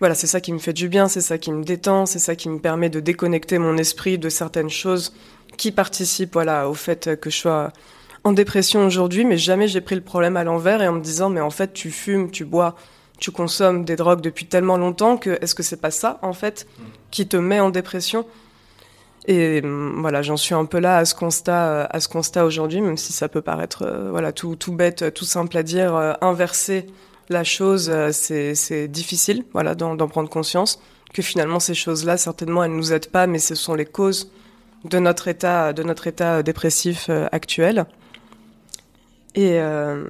voilà, 0.00 0.14
c'est 0.14 0.26
ça 0.28 0.40
qui 0.40 0.52
me 0.52 0.58
fait 0.58 0.72
du 0.72 0.88
bien, 0.88 1.08
c'est 1.08 1.20
ça 1.20 1.38
qui 1.38 1.50
me 1.52 1.64
détend, 1.64 2.06
c'est 2.06 2.18
ça 2.20 2.36
qui 2.36 2.48
me 2.48 2.58
permet 2.58 2.90
de 2.90 3.00
déconnecter 3.00 3.58
mon 3.58 3.76
esprit 3.78 4.18
de 4.18 4.28
certaines 4.28 4.70
choses 4.70 5.12
qui 5.56 5.72
participent, 5.72 6.34
voilà, 6.34 6.68
au 6.68 6.74
fait 6.74 7.18
que 7.20 7.30
je 7.30 7.36
sois 7.36 7.72
en 8.26 8.32
dépression 8.32 8.84
aujourd'hui, 8.84 9.24
mais 9.24 9.38
jamais 9.38 9.68
j'ai 9.68 9.80
pris 9.80 9.94
le 9.94 10.00
problème 10.00 10.36
à 10.36 10.42
l'envers 10.42 10.82
et 10.82 10.88
en 10.88 10.94
me 10.94 11.00
disant, 11.00 11.30
mais 11.30 11.40
en 11.40 11.50
fait, 11.50 11.72
tu 11.72 11.92
fumes, 11.92 12.32
tu 12.32 12.44
bois, 12.44 12.74
tu 13.20 13.30
consommes 13.30 13.84
des 13.84 13.94
drogues 13.94 14.20
depuis 14.20 14.46
tellement 14.46 14.76
longtemps 14.76 15.16
que 15.16 15.38
est-ce 15.40 15.54
que 15.54 15.62
c'est 15.62 15.80
pas 15.80 15.92
ça, 15.92 16.18
en 16.22 16.32
fait, 16.32 16.66
qui 17.12 17.28
te 17.28 17.36
met 17.36 17.60
en 17.60 17.70
dépression? 17.70 18.26
Et 19.28 19.60
hum, 19.62 20.00
voilà, 20.00 20.22
j'en 20.22 20.36
suis 20.36 20.56
un 20.56 20.64
peu 20.64 20.80
là 20.80 20.98
à 20.98 21.04
ce 21.04 21.14
constat, 21.14 21.84
à 21.84 22.00
ce 22.00 22.08
constat 22.08 22.44
aujourd'hui, 22.44 22.80
même 22.80 22.96
si 22.96 23.12
ça 23.12 23.28
peut 23.28 23.42
paraître, 23.42 23.82
euh, 23.82 24.10
voilà, 24.10 24.32
tout, 24.32 24.56
tout 24.56 24.72
bête, 24.72 25.14
tout 25.14 25.24
simple 25.24 25.56
à 25.56 25.62
dire, 25.62 25.94
euh, 25.94 26.12
inverser 26.20 26.88
la 27.28 27.44
chose, 27.44 27.88
euh, 27.92 28.10
c'est 28.10 28.88
difficile, 28.88 29.44
voilà, 29.52 29.76
d'en 29.76 30.08
prendre 30.08 30.28
conscience 30.28 30.80
que 31.14 31.22
finalement 31.22 31.60
ces 31.60 31.74
choses-là, 31.74 32.16
certainement, 32.16 32.64
elles 32.64 32.74
nous 32.74 32.92
aident 32.92 33.06
pas, 33.06 33.28
mais 33.28 33.38
ce 33.38 33.54
sont 33.54 33.76
les 33.76 33.86
causes 33.86 34.32
de 34.82 34.98
notre 34.98 35.28
état, 35.28 35.72
de 35.72 35.84
notre 35.84 36.08
état 36.08 36.42
dépressif 36.42 37.08
actuel. 37.30 37.86
Et, 39.36 39.60
euh, 39.60 40.06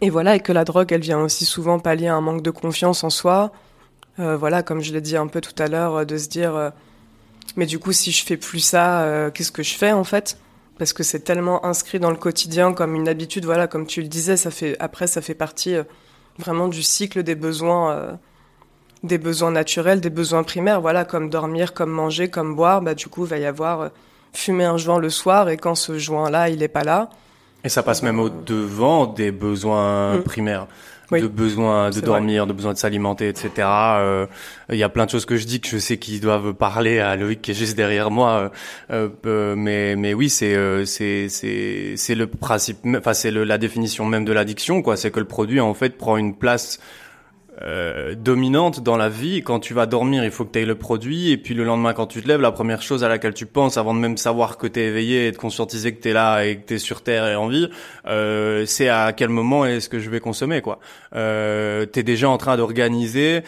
et 0.00 0.10
voilà, 0.10 0.34
et 0.34 0.40
que 0.40 0.52
la 0.52 0.64
drogue, 0.64 0.92
elle 0.92 1.00
vient 1.00 1.20
aussi 1.20 1.44
souvent 1.44 1.78
pallier 1.78 2.08
un 2.08 2.20
manque 2.20 2.42
de 2.42 2.50
confiance 2.50 3.04
en 3.04 3.10
soi. 3.10 3.52
Euh, 4.18 4.36
voilà, 4.36 4.62
comme 4.62 4.80
je 4.80 4.92
l'ai 4.92 5.00
dit 5.00 5.16
un 5.16 5.28
peu 5.28 5.40
tout 5.40 5.54
à 5.62 5.68
l'heure, 5.68 5.94
euh, 5.94 6.04
de 6.04 6.18
se 6.18 6.28
dire, 6.28 6.72
mais 7.56 7.66
du 7.66 7.78
coup, 7.78 7.92
si 7.92 8.10
je 8.10 8.24
fais 8.24 8.36
plus 8.36 8.60
ça, 8.60 9.30
qu'est-ce 9.32 9.52
que 9.52 9.62
je 9.62 9.74
fais 9.74 9.92
en 9.92 10.04
fait? 10.04 10.36
Parce 10.78 10.92
que 10.92 11.04
c'est 11.04 11.20
tellement 11.20 11.64
inscrit 11.64 12.00
dans 12.00 12.10
le 12.10 12.16
quotidien 12.16 12.72
comme 12.72 12.96
une 12.96 13.08
habitude. 13.08 13.44
Voilà, 13.44 13.68
comme 13.68 13.86
tu 13.86 14.02
le 14.02 14.08
disais, 14.08 14.36
ça 14.36 14.50
fait 14.50 14.76
après, 14.80 15.06
ça 15.06 15.22
fait 15.22 15.34
partie 15.34 15.76
vraiment 16.38 16.66
du 16.66 16.82
cycle 16.82 17.22
des 17.22 17.36
besoins 17.36 18.18
des 19.04 19.18
besoins 19.18 19.50
naturels, 19.50 20.00
des 20.00 20.10
besoins 20.10 20.42
primaires, 20.42 20.80
voilà, 20.80 21.04
comme 21.04 21.28
dormir, 21.28 21.74
comme 21.74 21.90
manger, 21.90 22.28
comme 22.28 22.56
boire, 22.56 22.80
bah, 22.80 22.94
du 22.94 23.08
coup, 23.08 23.26
il 23.26 23.28
va 23.28 23.38
y 23.38 23.44
avoir 23.44 23.90
fumer 24.32 24.64
un 24.64 24.78
joint 24.78 24.98
le 24.98 25.10
soir, 25.10 25.50
et 25.50 25.58
quand 25.58 25.74
ce 25.74 25.98
joint-là, 25.98 26.48
il 26.48 26.60
n'est 26.60 26.68
pas 26.68 26.84
là, 26.84 27.10
et 27.64 27.68
ça 27.68 27.82
passe 27.82 28.02
même 28.02 28.20
au 28.20 28.28
devant 28.28 29.06
des 29.06 29.32
besoins 29.32 30.18
mm. 30.18 30.22
primaires. 30.22 30.66
de 31.10 31.26
besoin 31.26 31.90
de 31.90 32.00
dormir, 32.00 32.46
de 32.46 32.52
besoin 32.52 32.72
de 32.72 32.78
s'alimenter, 32.78 33.28
etc. 33.28 33.50
Euh, 33.58 34.26
il 34.70 34.76
y 34.76 34.82
a 34.82 34.88
plein 34.88 35.06
de 35.06 35.10
choses 35.10 35.26
que 35.26 35.36
je 35.36 35.46
dis 35.46 35.60
que 35.60 35.68
je 35.68 35.78
sais 35.78 35.96
qu'ils 35.96 36.20
doivent 36.20 36.54
parler 36.54 36.98
à 36.98 37.14
Loïc 37.16 37.40
qui 37.40 37.52
est 37.52 37.54
juste 37.54 37.76
derrière 37.76 38.10
moi, 38.10 38.50
euh, 38.90 39.08
euh, 39.26 39.54
mais 39.56 39.96
mais 39.96 40.12
oui 40.12 40.28
c'est 40.28 40.56
c'est 40.86 41.28
c'est 41.28 41.94
c'est 41.96 42.14
le 42.14 42.26
principe, 42.26 42.78
enfin 42.96 43.14
c'est 43.14 43.30
la 43.30 43.58
définition 43.58 44.06
même 44.06 44.24
de 44.24 44.32
l'addiction 44.32 44.82
quoi, 44.82 44.96
c'est 44.96 45.10
que 45.10 45.20
le 45.20 45.26
produit 45.26 45.60
en 45.60 45.74
fait 45.74 45.96
prend 45.96 46.16
une 46.16 46.34
place 46.34 46.80
euh, 47.62 48.14
dominante 48.14 48.80
dans 48.80 48.96
la 48.96 49.08
vie. 49.08 49.42
Quand 49.42 49.60
tu 49.60 49.74
vas 49.74 49.86
dormir, 49.86 50.24
il 50.24 50.30
faut 50.30 50.44
que 50.44 50.58
tu 50.58 50.64
le 50.64 50.74
produit. 50.74 51.30
Et 51.30 51.36
puis 51.36 51.54
le 51.54 51.64
lendemain, 51.64 51.92
quand 51.92 52.06
tu 52.06 52.22
te 52.22 52.28
lèves, 52.28 52.40
la 52.40 52.52
première 52.52 52.82
chose 52.82 53.04
à 53.04 53.08
laquelle 53.08 53.34
tu 53.34 53.46
penses, 53.46 53.76
avant 53.76 53.94
de 53.94 54.00
même 54.00 54.16
savoir 54.16 54.58
que 54.58 54.66
tu 54.66 54.80
es 54.80 54.86
éveillé 54.86 55.28
et 55.28 55.32
de 55.32 55.36
conscientiser 55.36 55.94
que 55.94 56.02
tu 56.02 56.10
es 56.10 56.12
là 56.12 56.44
et 56.44 56.56
que 56.56 56.66
tu 56.66 56.74
es 56.74 56.78
sur 56.78 57.02
Terre 57.02 57.26
et 57.26 57.36
en 57.36 57.48
vie, 57.48 57.68
euh, 58.06 58.66
c'est 58.66 58.88
à 58.88 59.12
quel 59.12 59.28
moment 59.28 59.64
est-ce 59.64 59.88
que 59.88 60.00
je 60.00 60.10
vais 60.10 60.20
consommer. 60.20 60.60
quoi. 60.62 60.80
Euh, 61.14 61.86
tu 61.90 62.00
es 62.00 62.02
déjà 62.02 62.28
en 62.28 62.38
train 62.38 62.56
d'organiser 62.56 63.42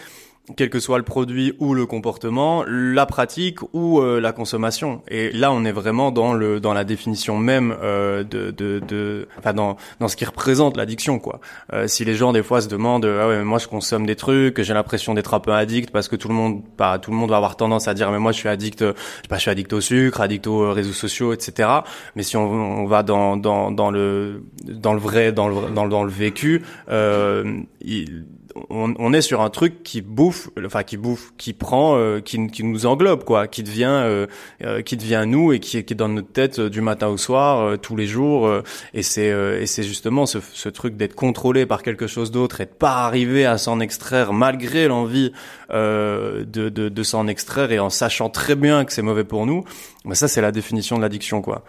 quel 0.55 0.71
que 0.71 0.79
soit 0.79 0.99
le 0.99 1.05
produit 1.05 1.55
ou 1.59 1.75
le 1.75 1.87
comportement, 1.87 2.65
la 2.69 3.05
pratique 3.07 3.59
ou 3.73 4.01
euh, 4.01 4.21
la 4.21 4.33
consommation. 4.33 5.03
Et 5.09 5.33
là, 5.33 5.51
on 5.51 5.65
est 5.65 5.73
vraiment 5.73 6.13
dans 6.13 6.35
le 6.35 6.61
dans 6.61 6.73
la 6.73 6.85
définition 6.85 7.39
même 7.39 7.75
euh, 7.83 8.23
de, 8.23 8.53
de, 8.53 8.81
de 8.87 9.29
enfin 9.39 9.53
dans 9.53 9.77
dans 9.99 10.09
ce 10.09 10.17
qui 10.17 10.25
représente 10.25 10.77
l'addiction 10.77 11.19
quoi. 11.19 11.41
Euh, 11.73 11.89
si 11.89 12.05
les 12.05 12.15
gens 12.15 12.33
des 12.33 12.43
fois 12.43 12.61
se 12.61 12.69
demandent 12.69 13.07
ah 13.07 13.29
ouais 13.29 13.39
mais 13.39 13.45
moi 13.45 13.59
je 13.59 13.67
consomme 13.67 14.07
des 14.07 14.17
trucs, 14.17 14.63
j'ai 14.63 14.75
l'impression 14.75 15.15
d'être 15.15 15.35
un 15.35 15.41
peu 15.41 15.53
addict 15.53 15.91
parce 15.91 16.09
que 16.09 16.17
tout 16.17 16.29
le 16.29 16.35
monde 16.35 16.63
pas 16.77 16.99
tout 16.99 17.11
le 17.11 17.17
monde 17.17 17.31
va 17.31 17.37
avoir 17.37 17.57
tendance 17.57 17.89
à 17.89 17.95
dire 17.95 18.11
mais 18.13 18.19
moi 18.19 18.33
je 18.33 18.39
suis 18.39 18.49
addict 18.49 18.81
je 18.81 18.93
sais 18.93 19.29
pas 19.29 19.37
je 19.37 19.43
suis 19.43 19.51
addict 19.51 19.73
au 19.73 19.81
sucre, 19.81 20.21
addict 20.21 20.47
aux 20.47 20.73
réseaux 20.73 20.93
sociaux 20.93 21.33
etc. 21.33 21.69
Mais 22.15 22.23
si 22.23 22.37
on, 22.37 22.45
on 22.45 22.87
va 22.87 23.03
dans 23.03 23.37
dans 23.37 23.73
dans 23.73 23.91
le 23.91 24.45
dans 24.65 24.93
le 24.93 25.01
vrai 25.01 25.33
dans 25.33 25.49
le 25.49 25.73
dans 25.75 25.85
le, 25.85 25.91
dans 25.91 26.05
le 26.05 26.11
vécu 26.11 26.63
euh, 26.89 27.61
il, 27.81 28.27
on, 28.71 28.95
on, 28.99 29.13
est 29.13 29.21
sur 29.21 29.41
un 29.41 29.51
truc 29.51 29.83
qui 29.83 30.01
bouffe, 30.01 30.49
enfin 30.65 30.83
qui 30.83 30.97
bouffe, 30.97 31.33
qui 31.37 31.53
prend, 31.53 31.97
euh, 31.97 32.21
qui, 32.21 32.47
qui, 32.49 32.65
nous 32.65 32.87
englobe 32.87 33.25
quoi, 33.25 33.47
qui 33.47 33.63
devient, 33.63 33.85
euh, 33.89 34.27
euh, 34.65 34.83
qui 34.83 34.97
devient 34.97 35.25
nous 35.27 35.53
et 35.53 35.61
qui, 35.61 35.83
qui 35.85 35.93
est 35.93 35.97
dans 35.97 36.09
notre 36.09 36.33
tête 36.33 36.61
du 36.61 36.81
matin 36.81 37.09
au 37.09 37.17
soir, 37.17 37.79
tous 37.79 37.97
les 37.97 38.07
jours. 38.07 38.51
et 38.95 39.03
c'est 39.03 39.27
et 39.27 39.67
c'est 39.67 39.83
justement 39.83 40.27
ce, 40.27 40.39
ce 40.53 40.69
truc 40.69 40.97
d'être 40.97 41.15
contrôlé 41.15 41.67
par 41.67 41.83
quelque 41.83 42.07
chose 42.07 42.31
d'autre 42.31 42.61
et 42.61 42.67
de 42.67 42.71
pas 42.71 43.05
arriver 43.05 43.47
à 43.47 43.59
s'en 43.59 43.81
extraire 43.81 44.33
malgré 44.33 44.89
l'envie 44.89 45.33
de, 45.71 46.45
de, 46.47 46.69
de 46.69 47.03
s'en 47.03 47.27
extraire 47.27 47.73
et 47.73 47.79
en 47.79 47.91
sachant 47.91 48.31
très 48.31 48.55
bien 48.55 48.85
que 48.85 48.93
c'est 48.93 49.03
mauvais 49.03 49.25
pour 49.25 49.47
nous. 49.47 49.65
Bah 50.05 50.15
ça 50.15 50.29
c'est 50.29 50.41
la 50.41 50.53
définition 50.53 50.97
de 50.97 51.03
l'addiction 51.03 51.43
quoi. 51.43 51.65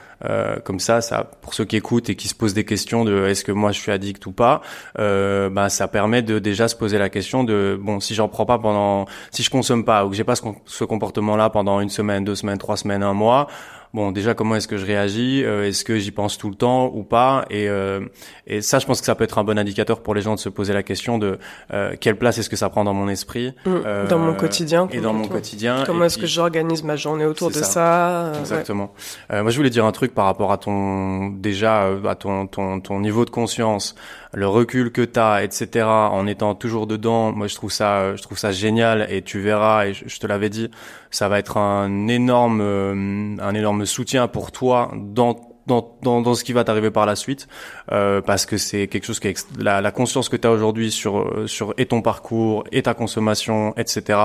comme 0.63 0.79
ça, 0.79 1.01
ça 1.01 1.29
pour 1.41 1.53
ceux 1.53 1.65
qui 1.65 1.75
écoutent 1.75 2.09
et 2.09 2.15
qui 2.15 2.27
se 2.27 2.35
posent 2.35 2.53
des 2.53 2.65
questions 2.65 3.03
de 3.03 3.27
est-ce 3.27 3.43
que 3.43 3.51
moi 3.51 3.71
je 3.71 3.79
suis 3.79 3.91
addict 3.91 4.25
ou 4.25 4.31
pas, 4.31 4.61
bah 4.95 5.69
ça 5.69 5.87
permet 5.87 6.21
de 6.21 6.39
déjà 6.39 6.67
se 6.67 6.75
poser 6.77 6.97
la 6.97 7.09
question 7.09 7.43
de 7.43 7.79
bon 7.81 7.99
si 7.99 8.15
j'en 8.15 8.27
prends 8.27 8.45
pas 8.45 8.57
pendant 8.57 9.05
si 9.31 9.43
je 9.43 9.49
consomme 9.49 9.83
pas 9.85 10.05
ou 10.05 10.09
que 10.09 10.15
j'ai 10.15 10.23
pas 10.23 10.35
ce, 10.35 10.43
ce 10.65 10.83
comportement-là 10.83 11.49
pendant 11.49 11.79
une 11.79 11.89
semaine, 11.89 12.23
deux 12.23 12.35
semaines, 12.35 12.57
trois 12.57 12.77
semaines, 12.77 13.03
un 13.03 13.13
mois, 13.13 13.47
bon 13.93 14.11
déjà 14.11 14.33
comment 14.33 14.55
est-ce 14.55 14.67
que 14.67 14.77
je 14.77 14.85
réagis 14.85 15.43
euh, 15.43 15.67
est-ce 15.67 15.83
que 15.83 15.97
j'y 15.97 16.11
pense 16.11 16.37
tout 16.37 16.49
le 16.49 16.55
temps 16.55 16.91
ou 16.93 17.03
pas? 17.03 17.45
Et 17.49 17.69
euh, 17.69 18.01
et 18.45 18.61
ça 18.61 18.79
je 18.79 18.85
pense 18.85 18.99
que 18.99 19.05
ça 19.05 19.15
peut 19.15 19.23
être 19.23 19.37
un 19.37 19.43
bon 19.43 19.57
indicateur 19.57 20.01
pour 20.01 20.13
les 20.13 20.21
gens 20.21 20.35
de 20.35 20.39
se 20.39 20.49
poser 20.49 20.73
la 20.73 20.83
question 20.83 21.17
de 21.17 21.39
euh, 21.73 21.95
quelle 21.99 22.17
place 22.17 22.37
est-ce 22.37 22.49
que 22.49 22.55
ça 22.55 22.69
prend 22.69 22.83
dans 22.83 22.93
mon 22.93 23.09
esprit 23.09 23.53
mmh, 23.65 24.07
dans 24.09 24.19
mon 24.19 24.33
quotidien 24.33 24.87
et 24.91 24.99
dans 24.99 25.13
mon 25.13 25.27
quotidien 25.27 25.83
comment 25.85 26.05
est-ce 26.05 26.17
que 26.17 26.27
j'organise 26.27 26.83
ma 26.83 26.95
journée 26.95 27.25
autour 27.25 27.49
de 27.49 27.55
ça, 27.55 28.31
exactement. 28.39 28.93
Moi 29.31 29.49
je 29.49 29.57
voulais 29.57 29.69
dire 29.69 29.85
un 29.85 29.91
truc 29.91 30.13
par 30.13 30.25
rapport 30.25 30.51
à 30.51 30.57
ton 30.57 31.29
déjà 31.29 31.87
à 32.05 32.15
ton 32.15 32.47
ton 32.47 32.79
ton 32.79 32.99
niveau 32.99 33.25
de 33.25 33.29
conscience 33.29 33.95
le 34.37 34.47
recul 34.47 34.91
que 34.91 35.01
tu 35.01 35.19
as 35.19 35.43
etc 35.43 35.87
en 35.87 36.27
étant 36.27 36.53
toujours 36.53 36.85
dedans 36.85 37.31
moi 37.31 37.47
je 37.47 37.55
trouve 37.55 37.71
ça 37.71 38.15
je 38.15 38.21
trouve 38.21 38.37
ça 38.37 38.51
génial 38.51 39.07
et 39.09 39.23
tu 39.23 39.39
verras 39.39 39.87
et 39.87 39.93
je 39.93 40.19
te 40.19 40.27
l'avais 40.27 40.49
dit 40.49 40.69
ça 41.09 41.27
va 41.27 41.39
être 41.39 41.57
un 41.57 42.07
énorme, 42.07 42.61
euh, 42.61 43.35
un 43.39 43.53
énorme 43.55 43.85
soutien 43.85 44.27
pour 44.27 44.51
toi 44.51 44.91
dans 44.95 45.35
dans, 45.65 45.97
dans, 46.01 46.21
dans 46.21 46.33
ce 46.33 46.45
qui 46.45 46.53
va 46.53 46.63
t'arriver 46.63 46.91
par 46.91 47.05
la 47.05 47.17
suite, 47.17 47.49
euh, 47.91 48.21
parce 48.21 48.45
que 48.45 48.55
c'est 48.55 48.87
quelque 48.87 49.03
chose 49.03 49.19
qui 49.19 49.27
est 49.27 49.47
la, 49.59 49.81
la 49.81 49.91
conscience 49.91 50.29
que 50.29 50.37
tu 50.37 50.47
as 50.47 50.51
aujourd'hui 50.51 50.91
sur 50.91 51.17
euh, 51.17 51.45
sur 51.45 51.73
et 51.77 51.85
ton 51.85 52.01
parcours 52.01 52.63
et 52.71 52.83
ta 52.83 52.93
consommation, 52.93 53.73
etc. 53.75 54.19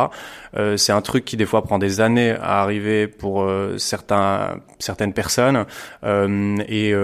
Euh, 0.56 0.76
c'est 0.76 0.92
un 0.92 1.00
truc 1.00 1.24
qui 1.24 1.36
des 1.36 1.44
fois 1.46 1.62
prend 1.64 1.80
des 1.80 2.00
années 2.00 2.30
à 2.30 2.62
arriver 2.62 3.08
pour 3.08 3.42
euh, 3.42 3.76
certains 3.76 4.60
certaines 4.78 5.14
personnes. 5.14 5.66
et 6.04 6.94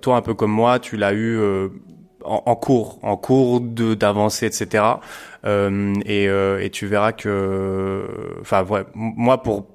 toi, 0.00 0.16
un 0.16 0.22
peu 0.22 0.34
comme 0.34 0.52
moi, 0.52 0.78
tu 0.78 0.96
l'as 0.96 1.12
eu 1.12 1.40
en, 2.30 2.42
en, 2.46 2.56
cours, 2.56 2.98
en 3.02 3.16
cours 3.16 3.60
de 3.60 3.94
d'avancer, 3.94 4.46
etc. 4.46 4.84
Euh, 5.44 5.94
et, 6.04 6.28
euh, 6.28 6.62
et, 6.62 6.70
tu 6.70 6.86
verras 6.86 7.12
que, 7.12 8.04
enfin, 8.40 8.64
ouais, 8.64 8.84
moi 8.94 9.42
pour 9.42 9.66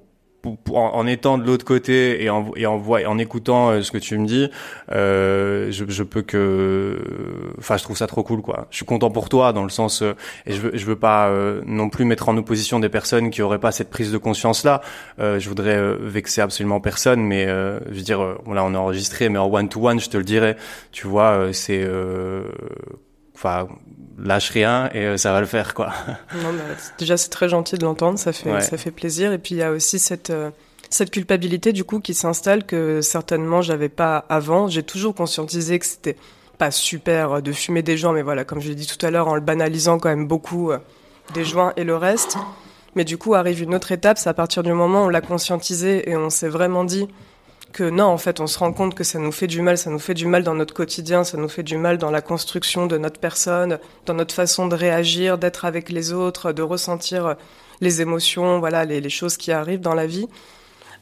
en, 0.73 1.07
étant 1.07 1.37
de 1.37 1.45
l'autre 1.45 1.65
côté 1.65 2.23
et 2.23 2.29
en 2.29 2.51
et 2.55 2.65
en, 2.65 2.81
en 2.85 3.17
écoutant 3.17 3.69
euh, 3.69 3.81
ce 3.81 3.91
que 3.91 3.97
tu 3.97 4.17
me 4.17 4.25
dis, 4.25 4.49
euh, 4.91 5.71
je, 5.71 5.85
je 5.87 6.03
peux 6.03 6.21
que, 6.21 6.99
enfin, 7.57 7.77
je 7.77 7.83
trouve 7.83 7.97
ça 7.97 8.07
trop 8.07 8.23
cool, 8.23 8.41
quoi. 8.41 8.67
Je 8.71 8.77
suis 8.77 8.85
content 8.85 9.09
pour 9.09 9.29
toi 9.29 9.53
dans 9.53 9.63
le 9.63 9.69
sens 9.69 10.01
euh, 10.01 10.13
et 10.45 10.53
je 10.53 10.61
veux 10.61 10.71
je 10.73 10.85
veux 10.85 10.95
pas 10.95 11.27
euh, 11.27 11.61
non 11.65 11.89
plus 11.89 12.05
mettre 12.05 12.29
en 12.29 12.37
opposition 12.37 12.79
des 12.79 12.89
personnes 12.89 13.29
qui 13.29 13.41
auraient 13.41 13.59
pas 13.59 13.71
cette 13.71 13.89
prise 13.89 14.11
de 14.11 14.17
conscience 14.17 14.63
là. 14.63 14.81
je 15.17 15.47
voudrais 15.47 15.79
vexer 15.99 16.41
absolument 16.41 16.79
personne, 16.79 17.21
mais 17.21 17.45
je 17.45 17.93
veux 17.93 18.01
dire, 18.01 18.21
là, 18.21 18.63
on 18.63 18.75
a 18.75 18.77
enregistré, 18.77 19.29
mais 19.29 19.37
en 19.37 19.51
one 19.51 19.69
to 19.69 19.87
one, 19.87 19.99
je 19.99 20.09
te 20.09 20.17
le 20.17 20.23
dirais. 20.23 20.57
Tu 20.91 21.07
vois, 21.07 21.49
c'est 21.53 21.85
enfin 23.35 23.67
lâche 24.17 24.49
rien 24.49 24.89
et 24.93 25.05
euh, 25.05 25.17
ça 25.17 25.31
va 25.31 25.39
le 25.39 25.45
faire 25.45 25.73
quoi. 25.73 25.93
Non, 26.35 26.53
bah, 26.53 26.75
déjà 26.97 27.17
c'est 27.17 27.29
très 27.29 27.49
gentil 27.49 27.77
de 27.77 27.83
l'entendre, 27.83 28.17
ça 28.17 28.33
fait 28.33 28.61
ça 28.61 28.77
fait 28.77 28.91
plaisir 28.91 29.31
et 29.33 29.37
puis 29.37 29.55
il 29.55 29.57
y 29.59 29.63
a 29.63 29.71
aussi 29.71 29.99
cette 29.99 30.29
euh, 30.29 30.49
cette 30.89 31.11
culpabilité 31.11 31.73
du 31.73 31.83
coup 31.83 31.99
qui 31.99 32.13
s'installe 32.13 32.65
que 32.65 33.01
certainement 33.01 33.61
j'avais 33.61 33.89
pas 33.89 34.25
avant. 34.29 34.67
J'ai 34.67 34.83
toujours 34.83 35.13
conscientisé 35.15 35.79
que 35.79 35.85
c'était 35.85 36.15
pas 36.57 36.71
super 36.71 37.33
euh, 37.33 37.41
de 37.41 37.51
fumer 37.51 37.81
des 37.81 37.97
joints, 37.97 38.13
mais 38.13 38.21
voilà, 38.21 38.45
comme 38.45 38.61
je 38.61 38.69
l'ai 38.69 38.75
dit 38.75 38.87
tout 38.87 39.03
à 39.05 39.11
l'heure, 39.11 39.27
en 39.27 39.35
le 39.35 39.41
banalisant 39.41 39.99
quand 39.99 40.09
même 40.09 40.27
beaucoup 40.27 40.71
des 41.33 41.43
joints 41.43 41.73
et 41.75 41.83
le 41.83 41.95
reste. 41.95 42.37
Mais 42.95 43.03
du 43.03 43.17
coup 43.17 43.33
arrive 43.33 43.61
une 43.61 43.75
autre 43.75 43.91
étape, 43.91 44.17
c'est 44.17 44.29
à 44.29 44.33
partir 44.33 44.63
du 44.63 44.71
moment 44.71 45.01
où 45.03 45.07
on 45.07 45.09
l'a 45.09 45.19
conscientisé 45.19 46.09
et 46.09 46.15
on 46.15 46.29
s'est 46.29 46.47
vraiment 46.47 46.85
dit 46.85 47.09
que 47.75 47.83
non, 47.83 48.05
en 48.05 48.17
fait, 48.17 48.39
on 48.39 48.47
se 48.47 48.57
rend 48.57 48.71
compte 48.71 48.95
que 48.95 49.03
ça 49.03 49.19
nous 49.19 49.33
fait 49.33 49.47
du 49.47 49.61
mal, 49.61 49.77
ça 49.77 49.89
nous 49.89 49.99
fait 49.99 50.13
du 50.13 50.25
mal 50.25 50.43
dans 50.43 50.55
notre 50.55 50.73
quotidien, 50.73 51.25
ça 51.25 51.37
nous 51.37 51.49
fait 51.49 51.61
du 51.61 51.75
mal 51.75 51.97
dans 51.97 52.09
la 52.09 52.21
construction 52.21 52.85
de 52.87 52.97
notre 52.97 53.19
personne, 53.19 53.79
dans 54.05 54.13
notre 54.13 54.33
façon 54.33 54.67
de 54.67 54.75
réagir, 54.75 55.37
d'être 55.37 55.65
avec 55.65 55.89
les 55.89 56.13
autres, 56.13 56.53
de 56.53 56.61
ressentir 56.61 57.35
les 57.81 58.01
émotions, 58.01 58.59
voilà, 58.59 58.85
les, 58.85 59.09
choses 59.09 59.35
qui 59.35 59.51
arrivent 59.51 59.81
dans 59.81 59.93
la 59.93 60.07
vie. 60.07 60.29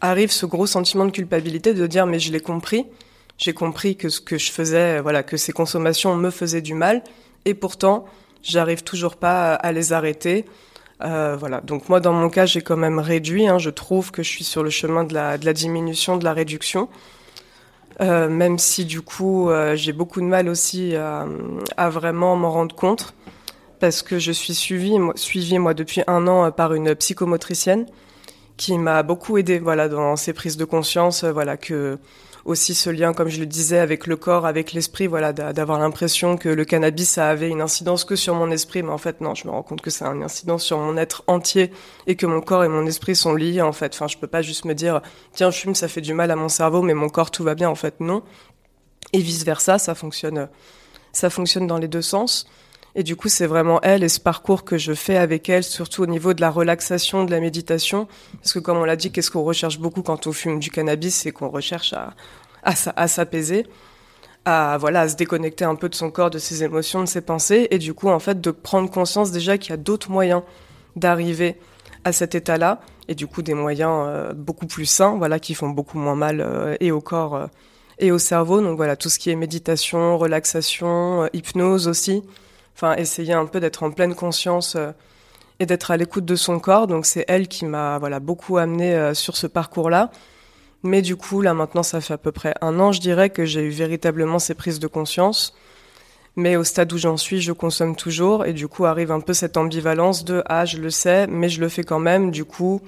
Arrive 0.02 0.32
ce 0.32 0.48
gros 0.48 0.66
sentiment 0.66 1.06
de 1.06 1.12
culpabilité 1.12 1.76
de 1.76 1.86
dire 1.86 2.08
mais 2.08 2.18
je 2.18 2.32
l'ai 2.32 2.40
compris, 2.40 2.88
j'ai 3.38 3.54
compris 3.54 3.96
que 3.96 4.10
ce 4.10 4.20
que 4.20 4.40
je 4.40 4.52
faisais, 4.52 5.00
voilà, 5.00 5.22
que 5.22 5.38
ces 5.38 5.54
consommations 5.54 6.16
me 6.16 6.32
faisaient 6.32 6.64
du 6.64 6.74
mal, 6.74 7.04
et 7.46 7.54
pourtant 7.54 8.06
j'arrive 8.42 8.82
toujours 8.82 9.18
pas 9.18 9.54
à 9.54 9.72
les 9.72 9.94
arrêter. 9.94 10.46
Euh, 11.02 11.36
voilà. 11.38 11.62
Donc 11.62 11.90
moi, 11.90 12.00
dans 12.00 12.14
mon 12.14 12.30
cas, 12.30 12.46
j'ai 12.46 12.62
quand 12.62 12.78
même 12.78 13.00
réduit. 13.00 13.48
Hein. 13.48 13.58
Je 13.58 13.70
trouve 13.70 14.12
que 14.12 14.24
je 14.24 14.30
suis 14.30 14.44
sur 14.44 14.64
le 14.64 14.70
chemin 14.70 15.04
de 15.04 15.14
la, 15.14 15.38
de 15.38 15.46
la 15.46 15.54
diminution, 15.54 16.18
de 16.18 16.24
la 16.24 16.34
réduction. 16.34 16.90
Euh, 18.02 18.28
même 18.28 18.58
si 18.58 18.86
du 18.86 19.02
coup, 19.02 19.50
euh, 19.50 19.76
j'ai 19.76 19.94
beaucoup 19.94 20.20
de 20.20 20.26
mal 20.26 20.50
aussi 20.50 20.96
à, 20.96 21.90
vraiment 21.90 22.36
m'en 22.36 22.52
rendre 22.52 22.76
compte, 22.76 23.14
parce 23.80 24.02
que 24.02 24.18
je 24.18 24.32
suis 24.32 24.56
suivie, 24.56 24.98
moi, 24.98 25.14
suivie 25.16 25.60
moi 25.60 25.74
depuis 25.76 26.02
un 26.08 26.26
an 26.28 26.52
par 26.52 26.74
une 26.74 26.96
psychomotricienne 26.96 27.86
qui 28.58 28.78
m'a 28.78 29.04
beaucoup 29.04 29.38
aidé, 29.38 29.60
voilà, 29.60 29.90
dans 29.90 30.16
ces 30.16 30.34
prises 30.34 30.58
de 30.58 30.66
conscience, 30.66 31.24
voilà 31.24 31.58
que 31.58 32.00
aussi 32.46 32.76
ce 32.76 32.90
lien, 32.90 33.14
comme 33.14 33.30
je 33.30 33.40
le 33.40 33.46
disais, 33.46 33.80
avec 33.80 34.06
le 34.06 34.18
corps, 34.18 34.46
avec 34.46 34.74
l'esprit, 34.74 35.08
voilà, 35.08 35.32
d'avoir 35.32 35.80
l'impression 35.80 36.36
que 36.38 36.50
le 36.50 36.66
cannabis, 36.66 37.10
ça 37.10 37.30
avait 37.30 37.50
une 37.50 37.62
incidence 37.62 38.04
que 38.04 38.16
sur 38.16 38.36
mon 38.36 38.52
esprit, 38.52 38.84
mais 38.84 38.92
en 38.92 38.98
fait, 38.98 39.22
non, 39.22 39.34
je 39.34 39.48
me 39.48 39.52
rends 39.52 39.64
compte 39.64 39.82
que 39.82 39.90
ça 39.90 40.10
a 40.10 40.14
une 40.14 40.24
incidence 40.24 40.64
sur 40.64 40.78
mon 40.78 40.98
être 40.98 41.24
entier 41.28 41.72
et 42.06 42.16
que 42.16 42.26
mon 42.26 42.42
corps 42.42 42.64
et 42.64 42.68
mon 42.68 42.86
esprit 42.86 43.16
sont 43.16 43.34
liés, 43.34 43.62
en 43.62 43.72
fait. 43.72 43.94
Enfin, 43.94 44.08
je 44.08 44.18
peux 44.18 44.28
pas 44.28 44.42
juste 44.42 44.66
me 44.66 44.74
dire, 44.74 45.02
tiens, 45.34 45.52
je 45.52 45.60
fume, 45.60 45.76
ça 45.76 45.88
fait 45.88 46.02
du 46.02 46.14
mal 46.14 46.32
à 46.32 46.36
mon 46.36 46.50
cerveau, 46.50 46.82
mais 46.82 46.94
mon 46.94 47.10
corps, 47.10 47.32
tout 47.32 47.44
va 47.44 47.56
bien, 47.56 47.70
en 47.70 47.76
fait, 47.76 48.00
non. 48.00 48.24
Et 49.14 49.20
vice 49.20 49.46
versa, 49.46 49.78
ça 49.78 49.96
fonctionne, 49.96 50.50
ça 51.14 51.30
fonctionne 51.30 51.68
dans 51.68 51.78
les 51.78 51.88
deux 51.88 52.02
sens. 52.02 52.48
Et 52.96 53.04
du 53.04 53.16
coup, 53.16 53.28
c'est 53.28 53.48
vraiment 53.48 53.82
elle 53.82 54.04
et 54.04 54.10
ce 54.10 54.20
parcours 54.20 54.64
que 54.64 54.78
je 54.78 54.94
fais 54.94 55.18
avec 55.18 55.50
elle, 55.50 55.64
surtout 55.64 56.04
au 56.04 56.06
niveau 56.06 56.34
de 56.34 56.42
la 56.42 56.52
relaxation, 56.52 57.24
de 57.24 57.32
la 57.32 57.40
méditation. 57.40 58.08
Parce 58.34 58.54
que 58.54 58.60
comme 58.60 58.78
on 58.78 58.86
l'a 58.86 58.96
dit, 58.96 59.12
qu'est-ce 59.12 59.32
qu'on 59.32 59.44
recherche 59.44 59.80
beaucoup 59.80 60.04
quand 60.04 60.28
on 60.28 60.32
fume 60.32 60.60
du 60.60 60.70
cannabis, 60.70 61.16
c'est 61.16 61.32
qu'on 61.32 61.50
recherche 61.50 61.94
à, 61.94 62.14
à, 62.64 63.08
s'apaiser, 63.08 63.66
à, 64.46 64.78
voilà, 64.80 65.02
à 65.02 65.10
se 65.10 65.16
déconnecter 65.16 65.66
un 65.66 65.76
peu 65.76 65.90
de 65.90 65.96
son 65.96 66.12
corps, 66.12 66.30
de 66.30 66.38
ses 66.38 66.64
émotions, 66.64 67.02
de 67.02 67.08
ses 67.08 67.22
pensées. 67.22 67.68
Et 67.72 67.80
du 67.80 67.96
coup, 67.96 68.10
en 68.10 68.20
fait, 68.20 68.40
de 68.40 68.52
prendre 68.52 68.90
conscience 68.92 69.32
déjà 69.32 69.58
qu'il 69.58 69.72
y 69.72 69.74
a 69.74 69.78
d'autres 69.78 70.12
moyens 70.12 70.44
d'arriver 70.96 71.58
à 72.04 72.12
cet 72.12 72.36
état-là. 72.36 72.80
Et 73.08 73.16
du 73.16 73.26
coup, 73.26 73.42
des 73.42 73.56
moyens 73.56 74.06
euh, 74.06 74.34
beaucoup 74.34 74.68
plus 74.68 74.86
sains, 74.86 75.18
voilà, 75.18 75.40
qui 75.40 75.56
font 75.56 75.70
beaucoup 75.70 75.98
moins 75.98 76.16
mal 76.16 76.42
euh, 76.42 76.76
et 76.80 76.92
au 76.92 77.02
corps 77.02 77.36
euh, 77.36 77.48
et 77.98 78.12
au 78.12 78.20
cerveau. 78.20 78.62
Donc 78.62 78.78
voilà, 78.78 78.96
tout 78.96 79.10
ce 79.10 79.18
qui 79.18 79.32
est 79.32 79.36
méditation, 79.36 80.20
relaxation, 80.20 81.28
hypnose 81.34 81.88
aussi 81.88 82.24
enfin 82.76 82.96
essayer 82.96 83.34
un 83.34 83.46
peu 83.46 83.60
d'être 83.60 83.84
en 83.84 83.92
pleine 83.92 84.16
conscience 84.16 84.76
euh, 84.76 84.92
et 85.60 85.66
d'être 85.66 85.92
à 85.92 85.98
l'écoute 85.98 86.26
de 86.26 86.36
son 86.36 86.60
corps. 86.60 86.88
Donc 86.88 87.06
c'est 87.06 87.26
elle 87.28 87.48
qui 87.48 87.66
m'a 87.66 87.98
voilà 88.00 88.20
beaucoup 88.20 88.58
amené 88.58 88.94
euh, 88.94 89.14
sur 89.14 89.38
ce 89.38 89.48
parcours-là. 89.48 90.12
Mais 90.84 91.02
du 91.02 91.16
coup, 91.16 91.42
là 91.42 91.54
maintenant, 91.54 91.84
ça 91.84 92.02
fait 92.02 92.14
à 92.14 92.18
peu 92.18 92.32
près 92.34 92.54
un 92.62 92.80
an, 92.80 92.92
je 92.92 93.00
dirais, 93.00 93.30
que 93.30 93.46
j'ai 93.46 93.62
eu 93.62 93.70
véritablement 93.70 94.40
ces 94.40 94.54
prises 94.54 94.80
de 94.80 94.88
conscience. 94.88 95.56
Mais 96.36 96.56
au 96.58 96.64
stade 96.64 96.92
où 96.92 96.98
j'en 96.98 97.16
suis, 97.16 97.42
je 97.42 97.52
consomme 97.54 97.96
toujours. 97.96 98.46
Et 98.46 98.54
du 98.54 98.68
coup, 98.68 98.86
arrive 98.86 99.12
un 99.12 99.22
peu 99.22 99.34
cette 99.34 99.56
ambivalence 99.56 100.26
de 100.26 100.44
Ah, 100.48 100.66
je 100.66 100.78
le 100.78 100.90
sais, 100.90 101.28
mais 101.28 101.48
je 101.48 101.62
le 101.62 101.70
fais 101.70 101.84
quand 101.84 102.00
même. 102.00 102.32
Du 102.32 102.44
coup, 102.44 102.82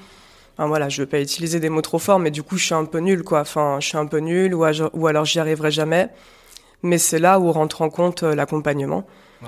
enfin, 0.57 0.67
voilà, 0.67 0.89
je 0.89 0.99
ne 0.99 1.05
veux 1.05 1.09
pas 1.09 1.21
utiliser 1.21 1.59
des 1.59 1.69
mots 1.69 1.81
trop 1.81 1.99
forts, 1.99 2.19
mais 2.19 2.31
du 2.31 2.43
coup, 2.43 2.57
je 2.57 2.65
suis 2.65 2.73
un 2.73 2.86
peu 2.86 2.99
nul, 2.99 3.23
quoi. 3.23 3.41
Enfin, 3.41 3.77
je 3.79 3.88
suis 3.88 3.97
un 3.97 4.07
peu 4.07 4.17
nul, 4.17 4.53
ou, 4.55 4.65
ou 4.93 5.07
alors 5.07 5.25
j'y 5.25 5.39
arriverai 5.39 5.71
jamais. 5.71 6.09
Mais 6.83 6.97
c'est 6.97 7.19
là 7.19 7.39
où 7.39 7.51
rentre 7.51 7.81
en 7.81 7.89
compte 7.89 8.23
euh, 8.23 8.36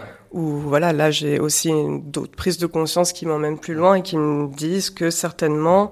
l'accompagnement. 0.02 0.18
Ou 0.32 0.58
voilà, 0.60 0.94
là 0.94 1.12
j'ai 1.12 1.40
aussi 1.40 1.72
d'autres 2.04 2.36
prises 2.36 2.58
de 2.58 2.68
conscience 2.68 3.14
qui 3.14 3.26
m'emmènent 3.26 3.60
plus 3.60 3.74
loin 3.74 3.96
et 3.96 4.02
qui 4.02 4.18
me 4.18 4.48
disent 4.48 4.90
que 4.90 5.10
certainement, 5.10 5.92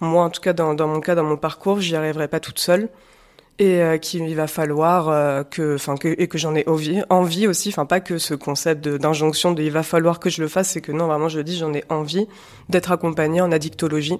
moi 0.00 0.24
en 0.24 0.30
tout 0.30 0.40
cas 0.40 0.52
dans, 0.52 0.74
mon 0.86 1.00
cas, 1.00 1.14
dans 1.14 1.24
mon 1.24 1.36
parcours, 1.36 1.80
j'y 1.80 1.96
arriverai 1.96 2.28
pas 2.28 2.40
toute 2.40 2.58
seule 2.58 2.88
et 3.58 3.80
euh, 3.82 3.98
qu'il 3.98 4.34
va 4.34 4.46
falloir 4.46 5.08
euh, 5.08 5.44
que, 5.44 5.76
enfin 5.76 5.96
que 5.96 6.14
et 6.18 6.26
que 6.26 6.38
j'en 6.38 6.54
ai 6.54 6.68
envie, 6.68 7.02
envie 7.08 7.46
aussi, 7.46 7.68
enfin 7.68 7.86
pas 7.86 8.00
que 8.00 8.18
ce 8.18 8.34
concept 8.34 8.86
d'injonction 8.86 9.52
de, 9.52 9.62
il 9.62 9.70
va 9.70 9.82
falloir 9.82 10.18
que 10.18 10.28
je 10.28 10.42
le 10.42 10.48
fasse, 10.48 10.70
c'est 10.70 10.80
que 10.80 10.92
non 10.92 11.06
vraiment 11.06 11.28
je 11.28 11.38
le 11.38 11.44
dis, 11.44 11.56
j'en 11.56 11.72
ai 11.72 11.84
envie 11.88 12.26
d'être 12.68 12.92
accompagnée 12.92 13.40
en 13.40 13.52
addictologie. 13.52 14.18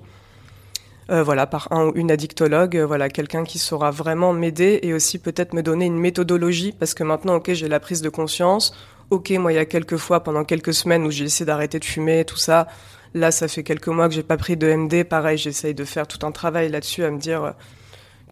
Euh, 1.10 1.22
voilà, 1.22 1.46
par 1.46 1.68
un 1.70 1.88
ou 1.88 1.92
une 1.96 2.10
addictologue, 2.10 2.78
voilà, 2.78 3.10
quelqu'un 3.10 3.44
qui 3.44 3.58
saura 3.58 3.90
vraiment 3.90 4.32
m'aider 4.32 4.80
et 4.82 4.94
aussi 4.94 5.18
peut-être 5.18 5.52
me 5.52 5.62
donner 5.62 5.84
une 5.84 5.98
méthodologie, 5.98 6.72
parce 6.72 6.94
que 6.94 7.04
maintenant, 7.04 7.34
ok, 7.34 7.52
j'ai 7.52 7.68
la 7.68 7.78
prise 7.78 8.00
de 8.00 8.08
conscience, 8.08 8.74
ok, 9.10 9.30
moi, 9.32 9.52
il 9.52 9.56
y 9.56 9.58
a 9.58 9.64
quelques 9.64 9.96
fois, 9.96 10.22
pendant 10.22 10.44
quelques 10.44 10.74
semaines 10.74 11.04
où 11.04 11.10
j'ai 11.10 11.24
essayé 11.24 11.46
d'arrêter 11.46 11.78
de 11.78 11.84
fumer, 11.84 12.24
tout 12.24 12.36
ça. 12.36 12.66
Là, 13.14 13.30
ça 13.30 13.46
fait 13.46 13.62
quelques 13.62 13.88
mois 13.88 14.08
que 14.08 14.14
j'ai 14.14 14.24
pas 14.24 14.36
pris 14.36 14.56
de 14.56 14.66
MD. 14.66 15.04
Pareil, 15.04 15.38
j'essaye 15.38 15.72
de 15.72 15.84
faire 15.84 16.06
tout 16.08 16.26
un 16.26 16.32
travail 16.32 16.68
là-dessus, 16.68 17.04
à 17.04 17.10
me 17.10 17.18
dire 17.18 17.44
euh, 17.44 17.50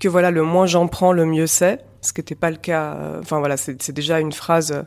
que 0.00 0.08
voilà, 0.08 0.32
le 0.32 0.42
moins 0.42 0.66
j'en 0.66 0.88
prends, 0.88 1.12
le 1.12 1.24
mieux 1.24 1.46
c'est. 1.46 1.78
Ce 2.00 2.12
qui 2.12 2.20
n'était 2.20 2.34
pas 2.34 2.50
le 2.50 2.56
cas. 2.56 2.94
Euh, 2.94 3.20
enfin 3.20 3.38
voilà, 3.38 3.56
c'est 3.56 3.92
déjà 3.92 4.18
une 4.18 4.32
phrase 4.32 4.72
euh, 4.72 4.82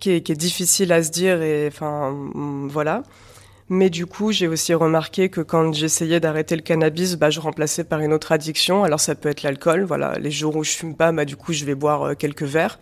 qui 0.00 0.10
est, 0.10 0.30
difficile 0.32 0.90
à 0.90 1.02
se 1.02 1.10
dire 1.10 1.42
et 1.42 1.68
enfin 1.68 2.12
mm, 2.12 2.68
voilà. 2.68 3.02
Mais 3.68 3.90
du 3.90 4.06
coup, 4.06 4.32
j'ai 4.32 4.48
aussi 4.48 4.72
remarqué 4.72 5.28
que 5.28 5.42
quand 5.42 5.72
j'essayais 5.74 6.20
d'arrêter 6.20 6.56
le 6.56 6.62
cannabis, 6.62 7.16
bah, 7.16 7.30
je 7.30 7.40
remplaçais 7.40 7.84
par 7.84 8.00
une 8.00 8.12
autre 8.12 8.32
addiction. 8.32 8.84
Alors 8.84 9.00
ça 9.00 9.14
peut 9.14 9.28
être 9.28 9.42
l'alcool. 9.42 9.84
Voilà, 9.84 10.18
les 10.18 10.30
jours 10.30 10.56
où 10.56 10.64
je 10.64 10.70
fume 10.70 10.94
pas, 10.96 11.12
bah, 11.12 11.26
du 11.26 11.36
coup, 11.36 11.52
je 11.52 11.66
vais 11.66 11.74
boire 11.74 12.16
quelques 12.16 12.42
verres. 12.42 12.78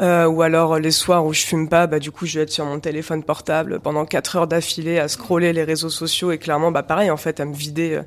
Euh, 0.00 0.26
ou 0.26 0.42
alors 0.42 0.78
les 0.78 0.90
soirs 0.90 1.24
où 1.24 1.32
je 1.32 1.42
fume 1.42 1.68
pas, 1.68 1.86
bah 1.86 1.98
du 1.98 2.10
coup 2.10 2.24
je 2.24 2.38
vais 2.38 2.44
être 2.44 2.50
sur 2.50 2.64
mon 2.64 2.80
téléphone 2.80 3.22
portable 3.22 3.80
pendant 3.80 4.06
4 4.06 4.36
heures 4.36 4.46
d'affilée 4.46 4.98
à 4.98 5.08
scroller 5.08 5.52
les 5.52 5.64
réseaux 5.64 5.90
sociaux 5.90 6.32
et 6.32 6.38
clairement 6.38 6.70
bah 6.70 6.82
pareil 6.82 7.10
en 7.10 7.16
fait 7.18 7.40
à 7.40 7.44
me 7.44 7.54
vider, 7.54 7.94
euh, 7.94 8.02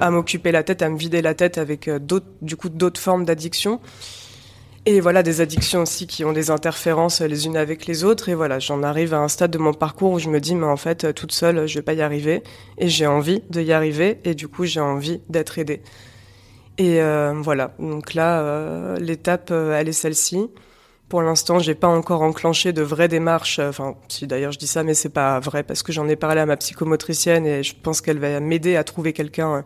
à, 0.00 0.10
m'occuper 0.10 0.52
la 0.52 0.62
tête, 0.62 0.82
à 0.82 0.88
me 0.90 0.98
vider 0.98 1.22
la 1.22 1.34
tête 1.34 1.56
avec 1.56 1.88
euh, 1.88 1.98
d'autres 1.98 2.26
du 2.42 2.56
coup 2.56 2.68
d'autres 2.68 3.00
formes 3.00 3.24
d'addiction. 3.24 3.80
Et 4.86 5.00
voilà 5.00 5.22
des 5.22 5.40
addictions 5.40 5.80
aussi 5.80 6.06
qui 6.06 6.26
ont 6.26 6.34
des 6.34 6.50
interférences 6.50 7.22
les 7.22 7.46
unes 7.46 7.56
avec 7.56 7.86
les 7.86 8.04
autres 8.04 8.28
et 8.28 8.34
voilà 8.34 8.58
j'en 8.58 8.82
arrive 8.82 9.14
à 9.14 9.18
un 9.18 9.28
stade 9.28 9.50
de 9.50 9.56
mon 9.56 9.72
parcours 9.72 10.12
où 10.12 10.18
je 10.18 10.28
me 10.28 10.40
dis 10.40 10.54
mais 10.54 10.66
en 10.66 10.76
fait 10.76 11.14
toute 11.14 11.32
seule 11.32 11.66
je 11.66 11.76
vais 11.76 11.82
pas 11.82 11.94
y 11.94 12.02
arriver 12.02 12.42
et 12.76 12.88
j'ai 12.88 13.06
envie 13.06 13.42
de 13.48 13.62
y 13.62 13.72
arriver 13.72 14.20
et 14.24 14.34
du 14.34 14.46
coup 14.46 14.66
j'ai 14.66 14.80
envie 14.80 15.22
d'être 15.30 15.58
aidée. 15.58 15.80
Et 16.76 17.00
voilà 17.40 17.74
donc 17.78 18.12
là 18.12 18.98
l'étape 18.98 19.50
elle 19.52 19.88
est 19.88 19.92
celle-ci. 19.92 20.50
Pour 21.08 21.22
l'instant, 21.22 21.58
j'ai 21.58 21.74
pas 21.74 21.88
encore 21.88 22.22
enclenché 22.22 22.72
de 22.72 22.82
vraies 22.82 23.08
démarches. 23.08 23.58
Euh, 23.58 23.70
si 24.08 24.26
d'ailleurs 24.26 24.52
je 24.52 24.58
dis 24.58 24.66
ça, 24.66 24.82
mais 24.82 24.94
c'est 24.94 25.10
pas 25.10 25.38
vrai 25.38 25.62
parce 25.62 25.82
que 25.82 25.92
j'en 25.92 26.08
ai 26.08 26.16
parlé 26.16 26.40
à 26.40 26.46
ma 26.46 26.56
psychomotricienne 26.56 27.46
et 27.46 27.62
je 27.62 27.74
pense 27.80 28.00
qu'elle 28.00 28.18
va 28.18 28.40
m'aider 28.40 28.76
à 28.76 28.84
trouver 28.84 29.12
quelqu'un. 29.12 29.54
Euh, 29.56 29.62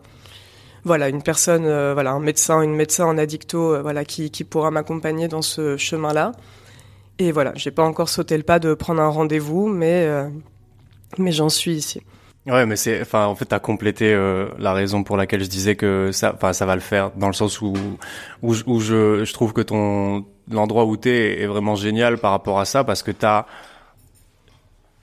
voilà, 0.83 1.09
une 1.09 1.23
personne, 1.23 1.65
euh, 1.65 1.93
voilà, 1.93 2.11
un 2.11 2.19
médecin, 2.19 2.61
une 2.61 2.75
médecin 2.75 3.05
en 3.05 3.17
addicto, 3.17 3.81
voilà, 3.81 4.05
qui, 4.05 4.31
qui 4.31 4.43
pourra 4.43 4.71
m'accompagner 4.71 5.27
dans 5.27 5.41
ce 5.41 5.75
chemin-là. 5.77 6.31
Et 7.19 7.31
voilà, 7.31 7.51
j'ai 7.55 7.71
pas 7.71 7.83
encore 7.83 8.09
sauté 8.09 8.37
le 8.37 8.43
pas 8.43 8.59
de 8.59 8.73
prendre 8.73 9.01
un 9.01 9.09
rendez-vous, 9.09 9.67
mais 9.67 10.07
mais 11.17 11.33
j'en 11.33 11.49
suis 11.49 11.73
ici. 11.73 12.01
Ouais, 12.49 12.65
mais 12.65 12.75
c'est, 12.75 13.01
enfin, 13.01 13.27
en 13.27 13.35
fait, 13.35 13.45
t'as 13.45 13.59
complété 13.59 14.13
la 14.57 14.73
raison 14.73 15.03
pour 15.03 15.17
laquelle 15.17 15.43
je 15.43 15.49
disais 15.49 15.75
que 15.75 16.11
ça, 16.11 16.33
enfin, 16.33 16.51
ça 16.51 16.65
va 16.65 16.75
le 16.75 16.81
faire, 16.81 17.11
dans 17.11 17.27
le 17.27 17.33
sens 17.33 17.61
où 17.61 17.73
où, 18.41 18.55
où 18.65 18.79
je, 18.79 19.23
je 19.23 19.33
trouve 19.33 19.53
que 19.53 19.61
ton 19.61 20.25
l'endroit 20.49 20.85
où 20.85 20.97
tu 20.97 21.09
es 21.09 21.41
est 21.41 21.45
vraiment 21.45 21.75
génial 21.75 22.17
par 22.17 22.31
rapport 22.31 22.59
à 22.59 22.65
ça 22.65 22.83
parce 22.83 23.03
que 23.03 23.11
tu 23.11 23.25
as 23.25 23.45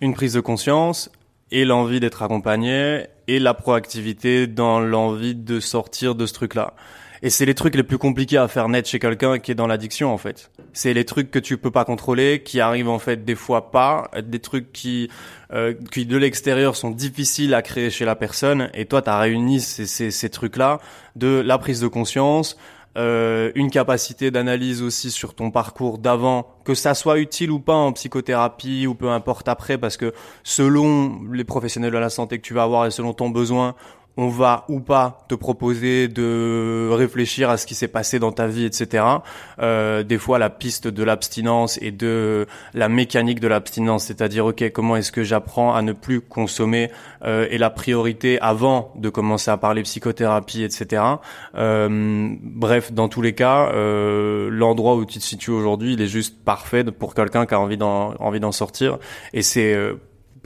une 0.00 0.12
prise 0.12 0.34
de 0.34 0.40
conscience, 0.40 1.10
et 1.50 1.64
l'envie 1.64 2.00
d'être 2.00 2.22
accompagné 2.22 3.06
et 3.28 3.38
la 3.38 3.54
proactivité 3.54 4.46
dans 4.46 4.80
l'envie 4.80 5.34
de 5.34 5.60
sortir 5.60 6.14
de 6.14 6.26
ce 6.26 6.34
truc-là. 6.34 6.74
Et 7.22 7.30
c'est 7.30 7.46
les 7.46 7.54
trucs 7.54 7.74
les 7.74 7.82
plus 7.82 7.98
compliqués 7.98 8.36
à 8.36 8.48
faire 8.48 8.68
naître 8.68 8.88
chez 8.88 8.98
quelqu'un 8.98 9.38
qui 9.38 9.52
est 9.52 9.54
dans 9.54 9.66
l'addiction 9.66 10.12
en 10.12 10.18
fait. 10.18 10.50
C'est 10.72 10.94
les 10.94 11.04
trucs 11.04 11.30
que 11.30 11.38
tu 11.38 11.56
peux 11.56 11.70
pas 11.70 11.84
contrôler, 11.84 12.42
qui 12.42 12.60
arrivent 12.60 12.88
en 12.88 12.98
fait 12.98 13.24
des 13.24 13.34
fois 13.34 13.70
pas, 13.70 14.10
des 14.22 14.40
trucs 14.40 14.72
qui 14.72 15.08
euh, 15.52 15.74
qui 15.92 16.06
de 16.06 16.16
l'extérieur 16.16 16.76
sont 16.76 16.90
difficiles 16.90 17.54
à 17.54 17.62
créer 17.62 17.90
chez 17.90 18.04
la 18.04 18.16
personne. 18.16 18.70
Et 18.74 18.84
toi, 18.84 19.02
tu 19.02 19.10
as 19.10 19.18
réuni 19.18 19.60
ces, 19.60 19.86
ces, 19.86 20.10
ces 20.10 20.30
trucs-là 20.30 20.80
de 21.14 21.42
la 21.44 21.58
prise 21.58 21.80
de 21.80 21.88
conscience, 21.88 22.56
euh, 22.96 23.52
une 23.54 23.70
capacité 23.70 24.30
d'analyse 24.30 24.82
aussi 24.82 25.10
sur 25.10 25.34
ton 25.34 25.50
parcours 25.50 25.98
d'avant, 25.98 26.56
que 26.64 26.74
ça 26.74 26.94
soit 26.94 27.18
utile 27.18 27.50
ou 27.50 27.60
pas 27.60 27.74
en 27.74 27.92
psychothérapie 27.92 28.86
ou 28.86 28.94
peu 28.94 29.10
importe 29.10 29.48
après, 29.48 29.76
parce 29.76 29.98
que 29.98 30.14
selon 30.44 31.20
les 31.30 31.44
professionnels 31.44 31.92
de 31.92 31.98
la 31.98 32.08
santé 32.08 32.38
que 32.38 32.42
tu 32.42 32.54
vas 32.54 32.62
avoir 32.62 32.86
et 32.86 32.90
selon 32.90 33.12
ton 33.12 33.28
besoin, 33.28 33.74
on 34.16 34.28
va 34.28 34.64
ou 34.68 34.80
pas 34.80 35.24
te 35.28 35.34
proposer 35.34 36.08
de 36.08 36.88
réfléchir 36.92 37.50
à 37.50 37.56
ce 37.56 37.66
qui 37.66 37.74
s'est 37.74 37.88
passé 37.88 38.18
dans 38.18 38.32
ta 38.32 38.46
vie, 38.46 38.64
etc. 38.64 39.04
Euh, 39.60 40.02
des 40.02 40.18
fois, 40.18 40.38
la 40.38 40.50
piste 40.50 40.88
de 40.88 41.04
l'abstinence 41.04 41.78
et 41.82 41.90
de 41.90 42.46
la 42.74 42.88
mécanique 42.88 43.40
de 43.40 43.48
l'abstinence, 43.48 44.04
c'est-à-dire, 44.04 44.46
ok, 44.46 44.70
comment 44.72 44.96
est-ce 44.96 45.12
que 45.12 45.22
j'apprends 45.22 45.74
à 45.74 45.82
ne 45.82 45.92
plus 45.92 46.20
consommer 46.20 46.90
euh, 47.24 47.46
et 47.50 47.58
la 47.58 47.70
priorité 47.70 48.40
avant 48.40 48.92
de 48.96 49.08
commencer 49.08 49.50
à 49.50 49.56
parler 49.56 49.82
psychothérapie, 49.82 50.62
etc. 50.62 51.02
Euh, 51.56 52.34
bref, 52.42 52.92
dans 52.92 53.08
tous 53.08 53.22
les 53.22 53.34
cas, 53.34 53.70
euh, 53.72 54.48
l'endroit 54.50 54.96
où 54.96 55.04
tu 55.04 55.18
te 55.18 55.24
situes 55.24 55.50
aujourd'hui, 55.50 55.94
il 55.94 56.00
est 56.00 56.06
juste 56.06 56.42
parfait 56.44 56.84
pour 56.84 57.14
quelqu'un 57.14 57.46
qui 57.46 57.54
a 57.54 57.60
envie 57.60 57.76
d'en 57.76 58.14
envie 58.18 58.40
d'en 58.40 58.52
sortir, 58.52 58.98
et 59.32 59.42
c'est 59.42 59.74
euh, 59.74 59.94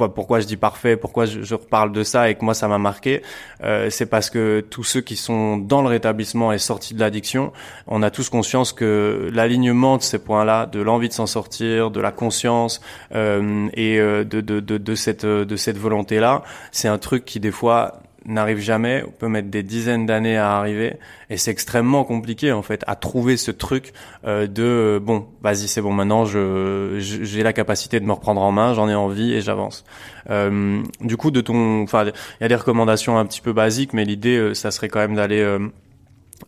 pourquoi 0.08 0.40
je 0.40 0.46
dis 0.46 0.56
parfait, 0.56 0.96
pourquoi 0.96 1.26
je, 1.26 1.42
je 1.42 1.54
reparle 1.54 1.92
de 1.92 2.02
ça 2.02 2.30
et 2.30 2.34
que 2.34 2.44
moi 2.44 2.54
ça 2.54 2.68
m'a 2.68 2.78
marqué, 2.78 3.22
euh, 3.62 3.90
c'est 3.90 4.06
parce 4.06 4.30
que 4.30 4.60
tous 4.60 4.84
ceux 4.84 5.00
qui 5.00 5.16
sont 5.16 5.56
dans 5.56 5.82
le 5.82 5.88
rétablissement 5.88 6.52
et 6.52 6.58
sortis 6.58 6.94
de 6.94 7.00
l'addiction, 7.00 7.52
on 7.86 8.02
a 8.02 8.10
tous 8.10 8.28
conscience 8.28 8.72
que 8.72 9.30
l'alignement 9.32 9.96
de 9.96 10.02
ces 10.02 10.18
points-là, 10.18 10.66
de 10.66 10.80
l'envie 10.80 11.08
de 11.08 11.14
s'en 11.14 11.26
sortir, 11.26 11.90
de 11.90 12.00
la 12.00 12.12
conscience 12.12 12.80
euh, 13.14 13.68
et 13.74 13.98
euh, 13.98 14.24
de, 14.24 14.40
de, 14.40 14.60
de, 14.60 14.78
de 14.78 14.94
cette 14.94 15.26
de 15.26 15.56
cette 15.56 15.78
volonté-là, 15.78 16.42
c'est 16.72 16.88
un 16.88 16.98
truc 16.98 17.24
qui 17.24 17.40
des 17.40 17.50
fois 17.50 18.00
n'arrive 18.26 18.58
jamais, 18.58 19.02
on 19.06 19.10
peut 19.10 19.28
mettre 19.28 19.48
des 19.48 19.62
dizaines 19.62 20.06
d'années 20.06 20.36
à 20.36 20.56
arriver, 20.56 20.96
et 21.30 21.36
c'est 21.36 21.50
extrêmement 21.50 22.04
compliqué 22.04 22.52
en 22.52 22.62
fait 22.62 22.84
à 22.86 22.96
trouver 22.96 23.36
ce 23.36 23.50
truc 23.50 23.92
euh, 24.26 24.46
de 24.46 25.00
bon, 25.02 25.26
vas-y 25.42 25.68
c'est 25.68 25.80
bon 25.80 25.92
maintenant, 25.92 26.24
je 26.24 26.96
j'ai 26.98 27.42
la 27.42 27.52
capacité 27.52 28.00
de 28.00 28.04
me 28.04 28.12
reprendre 28.12 28.42
en 28.42 28.52
main, 28.52 28.74
j'en 28.74 28.88
ai 28.88 28.94
envie 28.94 29.32
et 29.32 29.40
j'avance. 29.40 29.84
Euh, 30.28 30.82
du 31.00 31.16
coup 31.16 31.30
de 31.30 31.40
ton, 31.40 31.82
enfin 31.82 32.04
il 32.04 32.42
y 32.42 32.44
a 32.44 32.48
des 32.48 32.56
recommandations 32.56 33.18
un 33.18 33.26
petit 33.26 33.40
peu 33.40 33.52
basiques, 33.52 33.92
mais 33.92 34.04
l'idée 34.04 34.36
euh, 34.36 34.54
ça 34.54 34.70
serait 34.70 34.88
quand 34.88 35.00
même 35.00 35.16
d'aller 35.16 35.58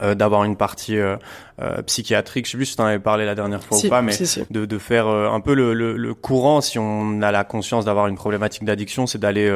euh, 0.00 0.14
d'avoir 0.14 0.44
une 0.44 0.56
partie 0.56 0.96
euh, 0.98 1.16
euh, 1.60 1.82
psychiatrique. 1.82 2.46
Je 2.46 2.52
sais 2.52 2.56
plus 2.56 2.64
si 2.64 2.76
tu 2.76 2.82
en 2.82 2.86
avais 2.86 2.98
parlé 2.98 3.26
la 3.26 3.34
dernière 3.34 3.62
fois 3.62 3.76
Si, 3.76 3.86
ou 3.86 3.90
pas, 3.90 4.00
mais 4.00 4.12
si, 4.12 4.26
si. 4.26 4.42
de, 4.50 4.64
de 4.64 4.78
faire 4.78 5.06
un 5.06 5.40
peu 5.40 5.52
le, 5.54 5.74
le, 5.74 5.96
le 5.98 6.14
courant 6.14 6.62
si 6.62 6.78
on 6.78 7.20
a 7.20 7.30
la 7.30 7.44
conscience 7.44 7.84
d'avoir 7.84 8.06
une 8.06 8.14
problématique 8.14 8.64
d'addiction, 8.64 9.06
c'est 9.06 9.18
d'aller 9.18 9.52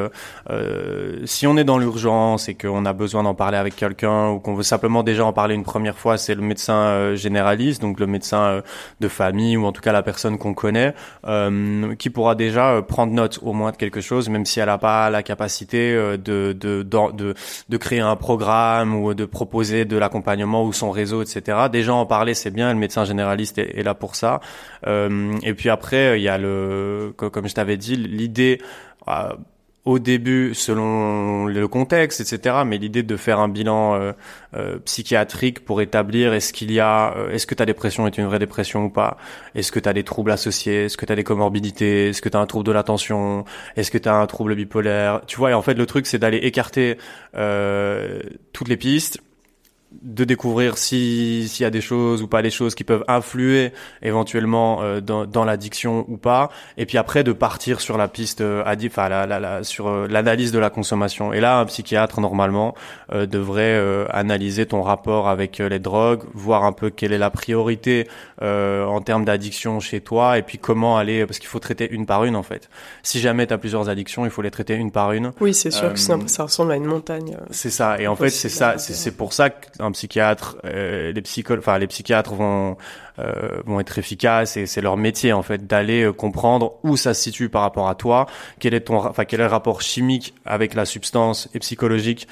si 1.24 1.46
on 1.46 1.56
est 1.56 1.64
dans 1.64 1.78
l'urgence 1.78 2.48
et 2.48 2.54
qu'on 2.54 2.84
a 2.84 2.92
besoin 2.92 3.22
d'en 3.22 3.34
parler 3.34 3.56
avec 3.56 3.76
quelqu'un 3.76 4.28
ou 4.28 4.38
qu'on 4.40 4.54
veut 4.54 4.62
simplement 4.62 5.02
déjà 5.02 5.24
en 5.24 5.32
parler 5.32 5.54
une 5.54 5.64
première 5.64 5.96
fois, 5.96 6.18
c'est 6.18 6.34
le 6.34 6.42
médecin 6.42 7.14
généraliste, 7.14 7.80
donc 7.80 7.98
le 7.98 8.06
médecin 8.06 8.62
de 9.00 9.08
famille 9.08 9.56
ou 9.56 9.64
en 9.64 9.72
tout 9.72 9.80
cas 9.80 9.92
la 9.92 10.02
personne 10.02 10.36
qu'on 10.38 10.54
connaît, 10.54 10.94
euh, 11.26 11.94
qui 11.94 12.10
pourra 12.10 12.34
déjà 12.34 12.82
prendre 12.82 13.12
note 13.12 13.38
au 13.42 13.52
moins 13.54 13.70
de 13.72 13.76
quelque 13.76 14.02
chose, 14.02 14.28
même 14.28 14.44
si 14.44 14.60
elle 14.60 14.66
n'a 14.66 14.78
pas 14.78 15.08
la 15.08 15.22
capacité 15.22 15.94
de, 15.94 16.52
de, 16.52 16.82
de, 16.82 17.34
de 17.68 17.76
créer 17.76 18.00
un 18.00 18.16
programme 18.16 18.94
ou 18.94 19.14
de 19.14 19.24
proposer 19.24 19.84
de 19.86 19.96
l'accompagnement 19.96 20.25
ou 20.26 20.72
son 20.72 20.90
réseau, 20.90 21.22
etc. 21.22 21.68
Déjà 21.70 21.94
en 21.94 22.06
parler, 22.06 22.34
c'est 22.34 22.50
bien. 22.50 22.72
Le 22.72 22.78
médecin 22.78 23.04
généraliste 23.04 23.58
est, 23.58 23.82
là 23.82 23.94
pour 23.94 24.14
ça. 24.16 24.40
Euh, 24.86 25.32
et 25.42 25.54
puis 25.54 25.68
après, 25.68 26.18
il 26.18 26.22
y 26.22 26.28
a 26.28 26.38
le, 26.38 27.12
co- 27.16 27.30
comme 27.30 27.48
je 27.48 27.54
t'avais 27.54 27.76
dit, 27.76 27.96
l'idée. 27.96 28.60
euh, 29.08 29.30
au 29.84 30.00
début, 30.00 30.52
selon 30.52 31.46
le 31.46 31.68
contexte, 31.68 32.20
etc., 32.20 32.56
mais 32.66 32.76
l'idée 32.76 33.04
de 33.04 33.16
faire 33.16 33.38
un 33.38 33.46
bilan 33.46 33.94
euh, 33.94 34.12
euh, 34.56 34.78
psychiatrique 34.80 35.64
pour 35.64 35.80
établir 35.80 36.32
est-ce 36.32 36.52
qu'il 36.52 36.72
y 36.72 36.80
a, 36.80 37.14
euh, 37.16 37.30
est-ce 37.30 37.46
que 37.46 37.54
ta 37.54 37.64
dépression 37.66 38.04
est 38.08 38.18
une 38.18 38.24
vraie 38.26 38.40
dépression 38.40 38.86
ou 38.86 38.90
pas, 38.90 39.16
est-ce 39.54 39.70
que 39.70 39.78
tu 39.78 39.88
as 39.88 39.92
des 39.92 40.02
troubles 40.02 40.32
associés, 40.32 40.86
est-ce 40.86 40.96
que 40.96 41.06
tu 41.06 41.12
as 41.12 41.14
des 41.14 41.22
comorbidités, 41.22 42.08
est-ce 42.08 42.20
que 42.20 42.28
tu 42.28 42.36
as 42.36 42.40
un 42.40 42.46
trouble 42.46 42.66
de 42.66 42.72
l'attention, 42.72 43.44
est-ce 43.76 43.92
que 43.92 43.98
tu 43.98 44.08
as 44.08 44.16
un 44.16 44.26
trouble 44.26 44.56
bipolaire, 44.56 45.20
tu 45.28 45.36
vois, 45.36 45.52
et 45.52 45.54
en 45.54 45.62
fait 45.62 45.74
le 45.74 45.86
truc 45.86 46.08
c'est 46.08 46.18
d'aller 46.18 46.38
écarter 46.38 46.98
euh, 47.36 48.18
toutes 48.52 48.66
les 48.66 48.76
pistes, 48.76 49.20
de 50.02 50.24
découvrir 50.24 50.78
si 50.78 51.48
s'il 51.48 51.64
y 51.64 51.66
a 51.66 51.70
des 51.70 51.80
choses 51.80 52.22
ou 52.22 52.26
pas 52.28 52.42
des 52.42 52.50
choses 52.50 52.74
qui 52.74 52.84
peuvent 52.84 53.04
influer 53.08 53.72
éventuellement 54.02 54.82
euh, 54.82 55.00
dans, 55.00 55.26
dans 55.26 55.44
l'addiction 55.44 56.04
ou 56.08 56.16
pas 56.16 56.50
et 56.76 56.86
puis 56.86 56.98
après 56.98 57.24
de 57.24 57.32
partir 57.32 57.80
sur 57.80 57.96
la 57.98 58.08
piste 58.08 58.40
euh, 58.40 58.62
enfin 58.86 59.08
la, 59.08 59.26
la, 59.26 59.40
la- 59.40 59.64
sur 59.64 59.88
euh, 59.88 60.06
l'analyse 60.08 60.52
de 60.52 60.58
la 60.58 60.70
consommation 60.70 61.32
et 61.32 61.40
là 61.40 61.58
un 61.58 61.64
psychiatre 61.66 62.20
normalement 62.20 62.74
euh, 63.12 63.26
devrait 63.26 63.62
euh, 63.76 64.06
analyser 64.10 64.66
ton 64.66 64.82
rapport 64.82 65.28
avec 65.28 65.58
les 65.58 65.78
drogues 65.78 66.22
voir 66.34 66.64
un 66.64 66.72
peu 66.72 66.90
quelle 66.90 67.12
est 67.12 67.18
la 67.18 67.30
priorité 67.30 68.08
euh, 68.42 68.84
en 68.84 69.00
termes 69.00 69.24
d'addiction 69.24 69.80
chez 69.80 70.00
toi 70.00 70.38
et 70.38 70.42
puis 70.42 70.58
comment 70.58 70.96
aller 70.98 71.26
parce 71.26 71.38
qu'il 71.38 71.48
faut 71.48 71.58
traiter 71.58 71.88
une 71.90 72.06
par 72.06 72.24
une 72.24 72.36
en 72.36 72.42
fait 72.42 72.68
si 73.02 73.20
jamais 73.20 73.46
tu 73.46 73.52
as 73.54 73.58
plusieurs 73.58 73.88
addictions 73.88 74.24
il 74.24 74.30
faut 74.30 74.42
les 74.42 74.50
traiter 74.50 74.74
une 74.74 74.90
par 74.92 75.12
une 75.12 75.32
Oui, 75.40 75.54
c'est 75.54 75.70
sûr 75.70 75.92
que 75.92 75.98
ça, 75.98 76.18
ça 76.26 76.42
ressemble 76.44 76.72
à 76.72 76.76
une 76.76 76.84
montagne. 76.86 77.36
c'est 77.50 77.70
ça. 77.70 77.98
Et 78.00 78.06
en 78.06 78.16
fait, 78.16 78.30
c'est 78.30 78.48
ça. 78.48 78.78
C'est 78.78 79.16
pour 79.16 79.32
ça 79.32 79.50
qu'un 79.86 79.92
psychiatre, 79.92 80.56
euh, 80.64 81.12
les 81.12 81.22
psychologues, 81.22 81.60
enfin 81.60 81.78
les 81.78 81.86
psychiatres 81.86 82.34
vont 82.34 82.76
euh, 83.18 83.62
vont 83.64 83.80
être 83.80 83.98
efficaces 83.98 84.56
et 84.56 84.66
c'est 84.66 84.80
leur 84.80 84.96
métier 84.96 85.32
en 85.32 85.42
fait 85.42 85.66
d'aller 85.66 86.02
euh, 86.02 86.12
comprendre 86.12 86.74
où 86.82 86.96
ça 86.96 87.14
se 87.14 87.22
situe 87.22 87.48
par 87.48 87.62
rapport 87.62 87.88
à 87.88 87.94
toi, 87.94 88.26
quel 88.58 88.74
est 88.74 88.82
ton, 88.82 88.96
enfin 88.96 89.24
quel 89.24 89.40
est 89.40 89.44
le 89.44 89.50
rapport 89.50 89.80
chimique 89.80 90.34
avec 90.44 90.74
la 90.74 90.84
substance 90.84 91.48
et 91.54 91.58
psychologique 91.60 92.28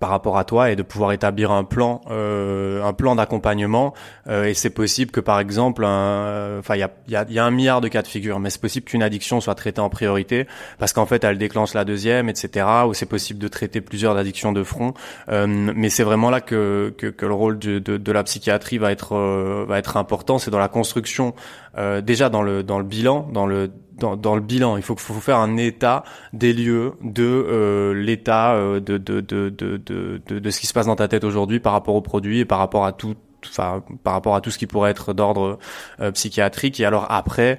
par 0.00 0.10
rapport 0.10 0.38
à 0.38 0.44
toi 0.44 0.70
et 0.70 0.76
de 0.76 0.82
pouvoir 0.82 1.12
établir 1.12 1.50
un 1.50 1.64
plan 1.64 2.00
euh, 2.10 2.82
un 2.84 2.92
plan 2.92 3.14
d'accompagnement. 3.14 3.94
Euh, 4.28 4.44
et 4.44 4.54
c'est 4.54 4.70
possible 4.70 5.10
que 5.10 5.20
par 5.20 5.40
exemple 5.40 5.84
enfin 5.84 6.74
il 6.74 6.80
y 6.80 6.82
a, 6.82 6.90
y, 7.08 7.16
a, 7.16 7.26
y 7.28 7.38
a 7.38 7.44
un 7.44 7.50
milliard 7.50 7.80
de 7.80 7.88
cas 7.88 8.02
de 8.02 8.08
figure 8.08 8.40
mais 8.40 8.50
c'est 8.50 8.60
possible 8.60 8.86
qu'une 8.86 9.02
addiction 9.02 9.40
soit 9.40 9.54
traitée 9.54 9.80
en 9.80 9.90
priorité 9.90 10.46
parce 10.78 10.92
qu'en 10.92 11.06
fait 11.06 11.24
elle 11.24 11.38
déclenche 11.38 11.74
la 11.74 11.84
deuxième 11.84 12.28
etc 12.28 12.66
ou 12.86 12.94
c'est 12.94 13.06
possible 13.06 13.38
de 13.38 13.48
traiter 13.48 13.80
plusieurs 13.80 14.16
addictions 14.16 14.52
de 14.52 14.62
front. 14.62 14.94
Euh, 15.28 15.46
mais 15.46 15.90
c'est 15.90 16.04
vraiment 16.04 16.30
là 16.30 16.40
que, 16.40 16.94
que, 16.96 17.06
que 17.06 17.26
le 17.26 17.34
rôle 17.34 17.58
de, 17.58 17.78
de, 17.78 17.96
de 17.96 18.12
la 18.12 18.22
psychiatrie 18.24 18.78
va 18.78 18.92
être 18.92 19.14
euh, 19.14 19.64
va 19.66 19.78
être 19.78 19.96
important. 19.96 20.38
C'est 20.38 20.50
dans 20.50 20.58
la 20.58 20.68
construction 20.68 21.34
euh, 21.76 22.00
déjà 22.00 22.28
dans 22.28 22.42
le 22.42 22.62
dans 22.62 22.78
le 22.78 22.84
bilan 22.84 23.28
dans 23.32 23.46
le 23.46 23.70
dans, 23.98 24.16
dans 24.16 24.34
le 24.34 24.40
bilan, 24.40 24.76
il 24.76 24.82
faut, 24.82 24.96
faut 24.96 25.14
faire 25.14 25.38
un 25.38 25.56
état 25.56 26.04
des 26.32 26.52
lieux 26.52 26.94
de 27.02 27.24
euh, 27.24 27.94
l'état 27.94 28.54
euh, 28.54 28.80
de, 28.80 28.98
de, 28.98 29.20
de, 29.20 29.48
de, 29.50 30.20
de, 30.26 30.50
ce 30.50 30.60
qui 30.60 30.66
se 30.66 30.72
passe 30.72 30.86
dans 30.86 30.96
ta 30.96 31.08
tête 31.08 31.24
aujourd'hui 31.24 31.60
par 31.60 31.72
rapport 31.72 31.94
aux 31.94 32.02
produits 32.02 32.40
et 32.40 32.44
par 32.44 32.58
rapport 32.58 32.84
à 32.84 32.92
tout, 32.92 33.14
enfin 33.46 33.82
par 34.02 34.14
rapport 34.14 34.34
à 34.34 34.40
tout 34.40 34.50
ce 34.50 34.58
qui 34.58 34.66
pourrait 34.66 34.90
être 34.90 35.12
d'ordre 35.12 35.58
euh, 36.00 36.10
psychiatrique. 36.12 36.80
Et 36.80 36.84
alors 36.84 37.06
après, 37.10 37.58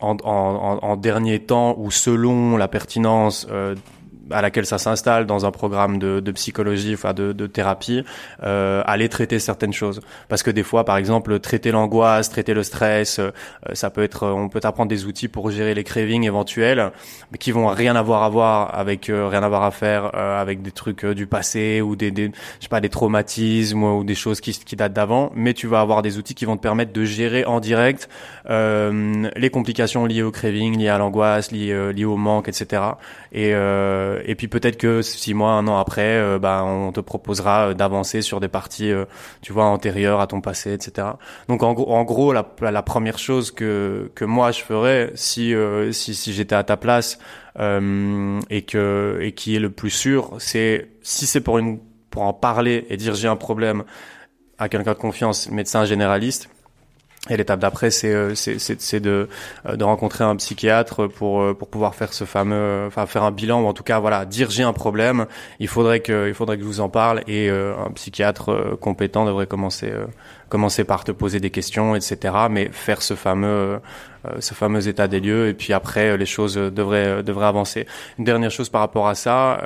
en, 0.00 0.16
en, 0.24 0.78
en 0.82 0.96
dernier 0.96 1.40
temps 1.40 1.74
ou 1.78 1.90
selon 1.90 2.56
la 2.56 2.68
pertinence 2.68 3.46
euh, 3.50 3.74
à 4.30 4.42
laquelle 4.42 4.66
ça 4.66 4.78
s'installe 4.78 5.26
dans 5.26 5.46
un 5.46 5.50
programme 5.50 5.98
de, 5.98 6.20
de 6.20 6.32
psychologie, 6.32 6.94
enfin 6.94 7.14
de, 7.14 7.32
de 7.32 7.46
thérapie, 7.46 8.04
euh, 8.42 8.82
aller 8.86 9.08
traiter 9.08 9.38
certaines 9.38 9.72
choses. 9.72 10.00
Parce 10.28 10.42
que 10.42 10.50
des 10.50 10.62
fois, 10.62 10.84
par 10.84 10.96
exemple, 10.96 11.38
traiter 11.40 11.70
l'angoisse, 11.70 12.28
traiter 12.30 12.54
le 12.54 12.62
stress, 12.62 13.18
euh, 13.18 13.30
ça 13.72 13.90
peut 13.90 14.02
être, 14.02 14.26
on 14.26 14.48
peut 14.48 14.60
apprendre 14.64 14.88
des 14.88 15.04
outils 15.04 15.28
pour 15.28 15.50
gérer 15.50 15.74
les 15.74 15.84
cravings 15.84 16.24
éventuels, 16.24 16.92
mais 17.30 17.38
qui 17.38 17.52
vont 17.52 17.68
rien 17.68 17.96
avoir 17.96 18.22
à 18.22 18.28
voir 18.28 18.78
avec, 18.78 19.10
euh, 19.10 19.28
rien 19.28 19.42
avoir 19.42 19.62
à 19.62 19.70
faire 19.70 20.12
euh, 20.14 20.40
avec 20.40 20.62
des 20.62 20.72
trucs 20.72 21.04
euh, 21.04 21.14
du 21.14 21.26
passé 21.26 21.80
ou 21.80 21.96
des, 21.96 22.10
des, 22.10 22.26
je 22.26 22.62
sais 22.62 22.68
pas, 22.68 22.80
des 22.80 22.88
traumatismes 22.88 23.82
ou 23.82 24.04
des 24.04 24.14
choses 24.14 24.40
qui, 24.40 24.52
qui 24.52 24.76
datent 24.76 24.92
d'avant. 24.92 25.32
Mais 25.34 25.54
tu 25.54 25.66
vas 25.66 25.80
avoir 25.80 26.02
des 26.02 26.18
outils 26.18 26.34
qui 26.34 26.44
vont 26.44 26.56
te 26.56 26.62
permettre 26.62 26.92
de 26.92 27.04
gérer 27.04 27.44
en 27.44 27.60
direct 27.60 28.08
euh, 28.48 29.28
les 29.36 29.50
complications 29.50 30.06
liées 30.06 30.22
au 30.22 30.30
craving, 30.30 30.78
liées 30.78 30.88
à 30.88 30.98
l'angoisse, 30.98 31.52
liées, 31.52 31.92
liées 31.92 32.04
au 32.04 32.16
manque, 32.16 32.48
etc. 32.48 32.82
Et, 33.32 33.50
euh, 33.54 34.15
et 34.24 34.34
puis 34.34 34.48
peut-être 34.48 34.76
que 34.76 35.02
six 35.02 35.34
mois, 35.34 35.52
un 35.52 35.66
an 35.68 35.78
après, 35.78 36.16
euh, 36.16 36.38
bah, 36.38 36.64
on 36.64 36.92
te 36.92 37.00
proposera 37.00 37.68
euh, 37.68 37.74
d'avancer 37.74 38.22
sur 38.22 38.40
des 38.40 38.48
parties, 38.48 38.90
euh, 38.90 39.04
tu 39.42 39.52
vois, 39.52 39.64
antérieures 39.64 40.20
à 40.20 40.26
ton 40.26 40.40
passé, 40.40 40.72
etc. 40.72 41.08
Donc 41.48 41.62
en 41.62 41.72
gros, 41.72 41.92
en 41.92 42.04
gros, 42.04 42.32
la, 42.32 42.42
première 42.82 43.18
chose 43.18 43.50
que 43.50 44.10
que 44.14 44.24
moi 44.24 44.52
je 44.52 44.62
ferais 44.62 45.12
si 45.14 45.54
euh, 45.54 45.92
si, 45.92 46.14
si 46.14 46.32
j'étais 46.32 46.54
à 46.54 46.62
ta 46.64 46.76
place 46.76 47.18
euh, 47.58 48.40
et 48.50 48.62
que 48.62 49.18
et 49.20 49.32
qui 49.32 49.56
est 49.56 49.60
le 49.60 49.70
plus 49.70 49.90
sûr, 49.90 50.34
c'est 50.38 50.88
si 51.02 51.26
c'est 51.26 51.40
pour 51.40 51.58
une 51.58 51.80
pour 52.10 52.22
en 52.22 52.32
parler 52.32 52.86
et 52.90 52.96
dire 52.96 53.14
j'ai 53.14 53.28
un 53.28 53.36
problème 53.36 53.84
à 54.58 54.68
quelqu'un 54.68 54.92
de 54.92 54.98
confiance, 54.98 55.50
médecin 55.50 55.84
généraliste 55.84 56.48
Et 57.28 57.36
l'étape 57.36 57.60
d'après, 57.60 57.90
c'est 57.90 58.12
euh, 58.12 58.34
c'est 58.34 59.00
de 59.00 59.28
euh, 59.66 59.76
de 59.76 59.84
rencontrer 59.84 60.24
un 60.24 60.36
psychiatre 60.36 61.08
pour 61.08 61.42
euh, 61.42 61.54
pour 61.54 61.68
pouvoir 61.68 61.94
faire 61.94 62.12
ce 62.12 62.24
fameux, 62.24 62.84
enfin 62.86 63.06
faire 63.06 63.24
un 63.24 63.32
bilan 63.32 63.62
ou 63.62 63.66
en 63.66 63.72
tout 63.72 63.82
cas 63.82 63.98
voilà 63.98 64.24
dire 64.24 64.50
j'ai 64.50 64.62
un 64.62 64.72
problème. 64.72 65.26
Il 65.58 65.68
faudrait 65.68 66.00
que 66.00 66.28
il 66.28 66.34
faudrait 66.34 66.56
que 66.56 66.62
je 66.62 66.68
vous 66.68 66.80
en 66.80 66.88
parle 66.88 67.22
et 67.26 67.50
un 67.50 67.90
psychiatre 67.94 68.76
compétent 68.80 69.24
devrait 69.24 69.46
commencer 69.46 69.92
commencer 70.48 70.84
par 70.84 71.02
te 71.02 71.10
poser 71.10 71.40
des 71.40 71.50
questions, 71.50 71.96
etc. 71.96 72.34
Mais 72.50 72.68
faire 72.70 73.02
ce 73.02 73.14
fameux 73.14 73.80
ce 74.40 74.54
fameux 74.54 74.88
état 74.88 75.06
des 75.06 75.20
lieux 75.20 75.48
et 75.48 75.54
puis 75.54 75.72
après 75.72 76.16
les 76.16 76.26
choses 76.26 76.54
devraient 76.54 77.22
devraient 77.22 77.46
avancer. 77.46 77.86
Une 78.18 78.24
dernière 78.24 78.50
chose 78.50 78.68
par 78.68 78.80
rapport 78.80 79.08
à 79.08 79.14
ça, 79.14 79.60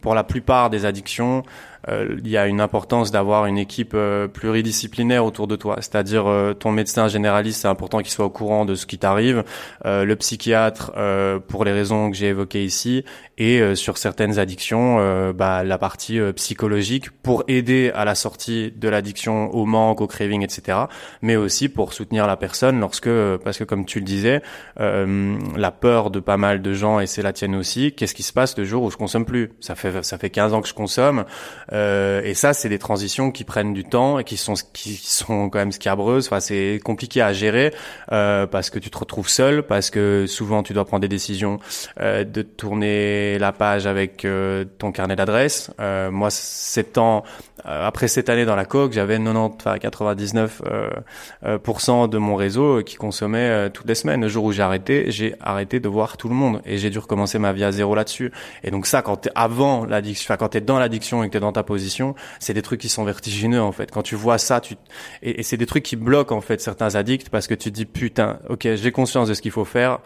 pour 0.00 0.14
la 0.14 0.24
plupart 0.24 0.70
des 0.70 0.86
addictions 0.86 1.42
il 1.88 2.28
y 2.28 2.36
a 2.36 2.46
une 2.46 2.60
importance 2.60 3.10
d'avoir 3.10 3.46
une 3.46 3.58
équipe 3.58 3.92
euh, 3.94 4.28
pluridisciplinaire 4.28 5.24
autour 5.24 5.46
de 5.46 5.56
toi. 5.56 5.76
C'est-à-dire 5.80 6.26
euh, 6.26 6.54
ton 6.54 6.72
médecin 6.72 7.08
généraliste, 7.08 7.62
c'est 7.62 7.68
important 7.68 7.98
qu'il 7.98 8.10
soit 8.10 8.24
au 8.24 8.30
courant 8.30 8.64
de 8.64 8.74
ce 8.74 8.86
qui 8.86 8.98
t'arrive, 8.98 9.44
le 9.84 10.14
psychiatre 10.14 10.92
pour 11.48 11.64
les 11.64 11.72
raisons 11.72 12.10
que 12.10 12.16
j'ai 12.16 12.28
évoquées 12.28 12.64
ici, 12.64 13.04
et 13.38 13.74
sur 13.74 13.98
certaines 13.98 14.38
addictions, 14.38 15.32
bah, 15.32 15.64
la 15.64 15.78
partie 15.78 16.20
psychologique 16.34 17.10
pour 17.10 17.44
aider 17.48 17.90
à 17.94 18.04
la 18.04 18.14
sortie 18.14 18.72
de 18.74 18.88
l'addiction 18.88 19.50
au 19.54 19.66
manque, 19.66 20.00
au 20.00 20.06
craving, 20.06 20.42
etc. 20.42 20.78
Mais 21.22 21.36
aussi 21.36 21.68
pour 21.68 21.92
soutenir 21.92 22.26
la 22.26 22.36
personne 22.36 22.80
lorsque, 22.80 23.10
parce 23.44 23.58
que 23.58 23.64
comme 23.64 23.84
tu 23.84 23.98
le 23.98 24.04
disais, 24.04 24.42
la 24.78 25.70
peur 25.70 26.10
de 26.10 26.20
pas 26.20 26.36
mal 26.36 26.62
de 26.62 26.72
gens 26.72 27.00
et 27.00 27.06
c'est 27.06 27.22
la 27.22 27.32
tienne 27.32 27.54
aussi. 27.54 27.92
Qu'est-ce 27.92 28.14
qui 28.14 28.22
se 28.22 28.32
passe 28.32 28.56
le 28.56 28.64
jour 28.64 28.82
où 28.82 28.90
je 28.90 28.96
consomme 28.96 29.24
plus? 29.24 29.52
Ça 29.60 29.74
fait 29.74 30.02
ça 30.02 30.18
fait 30.18 30.30
15 30.30 30.54
ans 30.54 30.62
que 30.62 30.68
je 30.68 30.74
consomme. 30.74 31.24
Euh, 31.74 32.22
et 32.22 32.34
ça, 32.34 32.54
c'est 32.54 32.68
des 32.68 32.78
transitions 32.78 33.30
qui 33.30 33.44
prennent 33.44 33.74
du 33.74 33.84
temps 33.84 34.18
et 34.18 34.24
qui 34.24 34.36
sont 34.36 34.54
qui 34.72 34.94
sont 34.94 35.50
quand 35.50 35.58
même 35.58 35.72
scabreuses. 35.72 36.26
Enfin, 36.26 36.40
c'est 36.40 36.80
compliqué 36.84 37.20
à 37.20 37.32
gérer 37.32 37.74
euh, 38.12 38.46
parce 38.46 38.70
que 38.70 38.78
tu 38.78 38.90
te 38.90 38.98
retrouves 38.98 39.28
seul, 39.28 39.62
parce 39.62 39.90
que 39.90 40.26
souvent 40.26 40.62
tu 40.62 40.72
dois 40.72 40.84
prendre 40.84 41.02
des 41.02 41.08
décisions 41.08 41.58
euh, 42.00 42.24
de 42.24 42.42
tourner 42.42 43.38
la 43.38 43.52
page 43.52 43.86
avec 43.86 44.24
euh, 44.24 44.64
ton 44.78 44.92
carnet 44.92 45.16
d'adresse. 45.16 45.70
Euh, 45.80 46.10
moi, 46.10 46.30
sept 46.30 46.98
ans 46.98 47.24
après 47.66 48.08
cette 48.08 48.28
année 48.28 48.44
dans 48.44 48.56
la 48.56 48.66
coque, 48.66 48.92
j'avais 48.92 49.16
90, 49.18 49.56
enfin 49.56 49.78
99 49.78 50.62
de 51.42 52.18
mon 52.18 52.36
réseau 52.36 52.82
qui 52.82 52.96
consommait 52.96 53.70
toutes 53.70 53.88
les 53.88 53.94
semaines. 53.94 54.20
Le 54.20 54.28
jour 54.28 54.44
où 54.44 54.52
j'ai 54.52 54.62
arrêté, 54.62 55.10
j'ai 55.10 55.34
arrêté 55.40 55.80
de 55.80 55.88
voir 55.88 56.18
tout 56.18 56.28
le 56.28 56.34
monde 56.34 56.60
et 56.66 56.76
j'ai 56.76 56.90
dû 56.90 56.98
recommencer 56.98 57.38
ma 57.38 57.54
vie 57.54 57.64
à 57.64 57.72
zéro 57.72 57.94
là-dessus. 57.94 58.32
Et 58.64 58.70
donc 58.70 58.86
ça, 58.86 59.00
quand 59.00 59.16
t'es 59.16 59.30
avant 59.34 59.86
l'addiction, 59.86 60.26
enfin 60.26 60.36
quand 60.36 60.50
t'es 60.50 60.60
dans 60.60 60.78
l'addiction 60.78 61.24
et 61.24 61.28
que 61.28 61.32
t'es 61.32 61.40
dans 61.40 61.52
ta 61.52 61.62
position, 61.64 62.14
c'est 62.38 62.54
des 62.54 62.62
trucs 62.62 62.80
qui 62.80 62.88
sont 62.88 63.04
vertigineux 63.04 63.60
en 63.60 63.72
fait. 63.72 63.90
Quand 63.90 64.02
tu 64.02 64.14
vois 64.14 64.38
ça, 64.38 64.60
tu 64.60 64.76
et, 65.22 65.42
c'est 65.42 65.56
des 65.56 65.66
trucs 65.66 65.82
qui 65.82 65.96
bloquent 65.96 66.34
en 66.34 66.40
fait 66.40 66.60
certains 66.60 66.94
addicts 66.94 67.28
parce 67.28 67.46
que 67.46 67.54
tu 67.54 67.70
te 67.70 67.74
dis 67.74 67.86
putain, 67.86 68.38
ok, 68.48 68.68
j'ai 68.74 68.92
conscience 68.92 69.28
de 69.28 69.34
ce 69.34 69.42
qu'il 69.42 69.50
faut 69.50 69.64
faire. 69.64 70.00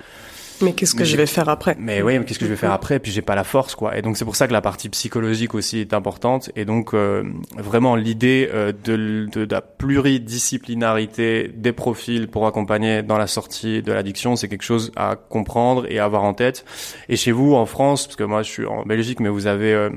Mais 0.61 0.73
qu'est-ce 0.73 0.95
que 0.95 1.05
je 1.05 1.17
vais 1.17 1.27
faire 1.27 1.49
après? 1.49 1.77
Mais 1.79 2.03
oui, 2.03 2.19
mais 2.19 2.25
qu'est-ce 2.25 2.39
que 2.39 2.45
je 2.45 2.51
vais 2.51 2.57
faire 2.57 2.73
après? 2.73 2.97
Et 2.97 2.99
puis 2.99 3.13
j'ai 3.13 3.23
pas 3.23 3.35
la 3.35 3.45
force, 3.45 3.75
quoi. 3.75 3.97
Et 3.97 4.03
donc 4.03 4.17
c'est 4.17 4.25
pour 4.25 4.37
ça 4.37 4.49
que 4.49 4.53
la 4.53 4.61
partie 4.61 4.89
psychologique 4.89 5.55
aussi 5.55 5.79
est 5.79 5.95
importante. 5.95 6.51
Et 6.57 6.65
donc 6.65 6.95
euh, 6.95 7.23
vraiment 7.57 7.95
l'idée 7.95 8.51
euh, 8.53 8.73
de, 8.73 9.29
de, 9.33 9.45
de, 9.45 9.55
la 9.55 9.61
pluridisciplinarité 9.61 11.51
des 11.55 11.73
profils 11.73 12.29
pour 12.29 12.47
accompagner 12.47 13.03
dans 13.03 13.19
la 13.19 13.27
sortie 13.27 13.83
de 13.83 13.93
l'addiction, 13.93 14.37
c'est 14.37 14.49
quelque 14.49 14.65
chose 14.65 14.91
à 14.97 15.17
comprendre 15.17 15.87
et 15.89 15.99
à 15.99 16.05
avoir 16.05 16.25
en 16.25 16.35
tête. 16.35 16.65
Et 17.09 17.17
chez 17.17 17.33
vous 17.33 17.55
en 17.55 17.67
France, 17.67 18.07
parce 18.07 18.17
que 18.17 18.25
moi 18.25 18.43
je 18.43 18.51
suis 18.51 18.67
en 18.67 18.83
Belgique, 18.83 19.21
mais 19.21 19.29
vous 19.29 19.47
avez 19.47 19.73
euh, 19.73 19.91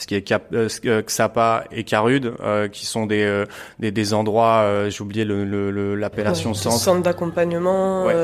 ce 0.00 0.06
qui 0.06 0.14
est 0.14 0.22
Cap, 0.22 0.46
euh, 0.52 0.68
euh, 0.86 1.02
Xapa 1.02 1.64
et 1.70 1.84
Carude, 1.84 2.32
euh, 2.40 2.68
qui 2.68 2.86
sont 2.86 3.06
des, 3.06 3.22
euh, 3.22 3.44
des, 3.78 3.90
des, 3.90 4.14
endroits, 4.14 4.88
j'ai 4.88 5.02
oublié 5.02 5.24
l'appellation 5.24 6.50
le, 6.50 6.54
le, 6.54 6.60
centre. 6.60 6.78
Centre 6.78 7.02
d'accompagnement. 7.02 8.06
Ouais. 8.06 8.14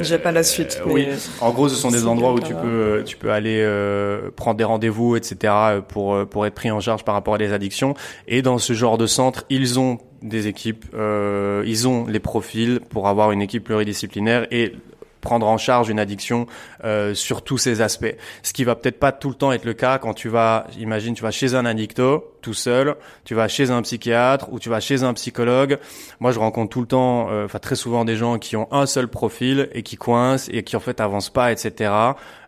J'ai 0.00 0.18
pas 0.18 0.32
la 0.32 0.42
suite. 0.42 0.82
Mais 0.86 0.92
oui, 0.92 1.08
en 1.40 1.50
gros, 1.52 1.68
ce 1.68 1.76
sont 1.76 1.90
des 1.90 2.06
endroits 2.06 2.32
où 2.32 2.40
tu 2.40 2.54
peux, 2.54 3.02
tu 3.06 3.16
peux 3.16 3.30
aller 3.30 3.64
prendre 4.34 4.56
des 4.56 4.64
rendez-vous, 4.64 5.16
etc., 5.16 5.52
pour 5.86 6.26
pour 6.26 6.46
être 6.46 6.54
pris 6.54 6.70
en 6.70 6.80
charge 6.80 7.04
par 7.04 7.14
rapport 7.14 7.34
à 7.34 7.38
des 7.38 7.52
addictions. 7.52 7.94
Et 8.26 8.42
dans 8.42 8.58
ce 8.58 8.72
genre 8.72 8.98
de 8.98 9.06
centre, 9.06 9.44
ils 9.50 9.78
ont 9.78 9.98
des 10.22 10.48
équipes, 10.48 10.86
ils 10.94 11.88
ont 11.88 12.06
les 12.06 12.20
profils 12.20 12.80
pour 12.90 13.06
avoir 13.06 13.30
une 13.30 13.42
équipe 13.42 13.64
pluridisciplinaire 13.64 14.46
et 14.50 14.74
prendre 15.20 15.46
en 15.46 15.58
charge 15.58 15.88
une 15.88 15.98
addiction 15.98 16.46
euh, 16.84 17.14
sur 17.14 17.42
tous 17.42 17.58
ces 17.58 17.80
aspects. 17.80 18.14
Ce 18.42 18.52
qui 18.52 18.64
va 18.64 18.74
peut-être 18.74 18.98
pas 18.98 19.12
tout 19.12 19.28
le 19.28 19.34
temps 19.34 19.52
être 19.52 19.64
le 19.64 19.74
cas 19.74 19.98
quand 19.98 20.14
tu 20.14 20.28
vas, 20.28 20.66
imagine, 20.78 21.14
tu 21.14 21.22
vas 21.22 21.30
chez 21.30 21.54
un 21.54 21.64
addicto 21.64 22.36
tout 22.40 22.54
seul, 22.54 22.96
tu 23.24 23.34
vas 23.34 23.48
chez 23.48 23.70
un 23.70 23.82
psychiatre 23.82 24.50
ou 24.50 24.58
tu 24.58 24.70
vas 24.70 24.80
chez 24.80 25.02
un 25.02 25.12
psychologue. 25.14 25.78
Moi, 26.20 26.32
je 26.32 26.38
rencontre 26.38 26.70
tout 26.70 26.80
le 26.80 26.86
temps, 26.86 27.28
euh, 27.30 27.44
enfin 27.44 27.58
très 27.58 27.76
souvent 27.76 28.04
des 28.04 28.16
gens 28.16 28.38
qui 28.38 28.56
ont 28.56 28.68
un 28.72 28.86
seul 28.86 29.08
profil 29.08 29.68
et 29.72 29.82
qui 29.82 29.96
coincent 29.96 30.48
et 30.52 30.62
qui 30.62 30.76
en 30.76 30.80
fait 30.80 31.00
avancent 31.00 31.30
pas, 31.30 31.52
etc. 31.52 31.92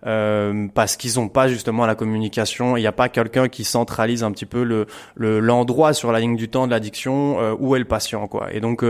Euh, 0.05 0.67
parce 0.75 0.97
qu'ils 0.97 1.21
ont 1.21 1.29
pas 1.29 1.49
justement 1.49 1.87
la 1.87 1.95
communication. 1.95 2.77
Il 2.77 2.81
n'y 2.81 2.87
a 2.87 2.93
pas 2.93 3.09
quelqu'un 3.09 3.49
qui 3.49 3.65
centralise 3.65 4.25
un 4.25 4.33
petit 4.33 4.47
peu 4.47 4.65
le 4.65 4.87
l'endroit 5.17 5.93
sur 5.93 6.13
la 6.13 6.21
ligne 6.21 6.37
du 6.37 6.49
temps 6.49 6.67
de 6.67 6.73
l'addiction 6.73 7.41
euh, 7.41 7.55
où 7.59 7.77
est 7.77 7.79
le 7.79 7.85
patient, 7.85 8.27
quoi. 8.27 8.53
Et 8.53 8.61
donc 8.61 8.85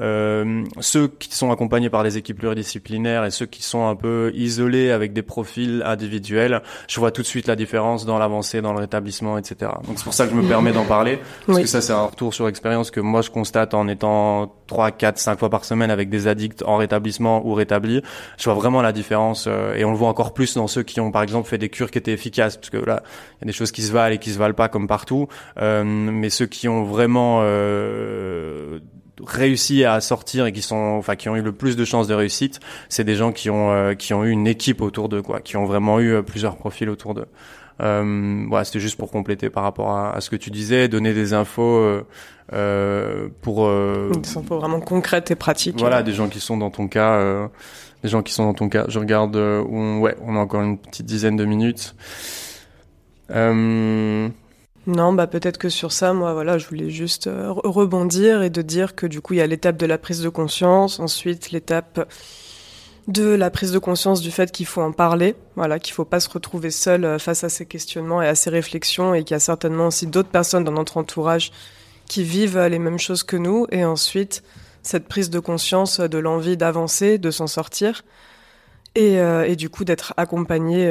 ceux 0.00 1.08
qui 1.18 1.34
sont 1.34 1.50
accompagnés 1.50 1.90
par 1.90 2.02
des 2.02 2.16
équipes 2.16 2.38
pluridisciplinaires 2.38 3.24
et 3.24 3.30
ceux 3.30 3.46
qui 3.46 3.62
sont 3.62 3.86
un 3.86 3.96
peu 3.96 4.32
isolés 4.34 4.90
avec 4.90 5.12
des 5.12 5.22
profils 5.22 5.82
individuels, 5.84 6.62
je 6.88 7.00
vois 7.00 7.10
tout 7.10 7.22
de 7.22 7.26
suite 7.26 7.46
la 7.46 7.56
différence 7.56 8.06
dans 8.06 8.18
l'avancée, 8.18 8.62
dans 8.62 8.72
le 8.72 8.80
rétablissement, 8.80 9.38
etc. 9.38 9.70
Donc 9.86 9.98
c'est 9.98 10.04
pour 10.04 10.14
ça 10.14 10.26
que 10.26 10.30
je 10.30 10.36
me 10.36 10.48
permet 10.48 10.72
d'en 10.72 10.84
parler, 10.84 11.18
parce 11.46 11.60
que 11.60 11.66
ça 11.66 11.80
c'est 11.80 11.92
un 11.92 12.06
retour 12.06 12.32
sur 12.32 12.48
expérience 12.48 12.90
que 12.90 13.00
moi 13.00 13.22
je 13.22 13.30
constate 13.30 13.74
en 13.74 13.88
étant 13.88 14.54
3, 14.66 14.92
4, 14.92 15.18
5 15.18 15.38
fois 15.38 15.50
par 15.50 15.64
semaine 15.64 15.90
avec 15.90 16.08
des 16.08 16.26
addicts 16.26 16.62
en 16.62 16.76
rétablissement 16.76 17.46
ou 17.46 17.54
rétablis. 17.54 18.02
Je 18.38 18.44
vois 18.44 18.54
vraiment 18.54 18.82
la 18.82 18.92
différence 18.92 19.46
euh, 19.48 19.74
et 19.74 19.84
on 19.84 19.90
le 19.90 19.96
voit 19.96 20.08
encore 20.08 20.34
plus 20.34 20.54
dans 20.54 20.66
ceux 20.66 20.82
qui 20.82 21.00
ont 21.00 21.10
par 21.10 21.22
exemple 21.22 21.48
fait 21.48 21.58
des 21.58 21.68
cures 21.68 21.90
qui 21.90 21.98
étaient 21.98 22.12
efficaces, 22.12 22.56
parce 22.56 22.70
que 22.70 22.78
là 22.78 23.02
il 23.36 23.42
y 23.42 23.44
a 23.44 23.46
des 23.46 23.52
choses 23.52 23.72
qui 23.72 23.82
se 23.82 23.92
valent 23.92 24.14
et 24.14 24.18
qui 24.18 24.30
se 24.30 24.38
valent 24.38 24.54
pas 24.54 24.68
comme 24.68 24.86
partout, 24.86 25.28
euh, 25.60 25.84
mais 25.84 26.30
ceux 26.30 26.46
qui 26.46 26.68
ont 26.68 26.84
vraiment 26.84 27.40
euh, 27.42 28.80
réussi 29.22 29.84
à 29.84 30.00
sortir 30.00 30.46
et 30.46 30.52
qui 30.52 30.62
sont 30.62 30.76
enfin 30.76 31.16
qui 31.16 31.28
ont 31.28 31.36
eu 31.36 31.42
le 31.42 31.52
plus 31.52 31.76
de 31.76 31.84
chances 31.84 32.08
de 32.08 32.14
réussite 32.14 32.60
c'est 32.88 33.04
des 33.04 33.14
gens 33.14 33.32
qui 33.32 33.50
ont 33.50 33.70
euh, 33.70 33.94
qui 33.94 34.12
ont 34.12 34.24
eu 34.24 34.30
une 34.30 34.46
équipe 34.46 34.80
autour 34.80 35.08
d'eux 35.08 35.22
quoi 35.22 35.40
qui 35.40 35.56
ont 35.56 35.66
vraiment 35.66 36.00
eu 36.00 36.14
euh, 36.14 36.22
plusieurs 36.22 36.56
profils 36.56 36.88
autour 36.88 37.14
d'eux 37.14 37.28
euh, 37.82 38.44
voilà 38.48 38.64
c'était 38.64 38.80
juste 38.80 38.96
pour 38.96 39.10
compléter 39.10 39.50
par 39.50 39.64
rapport 39.64 39.90
à, 39.90 40.14
à, 40.14 40.20
ce 40.20 40.30
que 40.30 40.36
tu 40.36 40.50
disais 40.50 40.86
donner 40.86 41.12
des 41.12 41.32
infos 41.32 41.78
euh, 41.78 42.06
euh 42.52 43.28
pour 43.42 43.68
des 43.68 44.36
infos 44.36 44.58
vraiment 44.58 44.80
concrètes 44.80 45.30
et 45.30 45.34
pratiques. 45.34 45.78
Voilà 45.78 46.02
des 46.02 46.12
gens 46.12 46.28
qui 46.28 46.40
sont 46.40 46.56
dans 46.56 46.70
ton 46.70 46.88
cas 46.88 47.48
des 48.02 48.08
gens 48.08 48.22
qui 48.22 48.32
sont 48.32 48.44
dans 48.44 48.54
ton 48.54 48.68
cas. 48.68 48.84
Je 48.88 48.98
regarde 48.98 49.36
où 49.36 49.98
ouais 50.00 50.16
on 50.22 50.36
a 50.36 50.38
encore 50.38 50.62
une 50.62 50.78
petite 50.78 51.06
dizaine 51.06 51.36
de 51.36 51.44
minutes. 51.44 51.94
Euh, 53.30 54.28
non, 54.86 55.14
bah 55.14 55.26
peut-être 55.26 55.56
que 55.56 55.70
sur 55.70 55.92
ça, 55.92 56.12
moi, 56.12 56.34
voilà, 56.34 56.58
je 56.58 56.68
voulais 56.68 56.90
juste 56.90 57.28
rebondir 57.32 58.42
et 58.42 58.50
de 58.50 58.60
dire 58.60 58.94
que 58.94 59.06
du 59.06 59.22
coup, 59.22 59.32
il 59.32 59.38
y 59.38 59.40
a 59.40 59.46
l'étape 59.46 59.78
de 59.78 59.86
la 59.86 59.96
prise 59.96 60.20
de 60.20 60.28
conscience, 60.28 61.00
ensuite 61.00 61.52
l'étape 61.52 62.06
de 63.08 63.24
la 63.24 63.50
prise 63.50 63.72
de 63.72 63.78
conscience 63.78 64.20
du 64.20 64.30
fait 64.30 64.50
qu'il 64.50 64.66
faut 64.66 64.80
en 64.80 64.92
parler, 64.92 65.36
voilà, 65.56 65.78
qu'il 65.78 65.94
faut 65.94 66.04
pas 66.04 66.20
se 66.20 66.28
retrouver 66.28 66.70
seul 66.70 67.04
euh, 67.04 67.18
face 67.18 67.44
à 67.44 67.48
ces 67.48 67.66
questionnements 67.66 68.22
et 68.22 68.28
à 68.28 68.34
ces 68.34 68.50
réflexions, 68.50 69.14
et 69.14 69.24
qu'il 69.24 69.34
y 69.34 69.36
a 69.36 69.40
certainement 69.40 69.88
aussi 69.88 70.06
d'autres 70.06 70.30
personnes 70.30 70.64
dans 70.64 70.72
notre 70.72 70.96
entourage 70.96 71.52
qui 72.08 72.24
vivent 72.24 72.58
les 72.58 72.78
mêmes 72.78 72.98
choses 72.98 73.22
que 73.22 73.36
nous, 73.36 73.66
et 73.70 73.84
ensuite 73.84 74.42
cette 74.82 75.08
prise 75.08 75.30
de 75.30 75.38
conscience 75.38 76.00
de 76.00 76.18
l'envie 76.18 76.56
d'avancer, 76.56 77.18
de 77.18 77.30
s'en 77.30 77.46
sortir, 77.46 78.04
et, 78.94 79.18
euh, 79.18 79.44
et, 79.44 79.56
du 79.56 79.70
coup 79.70 79.84
d'être 79.84 80.14
accompagné, 80.16 80.86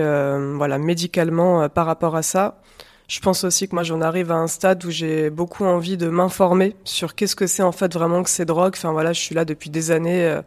voilà, 0.55 0.78
médicalement 0.78 1.70
par 1.70 1.86
rapport 1.86 2.16
à 2.16 2.24
ça. 2.24 2.59
Je 3.07 3.20
pense 3.20 3.43
aussi 3.43 3.68
que 3.68 3.76
moi 3.76 3.84
j'en 3.84 4.01
arrive 4.01 4.32
à 4.32 4.36
un 4.36 4.47
stade 4.47 4.84
où 4.86 4.89
j'ai 4.89 5.30
beaucoup 5.30 5.66
envie 5.66 5.97
de 5.97 6.07
m'informer 6.07 6.76
sur 6.84 7.16
qu'est-ce 7.16 7.36
que 7.36 7.47
c'est 7.47 7.64
en 7.64 7.72
fait 7.72 7.93
vraiment 7.93 8.24
que 8.24 8.30
ces 8.30 8.45
drogues. 8.45 8.74
Enfin 8.76 8.91
voilà, 8.91 9.14
je 9.14 9.20
suis 9.20 9.36
là 9.36 9.45
depuis 9.45 9.70
des 9.70 9.91
années, 9.91 10.26
euh, 10.26 10.41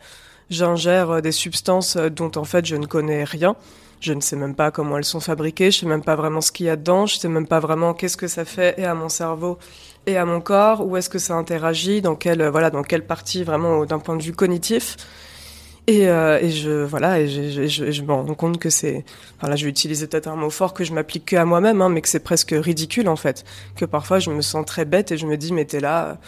j'ingère 0.51 1.11
euh, 1.11 1.21
des 1.21 1.33
substances 1.33 1.97
euh, 1.97 2.09
dont 2.09 2.31
en 2.37 2.45
fait 2.45 2.65
je 2.67 2.77
ne 2.77 2.87
connais 2.87 3.25
rien. 3.25 3.57
Je 4.01 4.13
ne 4.13 4.21
sais 4.21 4.37
même 4.37 4.55
pas 4.55 4.71
comment 4.71 4.99
elles 4.99 5.05
sont 5.05 5.21
fabriquées, 5.21 5.71
je 5.71 5.81
sais 5.81 5.87
même 5.87 6.05
pas 6.05 6.17
vraiment 6.17 6.43
ce 6.43 6.53
qu'il 6.53 6.67
y 6.67 6.69
a 6.69 6.77
dedans, 6.77 7.07
je 7.07 7.17
sais 7.17 7.29
même 7.29 7.47
pas 7.47 7.61
vraiment 7.61 7.95
qu'est-ce 7.95 8.19
que 8.19 8.29
ça 8.29 8.45
fait 8.45 8.75
et 8.79 8.85
à 8.85 8.95
mon 8.95 9.09
cerveau 9.09 9.59
et 10.05 10.19
à 10.19 10.27
mon 10.27 10.41
corps, 10.41 10.87
où 10.87 10.97
est-ce 10.97 11.09
que 11.09 11.19
ça 11.19 11.35
interagit, 11.35 12.03
dans 12.03 12.15
quelle 12.15 12.47
voilà, 12.47 12.71
dans 12.71 12.83
quelle 12.83 13.07
partie 13.07 13.43
vraiment 13.43 13.87
d'un 13.87 13.99
point 13.99 14.17
de 14.17 14.23
vue 14.23 14.33
cognitif? 14.33 14.97
Et, 15.89 16.09
euh, 16.09 16.41
et, 16.41 16.51
je 16.51 16.85
voilà 16.85 17.21
et 17.21 17.29
je, 17.29 17.69
je, 17.69 17.91
je 17.93 18.03
me 18.03 18.13
rends 18.13 18.35
compte 18.35 18.59
que 18.59 18.71
c'est 18.71 19.05
enfin 19.37 19.49
là 19.49 19.55
je 19.55 19.65
vais 19.65 19.71
utiliser 19.71 20.09
peut-être 20.09 20.27
un 20.27 20.35
mot 20.35 20.51
fort 20.51 20.75
que 20.75 20.83
je 20.83 20.93
m'applique 20.93 21.27
que 21.27 21.37
à 21.37 21.45
moi-même 21.45 21.81
hein, 21.81 21.89
mais 21.89 22.01
que 22.01 22.09
c'est 22.09 22.21
presque 22.21 22.53
ridicule 22.57 23.09
en 23.09 23.15
fait. 23.15 23.45
Que 23.77 23.85
parfois 23.85 24.19
je 24.19 24.31
me 24.31 24.43
sens 24.43 24.67
très 24.67 24.85
bête 24.85 25.13
et 25.13 25.17
je 25.17 25.27
me 25.27 25.37
dis 25.37 25.53
mais 25.53 25.65
t'es 25.65 25.79
là 25.79 26.19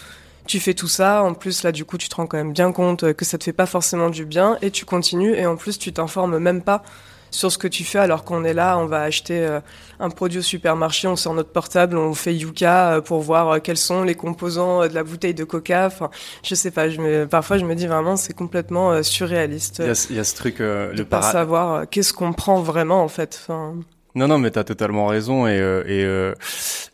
tu 0.49 0.59
fais 0.59 0.73
tout 0.73 0.87
ça 0.87 1.21
en 1.21 1.35
plus 1.35 1.61
là 1.61 1.71
du 1.71 1.85
coup 1.85 1.99
tu 1.99 2.09
te 2.09 2.15
rends 2.15 2.25
quand 2.25 2.37
même 2.37 2.53
bien 2.53 2.71
compte 2.71 3.13
que 3.13 3.23
ça 3.23 3.37
te 3.37 3.43
fait 3.43 3.53
pas 3.53 3.67
forcément 3.67 4.09
du 4.09 4.25
bien 4.25 4.57
et 4.63 4.71
tu 4.71 4.83
continues 4.83 5.35
et 5.35 5.45
en 5.45 5.55
plus 5.55 5.77
tu 5.77 5.93
t'informes 5.93 6.39
même 6.39 6.63
pas 6.63 6.83
sur 7.29 7.51
ce 7.51 7.59
que 7.59 7.67
tu 7.67 7.83
fais 7.83 7.99
alors 7.99 8.23
qu'on 8.23 8.43
est 8.43 8.55
là, 8.55 8.79
on 8.79 8.87
va 8.87 9.01
acheter 9.01 9.45
euh, 9.45 9.59
un 9.99 10.09
produit 10.09 10.39
au 10.39 10.41
supermarché, 10.41 11.07
on 11.07 11.15
sort 11.15 11.35
notre 11.35 11.51
portable, 11.51 11.95
on 11.95 12.15
fait 12.15 12.33
Yuka 12.33 12.93
euh, 12.93 13.01
pour 13.01 13.21
voir 13.21 13.49
euh, 13.49 13.59
quels 13.59 13.77
sont 13.77 14.01
les 14.01 14.15
composants 14.15 14.87
de 14.87 14.93
la 14.95 15.03
bouteille 15.03 15.35
de 15.35 15.43
Coca. 15.43 15.85
Enfin, 15.85 16.09
je 16.43 16.55
sais 16.55 16.71
pas, 16.71 16.89
je 16.89 16.99
me, 16.99 17.27
parfois 17.27 17.59
je 17.59 17.65
me 17.65 17.75
dis 17.75 17.85
vraiment 17.85 18.15
c'est 18.15 18.33
complètement 18.33 19.03
surréaliste. 19.03 19.77
Il 19.79 19.85
y, 19.85 19.89
a, 19.89 20.07
il 20.09 20.15
y 20.15 20.19
a 20.19 20.23
ce 20.23 20.33
truc 20.33 20.57
de 20.57 20.91
le 20.97 21.05
pas 21.05 21.21
savoir 21.21 21.87
qu'est-ce 21.87 22.13
qu'on 22.13 22.33
prend 22.33 22.61
vraiment 22.61 23.03
en 23.03 23.09
fait. 23.09 23.39
Enfin, 23.43 23.75
non, 24.15 24.27
non, 24.27 24.37
mais 24.37 24.51
t'as 24.51 24.63
totalement 24.63 25.07
raison 25.07 25.47
et 25.47 25.57
et 25.87 26.33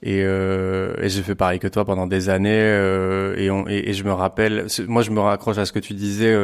et, 0.03 0.19
et 0.19 1.09
j'ai 1.09 1.23
fait 1.23 1.35
pareil 1.35 1.59
que 1.59 1.67
toi 1.67 1.85
pendant 1.85 2.07
des 2.07 2.29
années 2.29 3.33
et, 3.37 3.49
on, 3.49 3.67
et, 3.67 3.89
et, 3.89 3.93
je 3.93 4.03
me 4.03 4.11
rappelle, 4.11 4.67
moi 4.87 5.01
je 5.01 5.11
me 5.11 5.19
raccroche 5.19 5.57
à 5.57 5.65
ce 5.65 5.71
que 5.71 5.79
tu 5.79 5.93
disais 5.93 6.35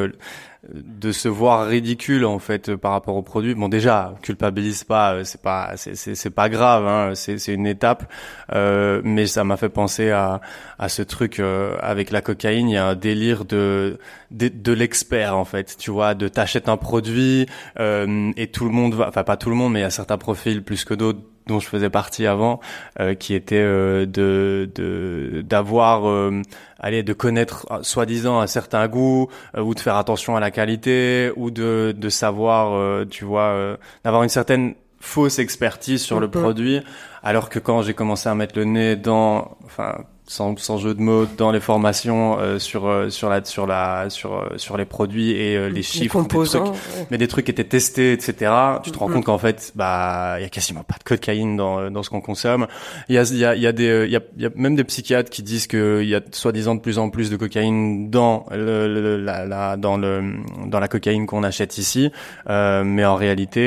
de 0.69 1.11
se 1.11 1.27
voir 1.27 1.67
ridicule 1.67 2.23
en 2.23 2.37
fait 2.37 2.75
par 2.75 2.91
rapport 2.91 3.15
au 3.15 3.23
produit. 3.23 3.55
Bon 3.55 3.67
déjà, 3.67 4.13
culpabilise 4.21 4.83
pas, 4.83 5.15
euh, 5.15 5.23
c'est 5.23 5.41
pas 5.41 5.71
c'est 5.75 5.95
c'est 5.95 6.29
pas 6.29 6.49
grave, 6.49 6.85
hein, 6.85 7.15
c'est 7.15 7.39
c'est 7.39 7.53
une 7.53 7.65
étape, 7.65 8.11
euh, 8.53 9.01
mais 9.03 9.25
ça 9.25 9.43
m'a 9.43 9.57
fait 9.57 9.69
penser 9.69 10.11
à 10.11 10.39
à 10.77 10.87
ce 10.87 11.01
truc 11.01 11.39
euh, 11.39 11.77
avec 11.81 12.11
la 12.11 12.21
cocaïne. 12.21 12.69
Il 12.69 12.73
y 12.73 12.77
a 12.77 12.85
un 12.85 12.95
délire 12.95 13.45
de 13.45 13.97
de, 14.29 14.49
de 14.49 14.71
l'expert 14.71 15.35
en 15.35 15.45
fait, 15.45 15.75
tu 15.79 15.89
vois, 15.89 16.13
de 16.13 16.27
t'achètes 16.27 16.69
un 16.69 16.77
produit 16.77 17.47
euh, 17.79 18.31
et 18.37 18.47
tout 18.47 18.65
le 18.65 18.71
monde 18.71 18.93
va, 18.93 19.07
enfin 19.07 19.23
pas 19.23 19.37
tout 19.37 19.49
le 19.49 19.55
monde, 19.55 19.73
mais 19.73 19.79
il 19.79 19.83
y 19.83 19.85
a 19.85 19.89
certains 19.89 20.19
profils 20.19 20.63
plus 20.63 20.85
que 20.85 20.93
d'autres 20.93 21.21
dont 21.47 21.59
je 21.59 21.67
faisais 21.67 21.89
partie 21.89 22.27
avant, 22.27 22.59
euh, 22.99 23.13
qui 23.13 23.33
était 23.33 23.55
euh, 23.55 24.05
de 24.05 25.41
d'avoir, 25.41 26.07
euh, 26.07 26.41
allez, 26.79 27.03
de 27.03 27.13
connaître 27.13 27.67
soi-disant 27.83 28.39
un 28.39 28.47
certain 28.47 28.87
goût 28.87 29.27
ou 29.57 29.73
de 29.73 29.79
faire 29.79 29.95
attention 29.95 30.35
à 30.35 30.39
la 30.39 30.51
qualité 30.51 31.31
ou 31.35 31.51
de 31.51 31.93
de 31.95 32.09
savoir, 32.09 33.05
tu 33.07 33.25
vois, 33.25 33.77
d'avoir 34.03 34.23
une 34.23 34.29
certaine 34.29 34.75
fausse 34.99 35.39
expertise 35.39 36.01
sur 36.01 36.19
le 36.19 36.29
produit, 36.29 36.81
alors 37.23 37.49
que 37.49 37.59
quand 37.59 37.81
j'ai 37.81 37.93
commencé 37.93 38.29
à 38.29 38.35
mettre 38.35 38.57
le 38.57 38.65
nez 38.65 38.95
dans, 38.95 39.57
enfin 39.65 40.05
sans, 40.31 40.55
sans, 40.57 40.77
jeu 40.77 40.93
de 40.93 41.01
mots 41.01 41.25
dans 41.37 41.51
les 41.51 41.59
formations 41.59 42.39
euh, 42.39 42.57
sur 42.57 42.87
euh, 42.87 43.09
sur 43.09 43.29
la 43.29 43.43
sur 43.43 43.67
la 43.67 44.09
sur 44.09 44.33
euh, 44.33 44.53
sur 44.55 44.77
les 44.77 44.85
produits 44.85 45.31
et 45.31 45.69
les 45.69 45.83
chiffres 45.83 46.21
des 46.21 46.27
trucs, 46.27 46.63
mais 47.11 47.17
des 47.17 47.27
trucs 47.27 47.45
qui 47.45 47.51
étaient 47.51 47.65
testés 47.65 48.13
etc 48.13 48.53
tu 48.81 48.91
te 48.91 48.97
rends 48.97 49.09
mm-hmm. 49.09 49.13
compte 49.13 49.25
qu'en 49.25 49.37
fait 49.37 49.73
bah 49.75 50.35
il 50.39 50.43
y 50.43 50.45
a 50.45 50.49
quasiment 50.49 50.83
pas 50.83 50.95
de 50.97 51.03
cocaïne 51.03 51.57
dans 51.57 51.91
dans 51.91 52.01
ce 52.01 52.09
qu'on 52.09 52.21
consomme. 52.21 52.67
Il 53.09 53.15
y 53.15 53.17
a 53.17 53.23
il 53.23 53.37
y 53.37 53.45
a 53.45 53.55
il 53.55 53.61
y 53.61 53.67
a 53.67 53.73
des 53.73 54.05
il 54.05 54.11
y 54.11 54.15
a, 54.15 54.21
y 54.37 54.45
a 54.45 54.49
même 54.55 54.75
des 54.75 54.85
psychiatres 54.85 55.29
qui 55.29 55.43
disent 55.43 55.67
que 55.67 55.99
il 56.01 56.07
y 56.07 56.15
a 56.15 56.21
soi-disant 56.31 56.75
de 56.75 56.79
plus 56.79 56.97
en 56.97 57.09
plus 57.09 57.29
de 57.29 57.35
cocaïne 57.35 58.09
dans 58.09 58.45
le, 58.51 59.17
la, 59.17 59.45
la, 59.45 59.75
dans 59.75 59.97
le 59.97 60.35
dans 60.65 60.79
la 60.79 60.87
cocaïne 60.87 61.25
qu'on 61.25 61.43
achète 61.43 61.77
ici. 61.77 62.09
Mais 62.47 63.03
en 63.03 63.15
réalité 63.15 63.61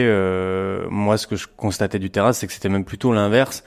moi 0.88 1.18
ce 1.18 1.26
que 1.26 1.36
je 1.36 1.46
constatais 1.56 1.98
du 1.98 2.08
terrain 2.08 2.32
c'est 2.32 2.46
que 2.46 2.54
c'était 2.54 2.70
même 2.70 2.86
plutôt 2.86 3.12
l'inverse. 3.12 3.64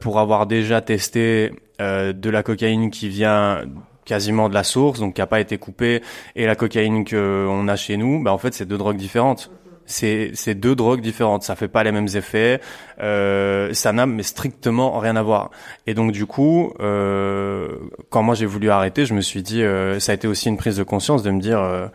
Pour 0.00 0.18
avoir 0.18 0.46
déjà 0.46 0.80
testé 0.80 1.52
euh, 1.80 2.12
de 2.12 2.30
la 2.30 2.42
cocaïne 2.42 2.90
qui 2.90 3.08
vient 3.08 3.62
quasiment 4.04 4.48
de 4.48 4.54
la 4.54 4.64
source, 4.64 5.00
donc 5.00 5.14
qui 5.14 5.20
a 5.20 5.26
pas 5.26 5.40
été 5.40 5.58
coupée, 5.58 6.02
et 6.36 6.46
la 6.46 6.54
cocaïne 6.54 7.04
que 7.04 7.46
on 7.48 7.68
a 7.68 7.76
chez 7.76 7.96
nous, 7.96 8.22
bah 8.22 8.32
en 8.32 8.38
fait 8.38 8.54
c'est 8.54 8.66
deux 8.66 8.78
drogues 8.78 8.96
différentes. 8.96 9.50
C'est 9.86 10.54
deux 10.54 10.76
drogues 10.76 11.00
différentes, 11.00 11.42
ça 11.42 11.56
fait 11.56 11.66
pas 11.66 11.82
les 11.82 11.90
mêmes 11.90 12.06
effets, 12.14 12.60
euh, 13.00 13.72
ça 13.72 13.92
n'a 13.92 14.06
strictement 14.22 15.00
rien 15.00 15.16
à 15.16 15.22
voir. 15.22 15.50
Et 15.88 15.94
donc 15.94 16.12
du 16.12 16.26
coup, 16.26 16.72
euh, 16.78 17.76
quand 18.08 18.22
moi 18.22 18.36
j'ai 18.36 18.46
voulu 18.46 18.70
arrêter, 18.70 19.04
je 19.04 19.14
me 19.14 19.20
suis 19.20 19.42
dit, 19.42 19.64
euh, 19.64 19.98
ça 19.98 20.12
a 20.12 20.14
été 20.14 20.28
aussi 20.28 20.48
une 20.48 20.56
prise 20.56 20.76
de 20.76 20.84
conscience 20.84 21.24
de 21.24 21.32
me 21.32 21.40
dire, 21.40 21.58
euh, 21.58 21.88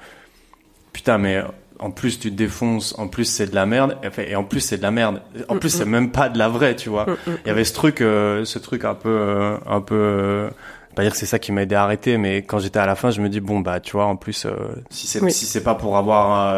putain 0.91 1.17
mais 1.17 1.41
en 1.80 1.91
plus 1.91 2.19
tu 2.19 2.32
te 2.32 2.36
défonces, 2.36 2.95
en 2.97 3.07
plus 3.07 3.26
c'est 3.26 3.47
de 3.47 3.55
la 3.55 3.65
merde, 3.65 3.97
et 4.17 4.36
en 4.36 4.43
plus 4.43 4.59
c'est 4.59 4.78
de 4.78 4.82
la 4.82 4.91
merde. 4.91 5.21
En 5.49 5.57
plus 5.57 5.69
c'est 5.69 5.86
même 5.86 6.11
pas 6.11 6.30
de 6.30 6.38
la 6.38 6.49
vraie, 6.49 6.76
tu 6.76 6.89
vois. 6.89 7.05
Il 7.28 7.47
y 7.47 7.49
avait 7.49 7.63
ce 7.63 7.73
truc, 7.73 8.01
euh, 8.01 8.45
ce 8.45 8.59
truc 8.59 8.86
un 8.86 8.93
peu, 8.93 9.09
euh, 9.09 9.57
un 9.65 9.82
peu, 9.82 9.95
euh, 9.95 10.49
pas 10.95 11.03
dire 11.03 11.11
que 11.11 11.17
c'est 11.17 11.26
ça 11.26 11.39
qui 11.39 11.51
m'a 11.51 11.63
aidé 11.63 11.76
à 11.76 11.84
arrêter, 11.84 12.17
mais 12.17 12.38
quand 12.38 12.59
j'étais 12.59 12.80
à 12.80 12.86
la 12.86 12.95
fin, 12.95 13.11
je 13.11 13.21
me 13.21 13.30
dis 13.30 13.39
bon 13.39 13.59
bah 13.59 13.80
tu 13.80 13.93
vois, 13.93 14.05
en 14.05 14.15
plus 14.15 14.47
si 14.89 15.07
c'est 15.07 15.30
si 15.30 15.45
c'est 15.45 15.63
pas 15.63 15.76
pour 15.76 15.97
avoir 15.97 16.55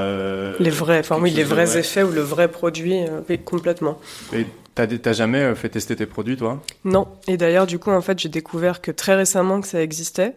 les 0.60 0.70
vrais, 0.70 1.00
enfin 1.00 1.18
oui 1.20 1.32
les 1.32 1.44
vrais 1.44 1.78
effets 1.78 2.04
ou 2.04 2.12
le 2.12 2.22
vrai 2.22 2.48
produit, 2.48 3.02
complètement. 3.46 4.00
Et 4.34 4.46
T'as 4.76 5.14
jamais 5.14 5.56
fait 5.56 5.70
tester 5.70 5.96
tes 5.96 6.06
produits, 6.06 6.38
toi? 6.38 6.62
Non. 6.86 7.08
Et 7.28 7.36
d'ailleurs, 7.36 7.66
du 7.66 7.80
coup, 7.80 7.90
en 7.90 8.02
fait, 8.02 8.20
j'ai 8.20 8.30
découvert 8.30 8.80
que 8.80 8.92
très 8.92 9.16
récemment 9.16 9.60
que 9.60 9.66
ça 9.66 9.82
existait. 9.82 10.36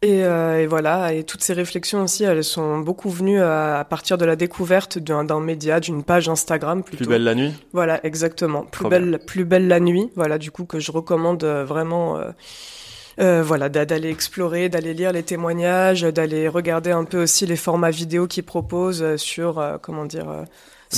Et, 0.00 0.24
euh, 0.24 0.60
et, 0.60 0.66
voilà, 0.68 1.12
et 1.12 1.24
toutes 1.24 1.42
ces 1.42 1.52
réflexions 1.52 2.04
aussi, 2.04 2.22
elles 2.22 2.44
sont 2.44 2.78
beaucoup 2.78 3.10
venues 3.10 3.42
à, 3.42 3.84
partir 3.88 4.16
de 4.16 4.24
la 4.24 4.36
découverte 4.36 4.98
d'un 4.98 5.40
média, 5.40 5.80
d'une 5.80 6.04
page 6.04 6.28
Instagram 6.28 6.84
plutôt. 6.84 6.98
Plus 6.98 7.08
belle 7.08 7.24
la 7.24 7.34
nuit. 7.34 7.52
Voilà, 7.72 8.04
exactement. 8.06 8.62
Plus 8.62 8.88
belle, 8.88 9.18
plus 9.26 9.44
belle 9.44 9.66
la 9.66 9.80
nuit. 9.80 10.10
Voilà, 10.14 10.38
du 10.38 10.52
coup 10.52 10.64
que 10.64 10.78
je 10.78 10.92
recommande 10.92 11.42
euh, 11.42 11.64
vraiment. 11.64 12.16
Euh, 12.16 12.30
euh, 13.20 13.42
voilà, 13.42 13.68
d'aller 13.68 14.10
explorer, 14.10 14.68
d'aller 14.68 14.94
lire 14.94 15.10
les 15.10 15.24
témoignages, 15.24 16.02
d'aller 16.02 16.46
regarder 16.46 16.92
un 16.92 17.02
peu 17.02 17.22
aussi 17.22 17.46
les 17.46 17.56
formats 17.56 17.90
vidéo 17.90 18.28
qu'ils 18.28 18.44
proposent 18.44 19.16
sur, 19.16 19.58
euh, 19.58 19.76
comment 19.82 20.04
dire, 20.04 20.44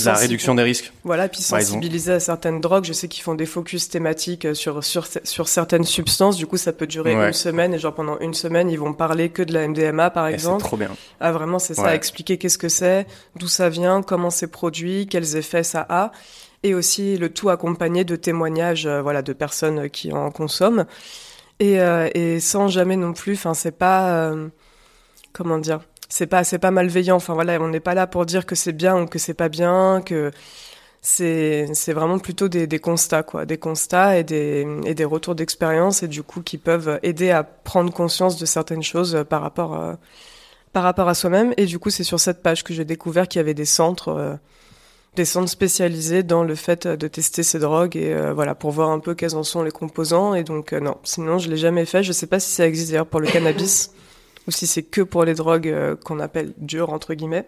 la 0.05 0.13
réduction 0.13 0.55
des 0.55 0.63
risques. 0.63 0.91
Voilà, 1.03 1.27
puis 1.27 1.41
sensibiliser 1.41 2.13
à 2.13 2.19
certaines 2.19 2.61
drogues. 2.61 2.85
Je 2.85 2.93
sais 2.93 3.07
qu'ils 3.07 3.23
font 3.23 3.35
des 3.35 3.45
focus 3.45 3.89
thématiques 3.89 4.45
euh, 4.45 4.53
sur, 4.53 4.83
sur, 4.83 5.07
sur 5.23 5.47
certaines 5.47 5.83
substances. 5.83 6.37
Du 6.37 6.47
coup, 6.47 6.57
ça 6.57 6.73
peut 6.73 6.87
durer 6.87 7.13
une 7.13 7.33
semaine. 7.33 7.73
Et 7.73 7.79
genre, 7.79 7.93
pendant 7.93 8.17
une 8.19 8.33
semaine, 8.33 8.69
ils 8.69 8.79
vont 8.79 8.93
parler 8.93 9.29
que 9.29 9.41
de 9.41 9.53
la 9.53 9.67
MDMA, 9.67 10.09
par 10.09 10.27
exemple. 10.27 10.61
C'est 10.61 10.67
trop 10.67 10.77
bien. 10.77 10.91
Ah, 11.19 11.31
vraiment, 11.31 11.59
c'est 11.59 11.73
ça. 11.73 11.93
Expliquer 11.95 12.37
qu'est-ce 12.37 12.57
que 12.57 12.69
c'est, 12.69 13.05
d'où 13.35 13.47
ça 13.47 13.69
vient, 13.69 14.01
comment 14.01 14.29
c'est 14.29 14.47
produit, 14.47 15.07
quels 15.07 15.35
effets 15.35 15.63
ça 15.63 15.85
a. 15.89 16.11
Et 16.63 16.73
aussi 16.73 17.17
le 17.17 17.29
tout 17.29 17.49
accompagné 17.49 18.03
de 18.03 18.15
témoignages, 18.15 18.85
euh, 18.85 19.01
voilà, 19.01 19.21
de 19.21 19.33
personnes 19.33 19.89
qui 19.89 20.13
en 20.13 20.31
consomment. 20.31 20.85
Et, 21.59 21.79
euh, 21.79 22.09
et 22.13 22.39
sans 22.39 22.67
jamais 22.67 22.95
non 22.95 23.13
plus, 23.13 23.33
enfin, 23.33 23.53
c'est 23.53 23.71
pas, 23.71 24.31
comment 25.33 25.57
dire, 25.57 25.81
c'est 26.11 26.27
pas 26.27 26.43
c'est 26.43 26.59
pas 26.59 26.71
malveillant. 26.71 27.15
Enfin 27.15 27.33
voilà, 27.33 27.59
on 27.61 27.69
n'est 27.69 27.79
pas 27.79 27.95
là 27.95 28.05
pour 28.07 28.25
dire 28.25 28.45
que 28.45 28.55
c'est 28.55 28.73
bien 28.73 29.01
ou 29.01 29.07
que 29.07 29.17
c'est 29.19 29.33
pas 29.33 29.49
bien, 29.49 30.01
que 30.05 30.31
c'est 31.01 31.67
c'est 31.73 31.93
vraiment 31.93 32.19
plutôt 32.19 32.49
des, 32.49 32.67
constats 32.79 33.23
quoi, 33.23 33.45
des 33.45 33.57
constats 33.57 34.17
et 34.17 34.23
des 34.23 34.67
et 34.85 34.93
des 34.93 35.05
retours 35.05 35.35
d'expérience 35.35 36.03
et 36.03 36.07
du 36.07 36.23
coup 36.23 36.41
qui 36.41 36.57
peuvent 36.57 36.99
aider 37.03 37.31
à 37.31 37.43
prendre 37.43 37.91
conscience 37.93 38.37
de 38.37 38.45
certaines 38.45 38.83
choses 38.83 39.25
par 39.29 39.41
rapport 39.41 39.75
euh, 39.75 39.93
par 40.73 40.83
rapport 40.83 41.07
à 41.09 41.15
soi-même. 41.15 41.53
Et 41.57 41.65
du 41.65 41.79
coup, 41.79 41.89
c'est 41.89 42.03
sur 42.03 42.19
cette 42.19 42.43
page 42.43 42.63
que 42.63 42.73
j'ai 42.73 42.85
découvert 42.85 43.27
qu'il 43.27 43.39
y 43.39 43.41
avait 43.41 43.53
des 43.53 43.65
centres 43.65 44.09
euh, 44.09 44.35
des 45.15 45.25
centres 45.25 45.49
spécialisés 45.49 46.23
dans 46.23 46.43
le 46.43 46.55
fait 46.55 46.87
de 46.87 47.07
tester 47.07 47.43
ces 47.43 47.59
drogues 47.59 47.97
et 47.97 48.13
euh, 48.13 48.33
voilà 48.33 48.55
pour 48.55 48.71
voir 48.71 48.89
un 48.91 48.99
peu 48.99 49.15
quels 49.15 49.35
en 49.35 49.43
sont 49.43 49.63
les 49.63 49.71
composants 49.71 50.35
et 50.35 50.43
donc 50.43 50.73
non 50.73 50.97
sinon 51.03 51.37
je 51.37 51.49
l'ai 51.49 51.57
jamais 51.57 51.85
fait 51.85 52.01
je 52.03 52.13
sais 52.13 52.27
pas 52.27 52.39
si 52.39 52.51
ça 52.51 52.65
existe 52.67 52.91
d'ailleurs 52.91 53.07
pour 53.07 53.19
le 53.19 53.27
cannabis 53.27 53.91
ou 54.47 54.51
si 54.51 54.67
c'est 54.67 54.83
que 54.83 55.01
pour 55.01 55.23
les 55.23 55.33
drogues 55.33 55.67
euh, 55.67 55.95
qu'on 55.95 56.19
appelle 56.19 56.53
dures 56.57 56.89
entre 56.89 57.13
guillemets. 57.13 57.45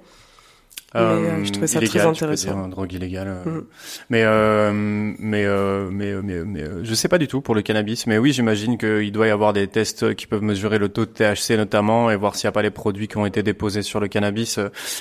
Euh, 0.96 1.44
je 1.44 1.52
trouvais 1.52 1.68
ça 1.68 1.80
très 1.82 2.06
intéressant. 2.06 2.68
Drogue 2.68 2.94
illégale. 2.94 3.28
Euh. 3.28 3.50
Mm. 3.50 3.66
Mais, 4.10 4.24
euh, 4.24 4.72
mais, 4.74 5.46
euh, 5.46 5.90
mais, 5.92 6.14
mais, 6.22 6.44
mais, 6.44 6.64
je 6.84 6.94
sais 6.94 7.08
pas 7.08 7.18
du 7.18 7.28
tout 7.28 7.42
pour 7.42 7.56
le 7.56 7.62
cannabis. 7.62 8.08
Mais 8.08 8.18
oui, 8.18 8.32
j'imagine 8.32 8.78
qu'il 8.78 9.12
doit 9.12 9.28
y 9.28 9.32
avoir 9.32 9.54
des 9.54 9.68
tests 9.68 10.14
qui 10.16 10.28
peuvent 10.28 10.44
mesurer 10.44 10.78
le 10.78 10.90
taux 10.90 11.06
de 11.06 11.12
THC 11.12 11.58
notamment 11.58 12.12
et 12.12 12.16
voir 12.16 12.36
s'il 12.36 12.48
n'y 12.48 12.50
a 12.50 12.52
pas 12.54 12.62
les 12.62 12.72
produits 12.72 13.08
qui 13.08 13.18
ont 13.18 13.26
été 13.26 13.44
déposés 13.44 13.82
sur 13.82 14.00
le 14.00 14.08
cannabis. 14.08 14.60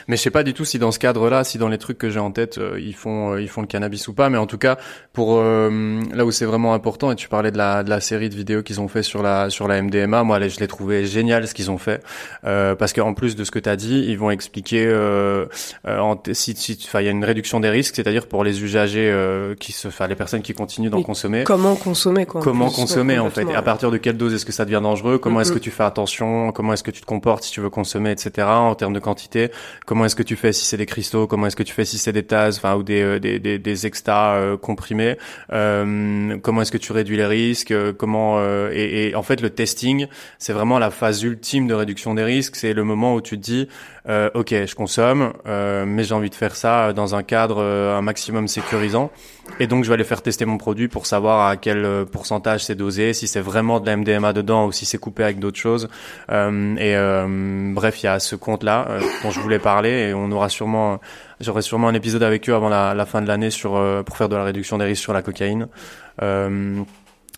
Mais 0.09 0.17
je 0.17 0.23
sais 0.23 0.31
pas 0.31 0.43
du 0.43 0.55
tout 0.55 0.65
si 0.65 0.79
dans 0.79 0.93
ce 0.93 0.99
cadre-là, 0.99 1.45
si 1.45 1.59
dans 1.59 1.69
les 1.69 1.79
trucs 1.79 1.99
que 1.99 2.11
j'ai 2.11 2.21
en 2.21 2.31
tête, 2.31 2.59
ils 2.79 2.95
font, 2.95 3.37
ils 3.37 3.49
font 3.49 3.61
le 3.61 3.67
cannabis 3.67 4.09
ou 4.09 4.15
pas. 4.15 4.31
Mais 4.31 4.39
en 4.39 4.47
tout 4.47 4.59
cas, 4.59 4.79
pour 5.13 5.41
là 5.43 6.25
où 6.25 6.31
c'est 6.31 6.47
vraiment 6.47 6.75
important, 6.75 7.13
et 7.13 7.17
tu 7.17 7.29
parlais 7.29 7.51
de 7.51 7.59
la, 7.59 7.83
de 7.83 7.91
la 7.91 8.01
série 8.01 8.31
de 8.31 8.35
vidéos 8.35 8.63
qu'ils 8.63 8.81
ont 8.81 8.89
fait 8.89 9.03
sur 9.03 9.23
la, 9.23 9.51
sur 9.51 9.69
la 9.69 9.83
MDMA, 9.83 10.23
moi, 10.23 10.41
je 10.49 10.59
l'ai 10.59 10.69
trouvé 10.69 11.05
génial 11.05 11.47
ce 11.47 11.55
qu'ils 11.55 11.71
ont 11.71 11.79
fait. 11.79 12.03
parce 12.43 12.93
qu'en 12.93 13.15
plus 13.15 13.37
de 13.37 13.45
ce 13.45 13.51
que 13.51 13.59
tu 13.59 13.69
as 13.69 13.77
dit, 13.77 14.07
ils 14.09 14.19
vont 14.19 14.31
expliquer 14.31 14.87
euh, 14.87 15.47
en, 15.85 16.17
si, 16.33 16.55
si, 16.55 16.79
il 16.95 17.05
y 17.05 17.09
a 17.09 17.11
une 17.11 17.25
réduction 17.25 17.59
des 17.59 17.69
risques, 17.69 17.97
c'est-à-dire 17.97 18.29
pour 18.29 18.45
les 18.45 18.63
usagers 18.63 19.11
euh, 19.11 19.57
qui 19.57 19.73
se, 19.73 19.89
enfin 19.89 20.07
les 20.07 20.15
personnes 20.15 20.43
qui 20.43 20.55
continuent 20.55 20.91
d'en 20.91 21.03
consommer. 21.03 21.43
Comment 21.43 21.75
consommer 21.75 22.25
quoi 22.25 22.41
Comment 22.41 22.71
consommer 22.71 23.19
en 23.19 23.31
fait 23.31 23.43
et 23.51 23.55
À 23.55 23.63
partir 23.63 23.91
de 23.91 23.97
quelle 23.97 24.17
dose 24.17 24.33
est-ce 24.33 24.47
que 24.47 24.53
ça 24.53 24.65
devient 24.65 24.81
dangereux? 24.81 25.19
Comment 25.19 25.41
est-ce 25.41 25.51
que 25.51 25.59
tu 25.59 25.73
fais 25.73 25.83
attention? 25.83 26.53
Comment 26.53 26.73
est-ce 26.75 26.85
que 26.85 26.93
tu 26.93 27.01
te 27.01 27.07
comportes 27.07 27.43
si 27.43 27.51
tu 27.51 27.61
veux 27.61 27.71
consommer, 27.71 28.13
etc. 28.13 28.47
En 28.47 28.77
termes 28.77 28.93
de 28.93 29.01
quantité? 29.01 29.51
Comment 29.85 30.05
est-ce 30.05 30.15
que 30.15 30.23
tu 30.23 30.37
fais 30.37 30.53
si 30.53 30.65
c'est 30.65 30.77
des 30.77 30.87
cristaux? 30.87 31.27
Comment 31.27 31.49
est-ce 31.49 31.57
que 31.57 31.65
tu 31.65 31.75
fais 31.75 31.85
si 31.85 31.99
c'est 31.99 32.13
des 32.13 32.23
tasses, 32.23 32.59
enfin 32.59 32.77
ou 32.77 32.85
des 32.85 33.03
euh, 33.03 33.19
des 33.19 33.41
des, 33.41 33.59
des 33.59 33.87
extas 33.87 34.35
euh, 34.35 34.57
comprimés? 34.57 35.17
Euh, 35.53 36.39
Comment 36.43 36.63
est-ce 36.63 36.73
que 36.73 36.79
tu 36.79 36.93
réduis 36.93 37.17
les 37.17 37.27
risques? 37.27 37.75
Comment 37.99 38.41
et, 38.71 39.09
et 39.09 39.15
en 39.17 39.23
fait 39.25 39.41
le 39.41 39.51
testing, 39.51 40.07
c'est 40.39 40.53
vraiment 40.53 40.79
la 40.79 40.91
phase 40.91 41.25
ultime 41.25 41.67
de 41.67 41.75
réduction 41.75 42.15
des 42.15 42.23
risques. 42.23 42.55
C'est 42.55 42.73
le 42.73 42.85
moment 42.85 43.15
où 43.15 43.21
tu 43.21 43.37
te 43.37 43.43
dis, 43.43 43.69
ok, 44.07 44.49
je 44.51 44.75
consomme. 44.75 45.33
Euh, 45.47 45.85
mais 45.87 46.05
j'ai 46.05 46.15
envie 46.15 46.31
de 46.31 46.35
faire 46.35 46.57
ça 46.57 46.93
dans 46.93 47.15
un 47.15 47.23
cadre 47.23 47.63
un 47.63 48.03
maximum 48.03 48.49
sécurisant. 48.49 49.11
Et 49.61 49.67
donc 49.67 49.85
je 49.85 49.89
vais 49.89 49.95
aller 49.95 50.05
faire 50.05 50.23
tester 50.23 50.45
mon 50.45 50.59
produit 50.59 50.89
pour 50.89 51.07
savoir 51.07 51.49
à 51.49 51.57
quel 51.57 52.07
pourcentage 52.11 52.65
c'est 52.65 52.75
dosé, 52.75 53.13
si 53.13 53.27
c'est 53.27 53.41
vraiment 53.41 53.81
de 53.81 53.87
la 53.87 53.97
MDMA 53.97 54.33
dedans 54.33 54.67
ou 54.67 54.73
si 54.73 54.87
c'est 54.87 54.99
coupé 54.99 55.25
avec 55.25 55.39
d'autres 55.39 55.59
choses. 55.59 55.89
et 56.31 56.97
bref, 57.75 58.03
il 58.03 58.07
y 58.07 58.09
a 58.09 58.19
ce 58.19 58.37
compte-là 58.37 58.89
dont 59.23 59.31
je 59.31 59.41
voulais 59.41 59.59
parler 59.59 60.09
et 60.09 60.15
on 60.15 60.31
aura 60.31 60.49
sûrement 60.49 61.01
J'aurai 61.41 61.63
sûrement 61.63 61.89
un 61.89 61.95
épisode 61.95 62.23
avec 62.23 62.49
eux 62.49 62.55
avant 62.55 62.69
la, 62.69 62.95
la 62.95 63.05
fin 63.05 63.21
de 63.21 63.27
l'année 63.27 63.51
sur 63.51 63.73
pour 64.07 64.17
faire 64.17 64.29
de 64.29 64.37
la 64.37 64.45
réduction 64.45 64.79
des 64.79 64.85
risques 64.85 65.03
sur 65.03 65.13
la 65.13 65.23
cocaïne. 65.23 65.67
Euh, 66.21 66.83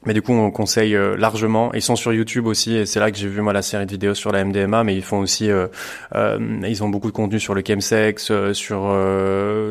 mais 0.06 0.14
du 0.14 0.22
coup, 0.22 0.32
on 0.32 0.50
conseille 0.50 0.94
euh, 0.94 1.16
largement. 1.16 1.72
Ils 1.74 1.82
sont 1.82 1.96
sur 1.96 2.12
YouTube 2.12 2.46
aussi, 2.46 2.76
et 2.76 2.86
c'est 2.86 3.00
là 3.00 3.10
que 3.10 3.16
j'ai 3.16 3.28
vu 3.28 3.40
moi 3.40 3.52
la 3.52 3.62
série 3.62 3.86
de 3.86 3.90
vidéos 3.90 4.14
sur 4.14 4.32
la 4.32 4.44
MDMA. 4.44 4.84
Mais 4.84 4.94
ils 4.94 5.02
font 5.02 5.18
aussi, 5.18 5.50
euh, 5.50 5.66
euh, 6.14 6.38
ils 6.66 6.84
ont 6.84 6.88
beaucoup 6.88 7.08
de 7.08 7.16
contenu 7.16 7.40
sur 7.40 7.54
le 7.54 7.62
chemsex, 7.66 8.30
euh, 8.30 8.52
sur 8.52 8.80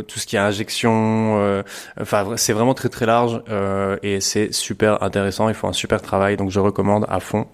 tout 0.07 0.19
ce 0.19 0.25
qui 0.25 0.35
est 0.35 0.39
injection. 0.39 1.63
Enfin, 1.99 2.33
c'est 2.37 2.53
vraiment 2.53 2.73
très 2.73 2.89
très 2.89 3.05
large 3.05 3.41
et 4.01 4.19
c'est 4.21 4.53
super 4.53 5.03
intéressant. 5.03 5.49
Ils 5.49 5.55
font 5.55 5.67
un 5.69 5.73
super 5.73 6.01
travail, 6.01 6.37
donc 6.37 6.49
je 6.51 6.59
recommande 6.59 7.05
à 7.09 7.19
fond. 7.19 7.47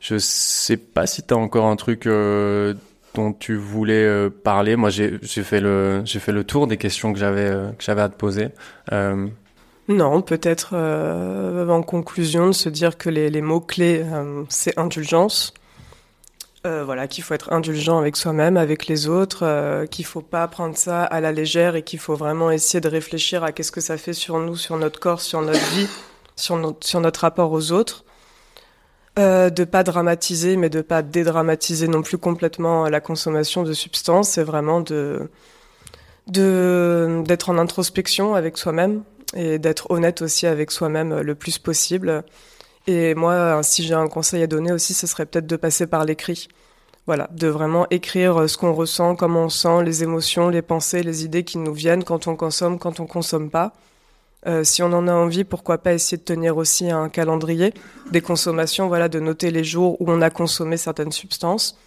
je 0.00 0.18
sais 0.18 0.76
pas 0.76 1.06
si 1.06 1.22
tu 1.22 1.34
as 1.34 1.36
encore 1.36 1.66
un 1.66 1.76
truc 1.76 2.08
dont 3.14 3.32
tu 3.32 3.56
voulais 3.56 4.30
parler. 4.30 4.76
Moi, 4.76 4.90
j'ai 4.90 5.18
fait 5.20 5.60
le 5.60 6.02
j'ai 6.04 6.20
fait 6.20 6.32
le 6.32 6.44
tour 6.44 6.66
des 6.66 6.76
questions 6.76 7.12
que 7.12 7.18
j'avais 7.18 7.50
que 7.50 7.84
j'avais 7.84 8.02
à 8.02 8.08
te 8.08 8.16
poser. 8.16 8.48
Non, 9.88 10.20
peut-être 10.20 10.70
euh, 10.74 11.66
en 11.68 11.82
conclusion 11.82 12.48
de 12.48 12.52
se 12.52 12.68
dire 12.68 12.98
que 12.98 13.08
les, 13.08 13.40
mots-clés, 13.40 14.04
euh, 14.04 14.44
c'est 14.50 14.78
indulgence. 14.78 15.54
Euh, 16.66 16.84
voilà, 16.84 17.08
qu'il 17.08 17.24
faut 17.24 17.32
être 17.32 17.52
indulgent 17.54 17.98
avec 17.98 18.16
soi-même, 18.16 18.58
avec 18.58 18.86
les 18.86 19.08
autres, 19.08 19.86
qu'il 19.90 20.04
faut 20.04 20.20
pas 20.20 20.46
prendre 20.46 20.76
ça 20.76 21.04
à 21.04 21.20
la 21.20 21.32
légère 21.32 21.74
et 21.74 21.82
qu'il 21.82 21.98
faut 22.00 22.16
vraiment 22.16 22.50
essayer 22.50 22.82
de 22.82 22.88
réfléchir 22.88 23.44
à 23.44 23.52
qu'est-ce 23.52 23.72
que 23.72 23.80
ça 23.80 23.96
fait 23.96 24.12
sur 24.12 24.38
nous, 24.38 24.56
sur 24.56 24.76
notre 24.76 25.00
corps, 25.00 25.22
sur 25.22 25.40
notre 25.40 25.64
vie, 25.70 25.88
sur, 26.36 26.56
notre, 26.56 26.86
sur 26.86 27.00
notre 27.00 27.20
rapport 27.20 27.52
aux 27.52 27.72
autres. 27.72 28.04
de 29.16 29.64
pas 29.64 29.84
dramatiser, 29.84 30.56
mais 30.56 30.68
de 30.68 30.82
pas 30.82 31.00
dédramatiser 31.00 31.88
non 31.88 32.02
plus 32.02 32.18
complètement 32.18 32.88
la 32.88 33.00
consommation 33.00 33.62
de 33.62 33.72
substances. 33.72 34.28
C'est 34.28 34.44
vraiment 34.44 34.80
de 34.80 35.30
d'être 36.26 37.48
en 37.48 37.56
introspection 37.56 38.34
avec 38.34 38.58
soi-même, 38.58 39.02
et 39.34 39.58
d'être 39.58 39.90
honnête 39.90 40.22
aussi 40.22 40.46
avec 40.46 40.70
soi-même 40.70 41.20
le 41.20 41.34
plus 41.34 41.58
possible. 41.58 42.24
Et 42.86 43.14
moi, 43.14 43.62
si 43.62 43.82
j'ai 43.82 43.94
un 43.94 44.08
conseil 44.08 44.42
à 44.42 44.46
donner 44.46 44.72
aussi, 44.72 44.94
ce 44.94 45.06
serait 45.06 45.26
peut-être 45.26 45.46
de 45.46 45.56
passer 45.56 45.86
par 45.86 46.04
l'écrit. 46.04 46.48
Voilà, 47.06 47.28
de 47.32 47.48
vraiment 47.48 47.86
écrire 47.90 48.48
ce 48.48 48.58
qu'on 48.58 48.72
ressent, 48.72 49.16
comment 49.16 49.44
on 49.44 49.48
sent, 49.48 49.82
les 49.82 50.02
émotions, 50.02 50.50
les 50.50 50.62
pensées, 50.62 51.02
les 51.02 51.24
idées 51.24 51.42
qui 51.42 51.58
nous 51.58 51.72
viennent 51.72 52.04
quand 52.04 52.26
on 52.26 52.36
consomme, 52.36 52.78
quand 52.78 53.00
on 53.00 53.06
consomme 53.06 53.50
pas. 53.50 53.72
Euh, 54.46 54.62
si 54.62 54.82
on 54.82 54.92
en 54.92 55.08
a 55.08 55.12
envie, 55.12 55.44
pourquoi 55.44 55.78
pas 55.78 55.94
essayer 55.94 56.16
de 56.16 56.22
tenir 56.22 56.56
aussi 56.56 56.90
un 56.90 57.08
calendrier 57.08 57.74
des 58.10 58.20
consommations, 58.20 58.88
voilà, 58.88 59.08
de 59.08 59.20
noter 59.20 59.50
les 59.50 59.64
jours 59.64 60.00
où 60.00 60.10
on 60.10 60.20
a 60.22 60.30
consommé 60.30 60.76
certaines 60.76 61.12
substances 61.12 61.78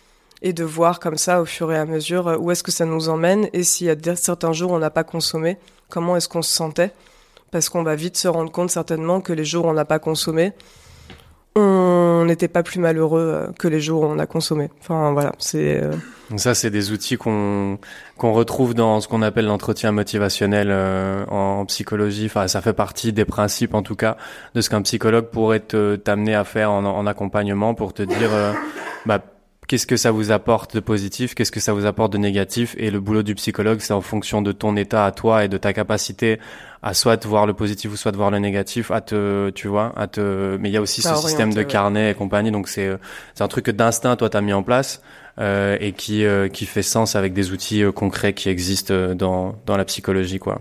et 0.42 0.54
de 0.54 0.64
voir 0.64 1.00
comme 1.00 1.18
ça 1.18 1.42
au 1.42 1.46
fur 1.46 1.72
et 1.72 1.78
à 1.78 1.86
mesure 1.86 2.38
où 2.40 2.52
est-ce 2.52 2.64
que 2.64 2.72
ça 2.72 2.86
nous 2.86 3.10
emmène 3.10 3.48
et 3.54 3.64
s'il 3.64 3.88
y 3.88 3.90
a 3.90 4.16
certains 4.16 4.54
jours 4.54 4.72
où 4.72 4.76
on 4.76 4.80
n'a 4.80 4.90
pas 4.90 5.04
consommé, 5.04 5.58
comment 5.90 6.18
est-ce 6.18 6.28
qu'on 6.28 6.42
se 6.42 6.54
sentait 6.54 6.92
parce 7.52 7.70
qu'on 7.70 7.84
va 7.84 7.96
vite 7.96 8.18
se 8.18 8.28
rendre 8.28 8.52
compte 8.52 8.72
certainement 8.72 9.22
que 9.22 9.34
les 9.34 9.46
jours 9.46 9.66
où 9.66 9.70
on 9.70 9.74
n'a 9.74 9.86
pas 9.86 10.00
consommé, 10.00 10.54
on 11.56 12.24
n'était 12.26 12.48
pas 12.48 12.64
plus 12.64 12.80
malheureux 12.80 13.34
euh, 13.34 13.52
que 13.60 13.68
les 13.68 13.82
jours 13.82 14.04
où 14.04 14.06
on 14.06 14.20
a 14.20 14.26
consommé. 14.26 14.70
Enfin 14.80 15.12
voilà, 15.12 15.34
c'est. 15.38 15.84
Euh, 15.84 15.92
ça, 16.38 16.54
c'est 16.56 16.70
des 16.70 16.92
outils 16.92 17.18
qu'on 17.18 17.78
qu'on 18.18 18.32
retrouve 18.32 18.74
dans 18.74 19.02
ce 19.02 19.10
qu'on 19.10 19.22
appelle 19.22 19.46
l'entretien 19.46 19.92
motivationnel 19.92 20.70
euh, 20.72 21.26
en, 21.26 21.66
psychologie. 21.66 22.28
Enfin, 22.28 22.48
ça 22.48 22.62
fait 22.62 22.74
partie 22.74 23.12
des 23.12 23.26
principes, 23.26 23.74
en 23.74 23.82
tout 23.82 23.98
cas, 23.98 24.16
de 24.56 24.62
ce 24.62 24.70
qu'un 24.70 24.82
psychologue 24.82 25.26
pourrait 25.26 25.60
t'amener 25.60 26.36
à 26.36 26.46
faire 26.46 26.72
en, 26.72 26.86
en, 26.86 27.06
accompagnement 27.06 27.74
pour 27.74 27.94
te 27.94 28.04
dire, 28.04 28.30
bah 29.06 29.20
qu'est-ce 29.72 29.88
que 29.88 29.96
ça 29.96 30.12
vous 30.12 30.34
apporte 30.34 30.76
de 30.76 30.82
positif, 30.82 31.34
qu'est-ce 31.34 31.52
que 31.52 31.62
ça 31.62 31.72
vous 31.72 31.86
apporte 31.86 32.12
de 32.12 32.18
négatif? 32.18 32.76
Et 32.78 32.92
le 32.92 33.00
boulot 33.00 33.24
du 33.24 33.36
psychologue, 33.36 33.80
c'est 33.80 33.94
en 33.94 34.02
fonction 34.02 34.42
de 34.42 34.52
ton 34.52 34.76
état 34.76 35.06
à 35.06 35.14
toi 35.14 35.46
et 35.46 35.48
de 35.48 35.58
ta 35.58 35.72
capacité 35.72 36.42
à 36.84 36.94
soit 36.94 37.26
voir 37.26 37.46
le 37.46 37.54
positif 37.54 37.94
ou 37.94 37.96
soit 37.96 38.14
voir 38.14 38.32
le 38.32 38.40
négatif, 38.40 38.92
à 38.92 39.00
te, 39.00 39.50
tu 39.52 39.70
vois, 39.70 39.94
à 39.96 40.08
te. 40.08 40.58
Mais 40.58 40.68
il 40.68 40.74
y 40.74 40.78
a 40.78 40.82
aussi 40.82 41.02
ce 41.02 41.16
système 41.16 41.54
de 41.54 41.64
carnet 41.64 42.12
et 42.12 42.14
compagnie, 42.16 42.52
donc 42.52 42.68
c'est 42.68 42.92
c'est 43.34 43.46
un 43.46 43.48
truc 43.48 43.64
que 43.64 43.72
d'instinct 43.72 44.18
toi 44.18 44.30
t'as 44.30 44.42
mis 44.42 44.52
en 44.52 44.62
place 44.62 45.02
euh, 45.40 45.78
et 45.80 45.94
qui 45.94 46.26
euh, 46.26 46.50
qui 46.50 46.66
fait 46.66 46.84
sens 46.84 47.16
avec 47.16 47.32
des 47.32 47.54
outils 47.54 47.82
euh, 47.82 47.94
concrets 47.94 48.34
qui 48.34 48.50
existent 48.50 48.94
euh, 48.94 49.16
dans 49.16 49.56
dans 49.66 49.78
la 49.78 49.86
psychologie 49.86 50.40
quoi. 50.40 50.60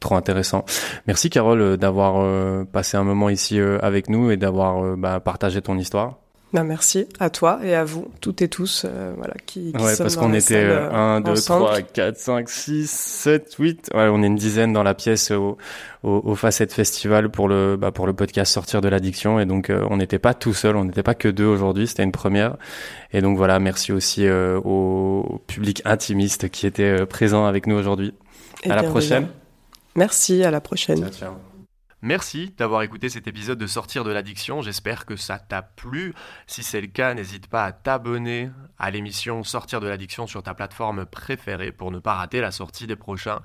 Trop 0.00 0.14
intéressant. 0.14 0.64
Merci 1.06 1.28
Carole 1.28 1.76
d'avoir 1.76 2.64
passé 2.68 2.96
un 2.96 3.04
moment 3.04 3.28
ici 3.28 3.60
avec 3.60 4.08
nous 4.08 4.30
et 4.30 4.38
d'avoir 4.38 4.96
bah, 4.96 5.20
partagé 5.20 5.60
ton 5.60 5.76
histoire. 5.76 6.16
Ben 6.52 6.64
merci 6.64 7.06
à 7.20 7.30
toi 7.30 7.60
et 7.62 7.76
à 7.76 7.84
vous, 7.84 8.10
toutes 8.20 8.42
et 8.42 8.48
tous, 8.48 8.84
euh, 8.84 9.12
voilà, 9.16 9.34
qui, 9.46 9.72
qui 9.72 9.82
Ouais, 9.82 9.96
parce 9.96 10.16
qu'on 10.16 10.34
était 10.34 10.64
1, 10.64 11.20
2, 11.20 11.34
3, 11.34 11.82
4, 11.82 12.16
5, 12.16 12.48
6, 12.48 12.90
7, 12.90 13.54
8. 13.56 13.90
Ouais, 13.94 14.08
on 14.10 14.20
est 14.24 14.26
une 14.26 14.34
dizaine 14.34 14.72
dans 14.72 14.82
la 14.82 14.94
pièce 14.94 15.30
au, 15.30 15.58
au, 16.02 16.22
au 16.24 16.34
Facette 16.34 16.72
Festival 16.72 17.30
pour 17.30 17.46
le, 17.46 17.76
bah, 17.76 17.92
pour 17.92 18.08
le 18.08 18.14
podcast 18.14 18.52
Sortir 18.52 18.80
de 18.80 18.88
l'addiction. 18.88 19.38
Et 19.38 19.46
donc, 19.46 19.70
euh, 19.70 19.86
on 19.90 19.98
n'était 19.98 20.18
pas 20.18 20.34
tout 20.34 20.52
seul, 20.52 20.74
on 20.74 20.84
n'était 20.84 21.04
pas 21.04 21.14
que 21.14 21.28
deux 21.28 21.46
aujourd'hui, 21.46 21.86
c'était 21.86 22.02
une 22.02 22.10
première. 22.10 22.56
Et 23.12 23.20
donc, 23.20 23.36
voilà, 23.36 23.60
merci 23.60 23.92
aussi 23.92 24.26
euh, 24.26 24.58
au 24.58 25.40
public 25.46 25.82
intimiste 25.84 26.48
qui 26.48 26.66
était 26.66 27.06
présent 27.06 27.46
avec 27.46 27.68
nous 27.68 27.76
aujourd'hui. 27.76 28.12
À 28.68 28.74
la 28.74 28.82
prochaine. 28.82 29.28
Merci, 29.94 30.42
à 30.42 30.50
la 30.50 30.60
prochaine. 30.60 30.98
Ciao, 30.98 31.10
ciao. 31.10 31.49
Merci 32.02 32.54
d'avoir 32.56 32.80
écouté 32.80 33.10
cet 33.10 33.26
épisode 33.26 33.58
de 33.58 33.66
Sortir 33.66 34.04
de 34.04 34.10
l'addiction. 34.10 34.62
J'espère 34.62 35.04
que 35.04 35.16
ça 35.16 35.38
t'a 35.38 35.60
plu. 35.60 36.14
Si 36.46 36.62
c'est 36.62 36.80
le 36.80 36.86
cas, 36.86 37.12
n'hésite 37.12 37.46
pas 37.46 37.66
à 37.66 37.72
t'abonner 37.72 38.50
à 38.78 38.90
l'émission 38.90 39.44
Sortir 39.44 39.80
de 39.80 39.86
l'addiction 39.86 40.26
sur 40.26 40.42
ta 40.42 40.54
plateforme 40.54 41.04
préférée 41.04 41.72
pour 41.72 41.90
ne 41.90 41.98
pas 41.98 42.14
rater 42.14 42.40
la 42.40 42.52
sortie 42.52 42.86
des 42.86 42.96
prochains 42.96 43.40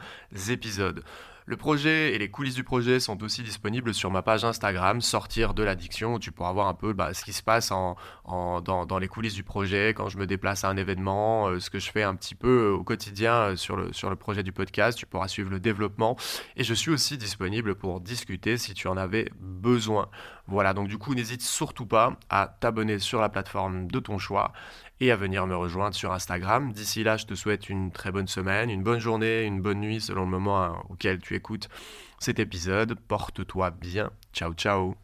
épisodes. 0.50 1.04
Le 1.48 1.58
projet 1.58 2.16
et 2.16 2.18
les 2.18 2.30
coulisses 2.30 2.56
du 2.56 2.64
projet 2.64 3.00
sont 3.00 3.22
aussi 3.22 3.44
disponibles 3.44 3.94
sur 3.94 4.10
ma 4.10 4.24
page 4.24 4.44
Instagram, 4.44 5.00
Sortir 5.00 5.54
de 5.54 5.62
l'addiction, 5.62 6.18
tu 6.18 6.32
pourras 6.32 6.52
voir 6.52 6.68
un 6.68 6.74
peu 6.74 6.92
bah, 6.92 7.14
ce 7.14 7.24
qui 7.24 7.34
se 7.34 7.44
passe 7.44 7.70
dans, 7.70 8.98
les 9.00 9.08
coulisses 9.08 9.36
du 9.36 9.44
projet, 9.44 9.90
quand 9.90 10.10
je 10.10 10.18
me 10.18 10.26
déplace 10.26 10.64
à 10.64 10.70
un 10.70 10.78
événement, 10.78 11.50
euh, 11.50 11.60
ce 11.60 11.70
que 11.70 11.78
je 11.78 11.92
fais 11.92 12.02
un 12.02 12.16
petit 12.16 12.34
peu 12.34 12.70
au 12.70 12.84
quotidien 12.84 13.34
euh, 13.34 13.56
sur 13.56 13.76
le 13.78 14.16
projet 14.16 14.42
du 14.42 14.54
podcast. 14.54 14.98
Tu 14.98 15.06
pourras 15.06 15.28
suivre 15.28 15.52
le 15.52 15.60
développement. 15.60 16.18
Et 16.56 16.64
je 16.64 16.74
suis 16.74 16.90
aussi 16.90 17.16
disponible 17.16 17.76
pour 17.76 18.02
discuter 18.02 18.58
si 18.58 18.74
tu 18.74 18.88
en 18.88 18.98
avais 18.98 19.30
besoin. 19.40 20.10
Voilà, 20.48 20.74
donc 20.74 20.88
du 20.88 20.98
coup, 20.98 21.14
n'hésite 21.14 21.42
surtout 21.42 21.86
pas 21.86 22.18
à 22.30 22.56
t'abonner 22.60 22.98
sur 22.98 23.22
la 23.22 23.30
plateforme 23.30 23.88
de 23.88 24.00
ton 24.00 24.18
choix 24.18 24.52
et 25.00 25.12
à 25.12 25.16
venir 25.16 25.46
me 25.48 25.56
rejoindre 25.56 25.96
sur 25.96 26.14
Instagram. 26.14 26.72
D'ici 26.72 27.04
là, 27.04 27.18
je 27.18 27.26
te 27.26 27.36
souhaite 27.36 27.70
une 27.70 27.92
très 27.92 28.12
bonne 28.12 28.28
semaine, 28.28 28.70
une 28.70 28.84
bonne 28.84 29.00
journée, 29.00 29.44
une 29.44 29.62
bonne 29.62 29.82
nuit 29.82 30.02
selon 30.02 30.22
le 30.22 30.32
moment 30.32 30.64
hein, 30.64 30.84
auquel 30.90 31.20
tu 31.20 31.36
écoutes 31.36 31.70
cet 32.20 32.40
épisode. 32.40 32.98
Porte-toi 33.08 33.72
bien. 33.72 34.12
Ciao, 34.34 34.54
ciao. 34.54 34.96